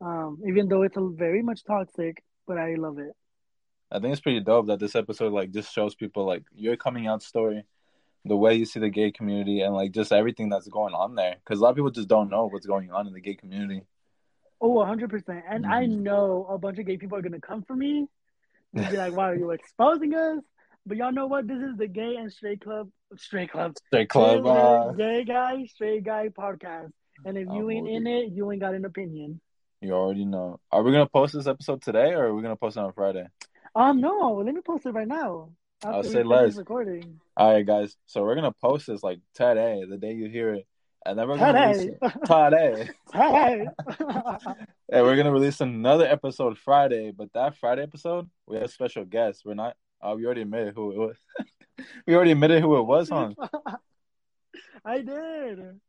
Um, 0.00 0.42
even 0.46 0.68
though 0.68 0.82
it's 0.82 0.96
a 0.96 1.08
very 1.08 1.42
much 1.42 1.64
toxic, 1.64 2.22
but 2.46 2.58
I 2.58 2.74
love 2.74 2.98
it. 2.98 3.12
I 3.90 4.00
think 4.00 4.12
it's 4.12 4.20
pretty 4.20 4.40
dope 4.40 4.66
that 4.66 4.80
this 4.80 4.96
episode 4.96 5.32
like 5.32 5.52
just 5.52 5.72
shows 5.72 5.94
people 5.94 6.24
like 6.26 6.44
your 6.54 6.76
coming 6.76 7.06
out 7.06 7.22
story, 7.22 7.64
the 8.24 8.36
way 8.36 8.54
you 8.54 8.64
see 8.64 8.80
the 8.80 8.90
gay 8.90 9.12
community, 9.12 9.60
and 9.60 9.74
like 9.74 9.92
just 9.92 10.12
everything 10.12 10.48
that's 10.48 10.68
going 10.68 10.94
on 10.94 11.14
there. 11.14 11.36
Because 11.44 11.60
a 11.60 11.62
lot 11.62 11.70
of 11.70 11.76
people 11.76 11.90
just 11.90 12.08
don't 12.08 12.30
know 12.30 12.46
what's 12.46 12.66
going 12.66 12.90
on 12.90 13.06
in 13.06 13.12
the 13.12 13.20
gay 13.20 13.34
community. 13.34 13.82
Oh, 14.60 14.70
100%. 14.80 15.42
And 15.48 15.66
I 15.66 15.84
Mhm. 15.86 15.98
know 16.00 16.46
a 16.48 16.58
bunch 16.58 16.78
of 16.78 16.86
gay 16.86 16.96
people 16.96 17.18
are 17.18 17.22
going 17.22 17.32
to 17.32 17.40
come 17.40 17.62
for 17.62 17.76
me. 17.76 18.08
They'll 18.72 18.90
be 18.90 18.96
like, 18.96 19.12
wow, 19.14 19.24
are 19.26 19.36
you 19.36 19.50
exposing 19.50 20.14
us? 20.14 20.42
But 20.86 20.96
y'all 20.96 21.12
know 21.12 21.26
what? 21.26 21.46
This 21.46 21.60
is 21.62 21.76
the 21.76 21.86
gay 21.86 22.16
and 22.16 22.32
straight 22.32 22.60
club, 22.60 22.90
straight 23.16 23.50
club, 23.50 23.76
Straight 23.88 24.08
club. 24.08 24.42
This 24.44 24.52
Uh, 24.52 24.92
gay 24.92 25.24
guy, 25.24 25.64
straight 25.66 26.04
guy 26.04 26.28
podcast. 26.28 26.90
And 27.24 27.36
if 27.36 27.48
you 27.52 27.70
ain't 27.70 27.88
in 27.88 28.06
it, 28.06 28.32
you 28.32 28.50
ain't 28.50 28.60
got 28.60 28.74
an 28.74 28.84
opinion. 28.84 29.40
you 29.82 29.92
already 29.92 30.24
know. 30.24 30.58
Are 30.72 30.82
we 30.82 30.90
gonna 30.90 31.06
post 31.06 31.34
this 31.34 31.46
episode 31.46 31.82
today, 31.82 32.14
or 32.14 32.26
are 32.28 32.34
we 32.34 32.42
gonna 32.42 32.56
post 32.56 32.76
it 32.78 32.80
on 32.80 32.92
Friday? 32.94 33.26
Um, 33.76 34.00
no, 34.00 34.42
let 34.44 34.54
me 34.54 34.60
post 34.62 34.86
it 34.86 34.92
right 34.92 35.06
now. 35.06 35.50
I'll 35.84 36.02
say 36.02 36.22
less. 36.22 36.56
recording. 36.56 37.20
All 37.36 37.52
right, 37.52 37.64
guys. 37.66 37.96
So 38.06 38.22
we're 38.22 38.34
gonna 38.34 38.50
post 38.52 38.86
this 38.86 39.02
like 39.02 39.20
today, 39.34 39.84
the 39.88 39.98
day 39.98 40.14
you 40.14 40.30
hear 40.30 40.54
it, 40.54 40.66
and 41.04 41.18
then 41.18 41.28
we're 41.28 41.36
gonna 41.36 41.74
Today. 41.74 41.98
release 42.00 42.88
today. 43.12 43.66
And 44.88 45.04
we're 45.04 45.16
gonna 45.16 45.32
release 45.32 45.60
another 45.60 46.06
episode 46.06 46.56
Friday, 46.58 47.10
but 47.10 47.32
that 47.34 47.56
Friday 47.56 47.82
episode 47.82 48.30
we 48.46 48.56
have 48.56 48.64
a 48.64 48.68
special 48.68 49.04
guest. 49.04 49.42
We're 49.44 49.54
not. 49.54 49.76
Uh, 50.00 50.14
we 50.16 50.24
already 50.24 50.42
admitted 50.42 50.74
who 50.74 50.92
it 50.92 50.98
was. 50.98 51.16
we 52.06 52.14
already 52.14 52.30
admitted 52.32 52.62
who 52.62 52.78
it 52.78 52.84
was, 52.84 53.10
huh? 53.10 53.30
I 54.84 55.02
did. 55.02 55.80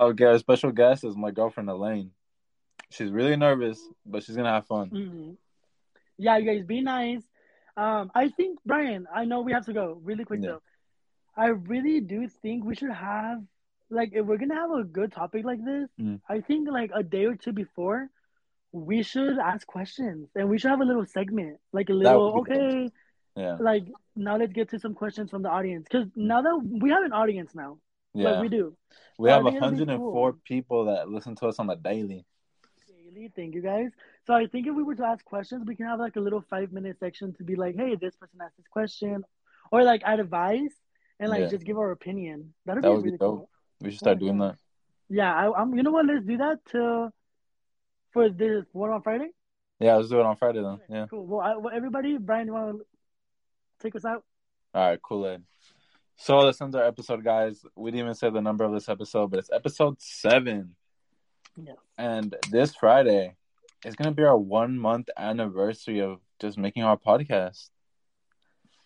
Okay, 0.00 0.24
our 0.24 0.38
special 0.38 0.70
guest 0.72 1.04
is 1.04 1.16
my 1.16 1.30
girlfriend 1.32 1.68
Eliane. 1.68 2.10
She's 2.90 3.10
really 3.10 3.36
nervous, 3.36 3.80
but 4.06 4.22
she's 4.22 4.36
gonna 4.36 4.50
have 4.52 4.66
fun. 4.66 4.90
Mhm. 4.90 5.36
Yeah, 6.18 6.36
you 6.36 6.46
guys 6.46 6.64
be 6.64 6.80
nice. 6.80 7.22
Um, 7.76 8.10
I 8.14 8.28
think 8.28 8.58
Brayan, 8.66 9.06
I 9.14 9.24
know 9.24 9.40
we 9.40 9.52
have 9.52 9.66
to 9.66 9.72
go 9.72 9.98
really 10.02 10.24
quick 10.24 10.40
Yeah. 10.42 10.50
though. 10.52 10.62
I 11.36 11.46
really 11.48 12.00
do 12.00 12.28
think 12.28 12.64
we 12.64 12.74
should 12.74 12.90
have 12.92 13.42
like 13.90 14.10
if 14.14 14.24
we're 14.24 14.38
gonna 14.38 14.54
have 14.54 14.70
a 14.70 14.84
good 14.84 15.12
topic 15.12 15.44
like 15.44 15.62
this, 15.64 15.88
Mm. 16.00 16.20
I 16.28 16.40
think 16.40 16.68
like 16.68 16.90
a 16.94 17.02
day 17.02 17.24
or 17.26 17.36
two 17.36 17.52
before, 17.52 18.08
we 18.72 19.02
should 19.02 19.38
ask 19.38 19.66
questions 19.66 20.30
and 20.34 20.48
we 20.48 20.58
should 20.58 20.70
have 20.70 20.80
a 20.80 20.84
little 20.84 21.04
segment, 21.04 21.58
like 21.72 21.90
a 21.90 21.92
little 21.92 22.32
would 22.34 22.44
be 22.44 22.54
dope. 22.54 22.58
okay, 22.62 22.90
Yeah, 23.36 23.56
like 23.60 23.84
now 24.16 24.36
let's 24.36 24.52
get 24.52 24.70
to 24.70 24.78
some 24.78 24.94
questions 24.94 25.30
from 25.30 25.42
the 25.42 25.50
audience 25.50 25.86
because 25.90 26.08
now 26.16 26.40
that 26.42 26.56
we 26.82 26.90
have 26.90 27.04
an 27.04 27.12
audience 27.12 27.54
now, 27.54 27.78
yeah. 28.14 28.30
like 28.30 28.40
we 28.42 28.48
do. 28.48 28.76
we 29.18 29.30
have 29.30 29.44
think 29.44 29.60
104 29.60 30.32
cool. 30.32 30.40
people 30.44 30.84
that 30.86 31.08
listen 31.10 31.34
to 31.36 31.46
us 31.46 31.58
on 31.58 31.66
the 31.66 31.76
daily. 31.76 32.24
Daily. 33.14 33.32
Thank 33.34 33.54
you 33.54 33.62
guys. 33.62 33.90
So 34.26 34.34
I 34.34 34.46
think 34.46 34.66
if 34.66 34.74
we 34.74 34.82
were 34.82 34.94
to 34.96 35.04
ask 35.04 35.24
questions, 35.24 35.64
we 35.66 35.76
can 35.76 35.86
have 35.86 35.98
like 35.98 36.16
a 36.16 36.20
little 36.20 36.42
five 36.48 36.72
minute 36.72 36.98
section 36.98 37.34
to 37.34 37.44
be 37.44 37.56
like, 37.56 37.76
hey, 37.76 37.96
this 38.00 38.14
person 38.16 38.38
asked 38.42 38.56
this 38.56 38.66
question, 38.70 39.24
or 39.70 39.82
like 39.82 40.02
I'd 40.04 40.20
advice 40.20 40.72
and 41.20 41.30
like 41.30 41.40
Yeah. 41.42 41.48
just 41.48 41.64
give 41.64 41.78
our 41.78 41.90
opinion. 41.90 42.54
That'd 42.66 42.82
That 42.82 42.88
be 42.90 42.94
would 42.94 43.02
be 43.04 43.08
really 43.10 43.18
dope. 43.18 43.38
cool. 43.38 43.48
We 43.80 43.90
should 43.90 43.98
start 44.00 44.18
doing 44.18 44.38
that. 44.38 44.56
Yeah, 45.08 45.34
I, 45.34 45.60
I'm. 45.60 45.74
You 45.74 45.82
know 45.82 45.90
what? 45.90 46.06
Let's 46.06 46.24
do 46.24 46.36
that 46.38 46.60
till 46.70 47.10
for 48.12 48.28
this 48.30 48.64
one 48.72 48.90
on 48.90 49.02
Friday. 49.02 49.30
Yeah, 49.80 49.96
let's 49.96 50.08
do 50.08 50.20
it 50.20 50.26
on 50.26 50.36
Friday 50.36 50.62
then. 50.62 50.80
Yeah. 50.88 51.06
Cool. 51.10 51.26
Well, 51.26 51.40
I, 51.40 51.56
well 51.56 51.74
everybody, 51.74 52.16
Brayan, 52.18 52.46
you 52.46 52.52
want 52.52 52.78
to 52.78 52.84
take 53.80 53.96
us 53.96 54.04
out? 54.04 54.24
All 54.74 54.88
right, 54.88 55.02
cool. 55.02 55.26
Ed. 55.26 55.42
So 56.16 56.46
this 56.46 56.60
ends 56.60 56.76
our 56.76 56.84
episode, 56.84 57.24
guys. 57.24 57.64
We 57.74 57.90
didn't 57.90 58.04
even 58.04 58.14
say 58.14 58.30
the 58.30 58.40
number 58.40 58.64
of 58.64 58.72
this 58.72 58.88
episode, 58.88 59.30
but 59.30 59.40
it's 59.40 59.50
episode 59.52 60.00
seven. 60.00 60.76
And 61.98 62.34
this 62.50 62.74
Friday 62.74 63.36
is 63.84 63.96
gonna 63.96 64.12
be 64.12 64.24
our 64.24 64.38
one 64.38 64.78
month 64.78 65.08
anniversary 65.16 66.00
of 66.00 66.20
just 66.40 66.58
making 66.58 66.82
our 66.82 66.96
podcast. 66.96 67.70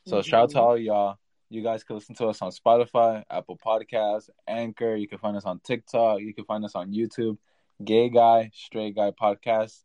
So 0.06 0.16
mm-hmm. 0.16 0.28
shout 0.28 0.42
out 0.42 0.50
to 0.50 0.60
all 0.60 0.78
y'all. 0.78 1.18
You 1.48 1.62
guys 1.62 1.84
can 1.84 1.96
listen 1.96 2.16
to 2.16 2.26
us 2.26 2.42
on 2.42 2.50
Spotify, 2.50 3.22
Apple 3.30 3.58
Podcasts, 3.64 4.28
Anchor. 4.48 4.96
You 4.96 5.06
can 5.06 5.18
find 5.18 5.36
us 5.36 5.44
on 5.44 5.60
TikTok. 5.60 6.20
You 6.20 6.34
can 6.34 6.44
find 6.44 6.64
us 6.64 6.74
on 6.74 6.92
YouTube. 6.92 7.38
Gay 7.84 8.08
Guy, 8.08 8.50
Straight 8.52 8.96
Guy 8.96 9.12
Podcast. 9.12 9.82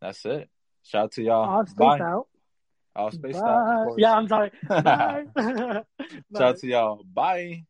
That's 0.00 0.24
it. 0.26 0.48
Shout 0.84 1.04
out 1.04 1.12
to 1.12 1.22
y'all. 1.22 1.48
All 1.48 1.66
spaced 1.66 1.78
Bye. 1.78 2.00
out. 2.00 2.26
All 2.94 3.10
spaced 3.10 3.38
out. 3.38 3.44
Bye. 3.44 3.84
course. 3.84 3.94
Yeah, 3.98 4.14
I'm 4.14 4.28
sorry. 4.28 4.50
Bye. 4.68 5.24
Shout 6.36 6.42
out 6.42 6.58
to 6.58 6.66
y'all. 6.66 7.04
Bye. 7.12 7.64